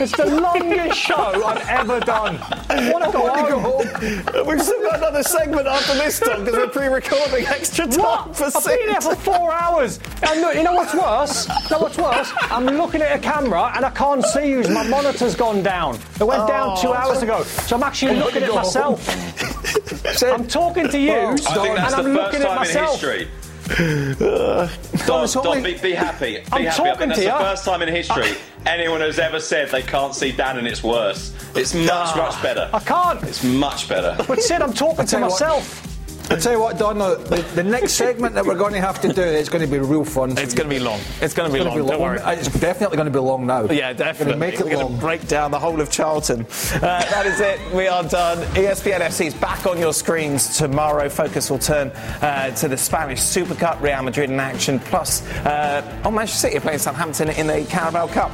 It's 0.00 0.16
the 0.16 0.26
longest 0.26 0.96
show 0.96 1.16
I've 1.44 1.66
ever 1.68 1.98
done. 1.98 2.38
I 2.68 2.92
want 2.92 3.10
to 3.10 3.18
oh 3.18 3.48
go 3.48 3.58
home. 3.58 4.46
We've 4.46 4.62
still 4.62 4.80
got 4.82 4.98
another 4.98 5.24
segment 5.24 5.66
after 5.66 5.94
this, 5.94 6.20
Don, 6.20 6.44
because 6.44 6.56
we're 6.56 6.68
pre-recording 6.68 7.46
extra 7.46 7.84
time 7.86 7.98
What? 7.98 8.36
for 8.36 8.44
I've 8.44 8.64
been 8.64 8.90
here 8.90 9.00
for 9.00 9.16
four 9.16 9.52
hours. 9.52 9.98
And 10.22 10.40
look, 10.40 10.54
you 10.54 10.62
know 10.62 10.74
what's 10.74 10.94
worse? 10.94 11.48
You 11.48 11.70
know 11.70 11.82
what's 11.82 11.98
worse? 11.98 12.32
I'm 12.42 12.66
looking 12.66 13.02
at 13.02 13.16
a 13.16 13.18
camera 13.18 13.72
and 13.74 13.84
I 13.84 13.90
can't 13.90 14.24
see 14.24 14.50
you. 14.50 14.62
My 14.68 14.86
monitor's 14.86 15.34
gone 15.34 15.64
down. 15.64 15.96
It 16.20 16.24
went 16.24 16.46
down 16.46 16.76
oh. 16.76 16.80
two 16.82 16.92
hours 16.92 17.22
ago. 17.22 17.42
So 17.42 17.74
I'm 17.74 17.82
actually 17.82 18.16
looking 18.16 18.44
at 18.44 18.54
myself. 18.54 19.02
I'm 20.22 20.46
talking 20.46 20.88
to 20.88 20.98
you 20.98 21.12
I 21.12 21.36
think 21.36 21.68
and 21.68 21.76
that's 21.78 21.94
I'm 21.94 22.04
the 22.04 22.14
first 22.14 22.32
looking 22.34 22.40
at 22.42 22.48
time 22.48 22.52
in 22.52 22.56
myself. 22.56 23.02
History. 23.68 25.06
Don, 25.06 25.24
it's 25.24 25.34
Don, 25.34 25.62
be, 25.62 25.74
be 25.78 25.92
happy. 25.92 26.36
Be 26.36 26.42
I'm 26.52 26.62
happy. 26.64 26.68
I 26.68 26.70
talking 26.70 26.98
think 26.98 27.08
that's 27.08 27.20
to 27.20 27.24
the 27.26 27.32
you. 27.32 27.38
first 27.38 27.64
time 27.64 27.82
in 27.82 27.88
history 27.88 28.30
uh, 28.30 28.34
anyone 28.66 29.00
has 29.00 29.18
ever 29.18 29.40
said 29.40 29.68
they 29.70 29.82
can't 29.82 30.14
see 30.14 30.32
Dan 30.32 30.58
and 30.58 30.66
it's 30.66 30.82
worse. 30.82 31.34
It's 31.54 31.74
much, 31.74 32.16
much 32.16 32.42
better. 32.42 32.70
I 32.72 32.80
can't. 32.80 33.22
It's 33.24 33.42
much 33.44 33.88
better. 33.88 34.16
But 34.26 34.40
Sid, 34.42 34.62
I'm 34.62 34.72
talking 34.72 35.06
to 35.06 35.18
myself. 35.18 35.84
what. 35.86 35.97
I 36.30 36.36
tell 36.36 36.52
you 36.52 36.60
what, 36.60 36.78
Don. 36.78 36.98
The, 36.98 37.44
the 37.54 37.62
next 37.62 37.92
segment 38.04 38.34
that 38.34 38.44
we're 38.44 38.54
going 38.58 38.74
to 38.74 38.80
have 38.80 39.00
to 39.00 39.12
do 39.12 39.22
is 39.22 39.48
going 39.48 39.64
to 39.64 39.70
be 39.70 39.78
real 39.78 40.04
fun. 40.04 40.32
It's 40.36 40.52
going 40.54 40.68
to 40.68 40.74
be 40.74 40.78
long. 40.78 41.00
It's 41.22 41.32
going 41.32 41.50
to 41.50 41.52
be 41.56 41.62
long. 41.64 41.76
Don't 41.78 41.86
long. 41.88 42.00
worry. 42.00 42.18
Uh, 42.20 42.32
It's 42.32 42.48
definitely 42.60 42.96
going 42.96 43.06
to 43.06 43.12
be 43.12 43.18
long 43.18 43.46
now. 43.46 43.64
Yeah, 43.64 43.92
definitely. 43.94 44.34
Gonna 44.34 44.40
make 44.46 44.60
it 44.60 44.66
We're 44.66 44.76
long. 44.76 44.98
break 44.98 45.26
down 45.26 45.50
the 45.50 45.58
whole 45.58 45.80
of 45.80 45.90
Charlton. 45.90 46.42
Uh, 46.42 46.80
that 46.80 47.24
is 47.26 47.40
it. 47.40 47.58
We 47.72 47.86
are 47.88 48.02
done. 48.04 48.38
ESPN 48.54 49.00
FC 49.00 49.26
is 49.26 49.34
back 49.34 49.64
on 49.66 49.78
your 49.78 49.92
screens 49.94 50.56
tomorrow. 50.58 51.08
Focus 51.08 51.50
will 51.50 51.58
turn 51.58 51.88
uh, 52.20 52.50
to 52.56 52.68
the 52.68 52.76
Spanish 52.76 53.22
Super 53.22 53.54
Cup, 53.54 53.80
Real 53.80 54.02
Madrid 54.02 54.30
in 54.30 54.38
action, 54.38 54.78
plus 54.80 55.26
uh, 55.46 56.00
on 56.04 56.14
Manchester 56.14 56.48
City 56.48 56.60
playing 56.60 56.78
Southampton 56.78 57.30
in 57.30 57.46
the 57.46 57.64
Carabao 57.70 58.06
Cup. 58.08 58.30